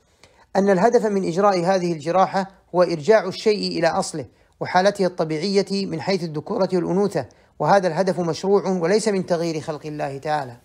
أن 0.57 0.71
الهدف 0.71 1.07
من 1.07 1.29
إجراء 1.29 1.65
هذه 1.65 1.93
الجراحة 1.93 2.51
هو 2.75 2.83
إرجاع 2.83 3.29
الشيء 3.29 3.79
إلى 3.79 3.87
أصله 3.87 4.27
وحالته 4.61 5.07
الطبيعية 5.07 5.87
من 5.87 6.01
حيث 6.01 6.23
الذكورة 6.25 6.69
والأنوثة 6.73 7.27
وهذا 7.59 7.89
الهدف 7.89 8.21
مشروع 8.21 8.69
وليس 8.69 9.09
من 9.09 9.27
تغيير 9.27 9.61
خلق 9.61 9.87
الله 9.87 10.19
تعالى. 10.19 10.57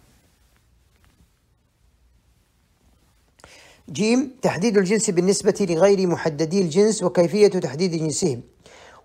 جيم 3.89 4.31
تحديد 4.41 4.77
الجنس 4.77 5.09
بالنسبة 5.09 5.67
لغير 5.69 6.07
محددي 6.07 6.61
الجنس 6.61 7.03
وكيفية 7.03 7.47
تحديد 7.47 7.91
جنسهم 7.91 8.41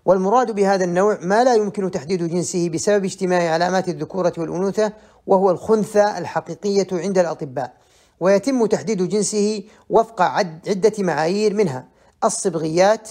والمراد 0.05 0.51
بهذا 0.51 0.83
النوع 0.83 1.19
ما 1.21 1.43
لا 1.43 1.55
يمكن 1.55 1.91
تحديد 1.91 2.23
جنسه 2.23 2.69
بسبب 2.69 3.05
اجتماع 3.05 3.53
علامات 3.53 3.89
الذكورة 3.89 4.33
والأنوثة 4.37 4.93
وهو 5.27 5.51
الخنثى 5.51 6.17
الحقيقية 6.17 6.87
عند 6.91 7.17
الأطباء. 7.17 7.84
ويتم 8.19 8.65
تحديد 8.65 9.09
جنسه 9.09 9.63
وفق 9.89 10.21
عدة 10.21 10.93
معايير 10.99 11.53
منها 11.53 11.87
الصبغيات 12.23 13.09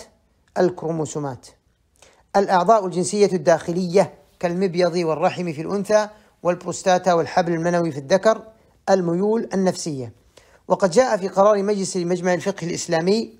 الكروموسومات. 0.58 1.46
الأعضاء 2.36 2.86
الجنسية 2.86 3.32
الداخلية 3.32 4.14
كالمبيض 4.40 4.96
والرحم 4.96 5.52
في 5.52 5.60
الأنثى 5.60 6.08
والبروستاتا 6.42 7.12
والحبل 7.12 7.52
المنوي 7.52 7.92
في 7.92 7.98
الذكر 7.98 8.42
الميول 8.90 9.48
النفسية. 9.54 10.12
وقد 10.68 10.90
جاء 10.90 11.16
في 11.16 11.28
قرار 11.28 11.62
مجلس 11.62 11.96
مجمع 11.96 12.34
الفقه 12.34 12.66
الإسلامي 12.66 13.32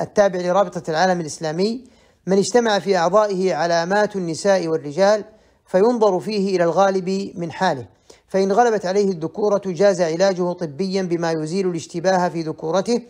التابع 0.00 0.38
لرابطة 0.38 0.90
العالم 0.90 1.20
الإسلامي 1.20 1.84
من 2.26 2.38
اجتمع 2.38 2.78
في 2.78 2.96
أعضائه 2.96 3.54
علامات 3.54 4.16
النساء 4.16 4.68
والرجال 4.68 5.24
فينظر 5.66 6.20
فيه 6.20 6.56
إلى 6.56 6.64
الغالب 6.64 7.32
من 7.34 7.52
حاله. 7.52 7.86
فإن 8.28 8.52
غلبت 8.52 8.86
عليه 8.86 9.10
الذكورة 9.10 9.62
جاز 9.66 10.00
علاجه 10.00 10.52
طبيا 10.52 11.02
بما 11.02 11.32
يزيل 11.32 11.68
الاشتباه 11.68 12.28
في 12.28 12.42
ذكورته 12.42 13.02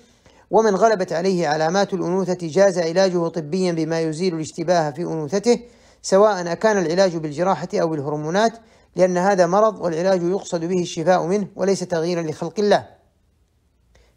ومن 0.50 0.74
غلبت 0.76 1.12
عليه 1.12 1.48
علامات 1.48 1.94
الأنوثة 1.94 2.38
جاز 2.48 2.78
علاجه 2.78 3.28
طبيا 3.28 3.72
بما 3.72 4.00
يزيل 4.00 4.34
الاشتباه 4.34 4.90
في 4.90 5.02
أنوثته 5.02 5.60
سواء 6.02 6.52
أكان 6.52 6.78
العلاج 6.78 7.16
بالجراحة 7.16 7.68
أو 7.74 7.88
بالهرمونات 7.88 8.52
لأن 8.96 9.18
هذا 9.18 9.46
مرض 9.46 9.80
والعلاج 9.80 10.22
يقصد 10.22 10.64
به 10.64 10.82
الشفاء 10.82 11.26
منه 11.26 11.46
وليس 11.56 11.80
تغييرا 11.80 12.22
لخلق 12.22 12.54
الله. 12.58 12.86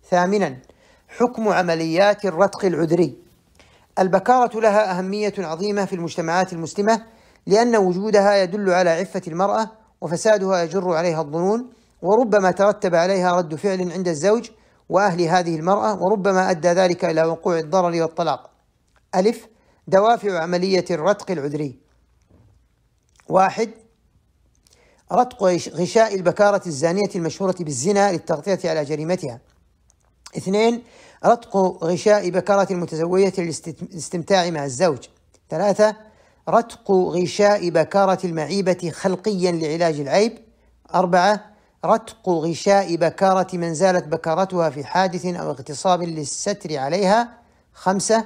ثامنا 0.10 0.58
حكم 1.08 1.48
عمليات 1.48 2.26
الرتق 2.26 2.66
العذري. 2.66 3.18
البكارة 4.00 4.60
لها 4.60 4.98
أهمية 4.98 5.34
عظيمة 5.38 5.86
في 5.86 5.96
المجتمعات 5.96 6.54
المسلمة 6.54 7.04
لأن 7.48 7.76
وجودها 7.76 8.36
يدل 8.36 8.70
على 8.70 8.90
عفة 8.90 9.22
المرأة 9.28 9.81
وفسادها 10.02 10.64
يجر 10.64 10.94
عليها 10.94 11.22
الظنون 11.22 11.70
وربما 12.02 12.52
ترتب 12.52 12.96
عليها 12.96 13.38
رد 13.38 13.56
فعل 13.56 13.92
عند 13.92 14.08
الزوج 14.08 14.50
وأهل 14.90 15.22
هذه 15.22 15.56
المرأة 15.56 16.04
وربما 16.04 16.52
أدى 16.52 16.68
ذلك 16.68 17.06
إلى 17.06 17.24
وقوع 17.24 17.60
الضرر 17.60 18.02
والطلاق. 18.02 18.50
ألف 19.16 19.48
دوافع 19.88 20.40
عملية 20.40 20.86
الرتق 20.92 21.32
العذري. 21.32 21.80
واحد 23.30 23.70
رتق 25.12 25.44
غشاء 25.74 26.16
البكارة 26.16 26.62
الزانية 26.68 27.10
المشهورة 27.16 27.56
بالزنا 27.60 28.12
للتغطية 28.12 28.70
على 28.70 28.84
جريمتها. 28.84 29.40
اثنين 30.38 30.84
رتق 31.26 31.58
غشاء 31.84 32.30
بكارة 32.30 32.74
المتزوجة 32.74 33.34
للاستمتاع 33.38 34.50
مع 34.50 34.66
الزوج. 34.66 35.08
ثلاثة 35.50 36.11
رتق 36.50 36.92
غشاء 36.92 37.70
بكارة 37.70 38.20
المعيبة 38.24 38.92
خلقيا 38.94 39.52
لعلاج 39.52 40.00
العيب. 40.00 40.38
أربعة 40.96 41.46
رتق 41.86 42.30
غشاء 42.30 42.96
بكارة 42.96 43.48
من 43.54 43.74
زالت 43.74 44.08
بكارتها 44.08 44.70
في 44.70 44.84
حادث 44.84 45.26
أو 45.26 45.52
اغتصاب 45.52 46.04
للستر 46.04 46.78
عليها. 46.78 47.30
خمسة 47.74 48.26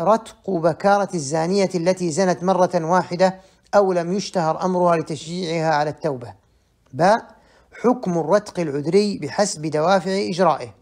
رتق 0.00 0.50
بكارة 0.50 1.08
الزانية 1.14 1.70
التي 1.74 2.10
زنت 2.10 2.44
مرة 2.44 2.70
واحدة 2.74 3.40
أو 3.74 3.92
لم 3.92 4.12
يشتهر 4.12 4.64
أمرها 4.64 4.96
لتشجيعها 4.96 5.74
على 5.74 5.90
التوبة 5.90 6.34
باء 6.92 7.26
حكم 7.82 8.18
الرتق 8.18 8.60
العذري 8.60 9.18
بحسب 9.18 9.66
دوافع 9.66 10.10
إجرائه 10.10 10.74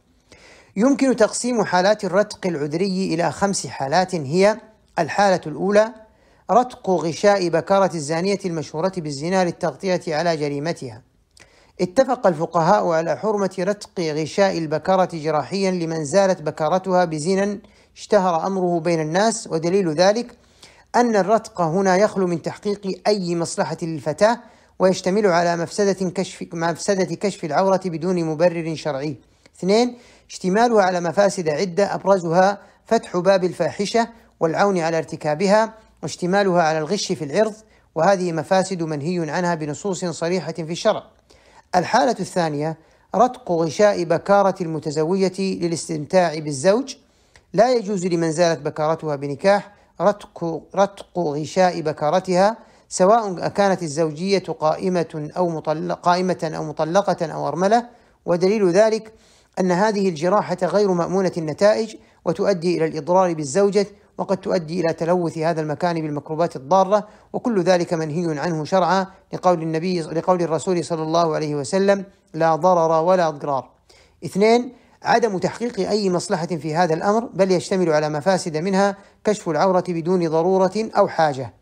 يمكن 0.76 1.16
تقسيم 1.16 1.64
حالات 1.64 2.04
الرتق 2.04 2.46
العذري 2.46 3.14
إلى 3.14 3.32
خمس 3.32 3.66
حالات 3.66 4.14
هي 4.14 4.60
الحالة 4.98 5.40
الأولى 5.46 5.92
رتق 6.52 6.90
غشاء 6.90 7.48
بكارة 7.48 7.90
الزانية 7.94 8.38
المشهورة 8.44 8.92
بالزنا 8.96 9.44
للتغطية 9.44 10.00
على 10.08 10.36
جريمتها 10.36 11.02
اتفق 11.80 12.26
الفقهاء 12.26 12.88
على 12.88 13.16
حرمة 13.16 13.54
رتق 13.58 14.00
غشاء 14.00 14.58
البكارة 14.58 15.08
جراحيا 15.12 15.70
لمن 15.70 16.04
زالت 16.04 16.42
بكارتها 16.42 17.04
بزنا 17.04 17.58
اشتهر 17.96 18.46
أمره 18.46 18.80
بين 18.80 19.00
الناس 19.00 19.48
ودليل 19.50 19.94
ذلك 19.94 20.36
أن 20.96 21.16
الرتق 21.16 21.60
هنا 21.60 21.96
يخلو 21.96 22.26
من 22.26 22.42
تحقيق 22.42 23.00
أي 23.06 23.36
مصلحة 23.36 23.76
للفتاة 23.82 24.40
ويشتمل 24.78 25.26
على 25.26 25.56
مفسدة 25.56 26.10
كشف 26.10 26.46
مفسدة 26.52 27.14
كشف 27.14 27.44
العورة 27.44 27.80
بدون 27.84 28.24
مبرر 28.24 28.74
شرعي. 28.74 29.16
اثنين 29.58 29.98
اشتمالها 30.30 30.82
على 30.82 31.00
مفاسد 31.00 31.48
عدة 31.48 31.94
أبرزها 31.94 32.58
فتح 32.86 33.16
باب 33.16 33.44
الفاحشة 33.44 34.08
والعون 34.40 34.78
على 34.78 34.98
ارتكابها 34.98 35.74
واشتمالها 36.02 36.62
على 36.62 36.78
الغش 36.78 37.12
في 37.12 37.24
العرض 37.24 37.54
وهذه 37.94 38.32
مفاسد 38.32 38.82
منهي 38.82 39.30
عنها 39.30 39.54
بنصوص 39.54 40.04
صريحة 40.04 40.52
في 40.52 40.72
الشرع. 40.72 41.02
الحالة 41.76 42.16
الثانية 42.20 42.76
رتق 43.14 43.52
غشاء 43.52 44.04
بكارة 44.04 44.54
المتزوجة 44.60 45.40
للاستمتاع 45.40 46.38
بالزوج 46.38 46.96
لا 47.52 47.72
يجوز 47.74 48.06
لمن 48.06 48.32
زالت 48.32 48.60
بكارتها 48.60 49.16
بنكاح 49.16 49.72
رتق 50.00 50.62
رتق 50.76 51.18
غشاء 51.18 51.80
بكارتها 51.80 52.56
سواء 52.88 53.48
كانت 53.48 53.82
الزوجية 53.82 54.38
قائمة 54.38 55.30
أو 55.36 55.48
مطلق 55.48 56.00
قائمة 56.00 56.52
أو 56.56 56.64
مطلقة 56.64 57.26
أو 57.26 57.48
أرملة 57.48 57.86
ودليل 58.26 58.70
ذلك 58.70 59.12
أن 59.60 59.70
هذه 59.70 60.08
الجراحة 60.08 60.56
غير 60.62 60.92
مأمونة 60.92 61.32
النتائج 61.36 61.96
وتؤدي 62.24 62.76
إلى 62.76 62.84
الإضرار 62.84 63.34
بالزوجة 63.34 63.86
وقد 64.18 64.36
تؤدي 64.36 64.80
إلى 64.80 64.92
تلوث 64.92 65.38
هذا 65.38 65.60
المكان 65.60 65.94
بالميكروبات 66.02 66.56
الضارة 66.56 67.08
وكل 67.32 67.62
ذلك 67.62 67.94
منهي 67.94 68.38
عنه 68.38 68.64
شرعا 68.64 69.06
لقول 69.32 69.62
النبي 69.62 70.00
لقول 70.00 70.42
الرسول 70.42 70.84
صلى 70.84 71.02
الله 71.02 71.34
عليه 71.34 71.54
وسلم 71.54 72.04
لا 72.34 72.56
ضرر 72.56 73.04
ولا 73.04 73.30
ضرار 73.30 73.70
اثنين 74.24 74.72
عدم 75.04 75.38
تحقيق 75.38 75.88
أي 75.90 76.10
مصلحة 76.10 76.46
في 76.46 76.74
هذا 76.74 76.94
الأمر 76.94 77.24
بل 77.34 77.50
يشتمل 77.50 77.90
على 77.90 78.08
مفاسد 78.08 78.56
منها 78.56 78.96
كشف 79.24 79.48
العورة 79.48 79.84
بدون 79.88 80.28
ضرورة 80.28 80.90
أو 80.98 81.08
حاجة. 81.08 81.52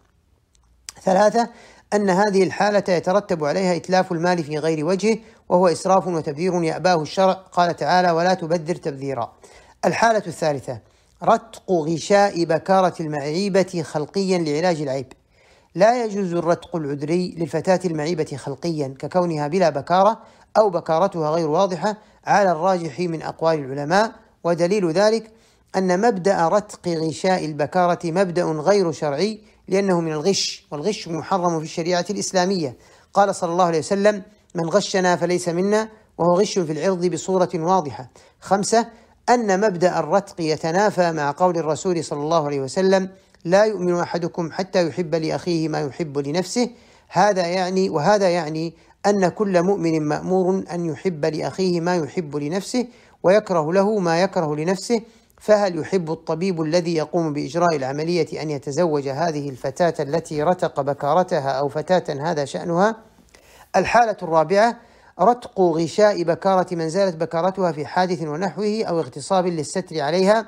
ثلاثة 1.02 1.48
أن 1.94 2.10
هذه 2.10 2.42
الحالة 2.42 2.84
يترتب 2.88 3.44
عليها 3.44 3.76
إتلاف 3.76 4.12
المال 4.12 4.44
في 4.44 4.58
غير 4.58 4.86
وجهه 4.86 5.18
وهو 5.48 5.68
إسراف 5.68 6.06
وتبذير 6.06 6.62
يأباه 6.62 7.02
الشرع. 7.02 7.32
قال 7.32 7.76
تعالى 7.76 8.10
ولا 8.10 8.34
تبذر 8.34 8.74
تبذيرا 8.74 9.32
الحالة 9.84 10.22
الثالثة 10.26 10.80
رتق 11.24 11.72
غشاء 11.72 12.44
بكارة 12.44 12.94
المعيبة 13.00 13.82
خلقيا 13.82 14.38
لعلاج 14.38 14.80
العيب. 14.80 15.12
لا 15.74 16.04
يجوز 16.04 16.34
الرتق 16.34 16.76
العذري 16.76 17.34
للفتاة 17.38 17.80
المعيبة 17.84 18.36
خلقيا 18.36 18.94
ككونها 18.98 19.48
بلا 19.48 19.70
بكارة 19.70 20.18
أو 20.56 20.70
بكارتها 20.70 21.30
غير 21.30 21.48
واضحة 21.48 21.96
على 22.24 22.52
الراجح 22.52 23.00
من 23.00 23.22
أقوال 23.22 23.58
العلماء. 23.58 24.12
ودليل 24.44 24.90
ذلك 24.90 25.30
أن 25.76 26.00
مبدأ 26.00 26.48
رتق 26.48 26.88
غشاء 26.88 27.44
البكارة 27.44 27.98
مبدأ 28.04 28.44
غير 28.44 28.92
شرعي 28.92 29.40
لأنه 29.68 30.00
من 30.00 30.12
الغش 30.12 30.66
والغش 30.70 31.08
محرم 31.08 31.58
في 31.58 31.64
الشريعة 31.64 32.06
الإسلامية. 32.10 32.76
قال 33.14 33.34
صلى 33.34 33.52
الله 33.52 33.64
عليه 33.64 33.78
وسلم 33.78 34.22
من 34.54 34.68
غشنا 34.68 35.16
فليس 35.16 35.48
منا 35.48 35.88
وهو 36.18 36.40
غش 36.40 36.58
في 36.58 36.72
العرض 36.72 37.06
بصورة 37.06 37.50
واضحة. 37.54 38.10
خمسة 38.40 38.86
أن 39.30 39.60
مبدأ 39.60 39.98
الرتق 39.98 40.40
يتنافى 40.40 41.12
مع 41.12 41.34
قول 41.36 41.58
الرسول 41.58 42.04
صلى 42.04 42.20
الله 42.20 42.46
عليه 42.46 42.60
وسلم 42.60 43.08
لا 43.44 43.64
يؤمن 43.64 43.94
أحدكم 44.00 44.52
حتى 44.52 44.88
يحب 44.88 45.14
لأخيه 45.14 45.68
ما 45.68 45.80
يحب 45.80 46.18
لنفسه 46.18 46.70
هذا 47.08 47.46
يعني 47.46 47.90
وهذا 47.90 48.28
يعني 48.28 48.72
أن 49.06 49.28
كل 49.28 49.62
مؤمن 49.62 50.02
مأمور 50.02 50.64
أن 50.72 50.86
يحب 50.86 51.24
لأخيه 51.24 51.80
ما 51.80 51.96
يحب 51.96 52.36
لنفسه 52.36 52.86
ويكره 53.22 53.72
له 53.72 53.98
ما 53.98 54.22
يكره 54.22 54.56
لنفسه 54.56 55.00
فهل 55.40 55.78
يحب 55.78 56.10
الطبيب 56.10 56.62
الذي 56.62 56.94
يقوم 56.94 57.32
بإجراء 57.32 57.76
العملية 57.76 58.42
أن 58.42 58.50
يتزوج 58.50 59.08
هذه 59.08 59.48
الفتاة 59.48 59.94
التي 60.00 60.42
رتق 60.42 60.80
بكارتها 60.80 61.50
أو 61.50 61.68
فتاة 61.68 62.30
هذا 62.30 62.44
شأنها؟ 62.44 62.96
الحالة 63.76 64.16
الرابعة 64.22 64.76
رتق 65.22 65.60
غشاء 65.60 66.22
بكارة 66.22 66.74
من 66.74 66.88
زالت 66.88 67.16
بكارتها 67.16 67.72
في 67.72 67.86
حادث 67.86 68.22
ونحوه 68.22 68.84
أو 68.84 69.00
اغتصاب 69.00 69.46
للستر 69.46 70.00
عليها. 70.00 70.46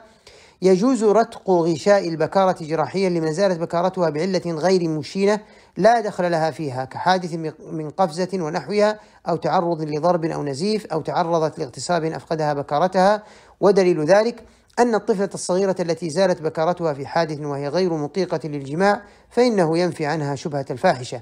يجوز 0.62 1.04
رتق 1.04 1.50
غشاء 1.50 2.08
البكارة 2.08 2.56
جراحيا 2.60 3.08
لمن 3.08 3.32
زالت 3.32 3.60
بكارتها 3.60 4.10
بعلة 4.10 4.42
غير 4.46 4.88
مشينة 4.88 5.40
لا 5.76 6.00
دخل 6.00 6.30
لها 6.30 6.50
فيها 6.50 6.84
كحادث 6.84 7.34
من 7.72 7.90
قفزة 7.90 8.28
ونحوها 8.34 8.98
أو 9.28 9.36
تعرض 9.36 9.82
لضرب 9.82 10.24
أو 10.24 10.42
نزيف 10.42 10.86
أو 10.86 11.00
تعرضت 11.00 11.58
لاغتصاب 11.58 12.04
أفقدها 12.04 12.52
بكارتها. 12.52 13.22
ودليل 13.60 14.04
ذلك 14.04 14.44
أن 14.78 14.94
الطفلة 14.94 15.30
الصغيرة 15.34 15.76
التي 15.80 16.10
زالت 16.10 16.42
بكارتها 16.42 16.94
في 16.94 17.06
حادث 17.06 17.40
وهي 17.40 17.68
غير 17.68 17.92
مطيقة 17.92 18.40
للجماع 18.44 19.02
فإنه 19.32 19.78
ينفي 19.78 20.06
عنها 20.06 20.34
شبهة 20.34 20.66
الفاحشة. 20.70 21.20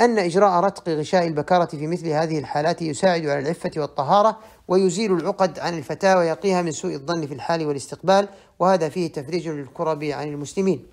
أن 0.00 0.18
إجراء 0.18 0.64
رتق 0.64 0.88
غشاء 0.88 1.26
البكارة 1.26 1.64
في 1.66 1.86
مثل 1.86 2.08
هذه 2.08 2.38
الحالات 2.38 2.82
يساعد 2.82 3.26
على 3.26 3.38
العفة 3.38 3.70
والطهارة 3.76 4.38
ويزيل 4.68 5.12
العقد 5.12 5.58
عن 5.58 5.78
الفتاة 5.78 6.18
ويقيها 6.18 6.62
من 6.62 6.72
سوء 6.72 6.94
الظن 6.94 7.26
في 7.26 7.34
الحال 7.34 7.66
والاستقبال 7.66 8.28
وهذا 8.58 8.88
فيه 8.88 9.12
تفريج 9.12 9.48
للكرب 9.48 10.04
عن 10.04 10.28
المسلمين. 10.28 10.86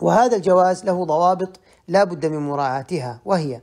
وهذا 0.00 0.36
الجواز 0.36 0.84
له 0.84 1.04
ضوابط 1.04 1.60
لا 1.88 2.04
بد 2.04 2.26
من 2.26 2.38
مراعاتها 2.38 3.20
وهي 3.24 3.60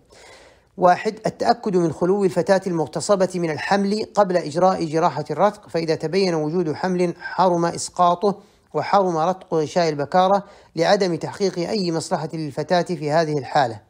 واحد 0.78 1.20
التأكد 1.26 1.78
من 1.78 1.92
خلو 1.92 2.26
الفتاة 2.26 2.62
المغتصبة 2.68 3.30
من 3.36 3.52
الحمل 3.52 4.06
قبل 4.16 4.38
إجراء 4.38 4.86
جراحة 4.86 5.26
الرتق 5.32 5.70
فإذا 5.70 5.96
تبين 5.96 6.34
وجود 6.36 6.74
حمل 6.74 7.14
حرم 7.20 7.66
إسقاطه 7.66 8.40
وحرم 8.76 9.18
رتق 9.18 9.54
غشاء 9.54 9.90
البكارة 9.90 10.44
لعدم 10.76 11.16
تحقيق 11.16 11.70
أي 11.70 11.92
مصلحة 11.92 12.30
للفتاة 12.34 12.82
في 12.82 13.12
هذه 13.12 13.38
الحالة. 13.38 13.82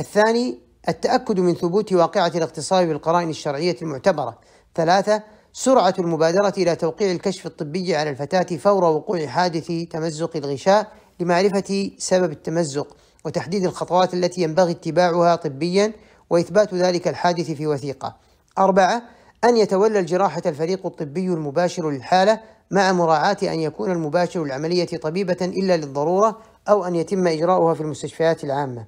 الثاني 0.00 0.58
التأكد 0.88 1.40
من 1.40 1.54
ثبوت 1.54 1.92
واقعة 1.92 2.32
الاغتصاب 2.34 2.88
بالقرائن 2.88 3.30
الشرعية 3.30 3.76
المعتبرة. 3.82 4.38
ثلاثة 4.74 5.22
سرعة 5.52 5.94
المبادرة 5.98 6.52
إلى 6.58 6.76
توقيع 6.76 7.10
الكشف 7.10 7.46
الطبي 7.46 7.96
على 7.96 8.10
الفتاة 8.10 8.56
فور 8.56 8.84
وقوع 8.84 9.26
حادث 9.26 9.72
تمزق 9.90 10.36
الغشاء 10.36 10.92
لمعرفة 11.20 11.90
سبب 11.98 12.32
التمزق 12.32 12.96
وتحديد 13.24 13.64
الخطوات 13.64 14.14
التي 14.14 14.42
ينبغي 14.42 14.72
اتباعها 14.72 15.36
طبيا 15.36 15.92
وإثبات 16.30 16.74
ذلك 16.74 17.08
الحادث 17.08 17.50
في 17.50 17.66
وثيقة. 17.66 18.16
أربعة 18.58 19.02
أن 19.44 19.56
يتولى 19.56 19.98
الجراحة 19.98 20.42
الفريق 20.46 20.86
الطبي 20.86 21.26
المباشر 21.26 21.90
للحالة 21.90 22.40
مع 22.70 22.92
مراعاة 22.92 23.36
أن 23.42 23.60
يكون 23.60 23.90
المباشر 23.90 24.42
العملية 24.42 24.86
طبيبة 24.86 25.36
إلا 25.42 25.76
للضرورة 25.76 26.38
أو 26.68 26.84
أن 26.84 26.94
يتم 26.94 27.26
إجراؤها 27.26 27.74
في 27.74 27.80
المستشفيات 27.80 28.44
العامة. 28.44 28.84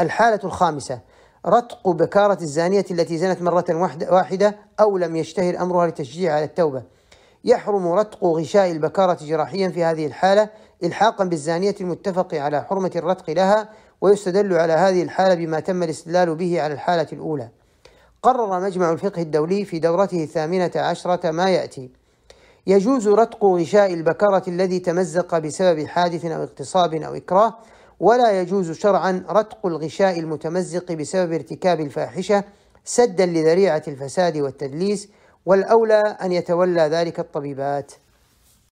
الحالة 0.00 0.40
الخامسة 0.44 1.00
رتق 1.46 1.88
بكارة 1.88 2.38
الزانية 2.42 2.84
التي 2.90 3.18
زنت 3.18 3.42
مرة 3.42 3.64
واحدة 4.10 4.56
أو 4.80 4.98
لم 4.98 5.16
يشتهر 5.16 5.62
أمرها 5.62 5.86
لتشجيع 5.86 6.34
على 6.34 6.44
التوبة. 6.44 6.82
يحرم 7.44 7.88
رتق 7.92 8.24
غشاء 8.24 8.70
البكارة 8.70 9.18
جراحيا 9.22 9.68
في 9.68 9.84
هذه 9.84 10.06
الحالة 10.06 10.48
إلحاقا 10.84 11.24
بالزانية 11.24 11.74
المتفق 11.80 12.34
على 12.34 12.62
حرمة 12.62 12.90
الرتق 12.96 13.30
لها 13.30 13.68
ويستدل 14.00 14.54
على 14.54 14.72
هذه 14.72 15.02
الحالة 15.02 15.34
بما 15.34 15.60
تم 15.60 15.82
الاستدلال 15.82 16.34
به 16.34 16.62
على 16.62 16.74
الحالة 16.74 17.06
الأولى 17.12 17.48
قرر 18.22 18.60
مجمع 18.60 18.92
الفقه 18.92 19.22
الدولي 19.22 19.64
في 19.64 19.78
دورته 19.78 20.22
الثامنة 20.22 20.70
عشرة 20.76 21.30
ما 21.30 21.50
يأتي 21.50 22.01
يجوز 22.66 23.08
رتق 23.08 23.44
غشاء 23.44 23.94
البكرة 23.94 24.42
الذي 24.48 24.78
تمزق 24.78 25.38
بسبب 25.38 25.86
حادث 25.86 26.24
أو 26.24 26.42
اغتصاب 26.42 26.94
أو 26.94 27.14
إكراه 27.14 27.54
ولا 28.00 28.40
يجوز 28.40 28.70
شرعا 28.70 29.24
رتق 29.30 29.66
الغشاء 29.66 30.18
المتمزق 30.18 30.92
بسبب 30.92 31.32
ارتكاب 31.32 31.80
الفاحشة 31.80 32.44
سدا 32.84 33.26
لذريعة 33.26 33.82
الفساد 33.88 34.36
والتدليس 34.36 35.08
والأولى 35.46 36.00
أن 36.22 36.32
يتولى 36.32 36.82
ذلك 36.82 37.20
الطبيبات. 37.20 37.92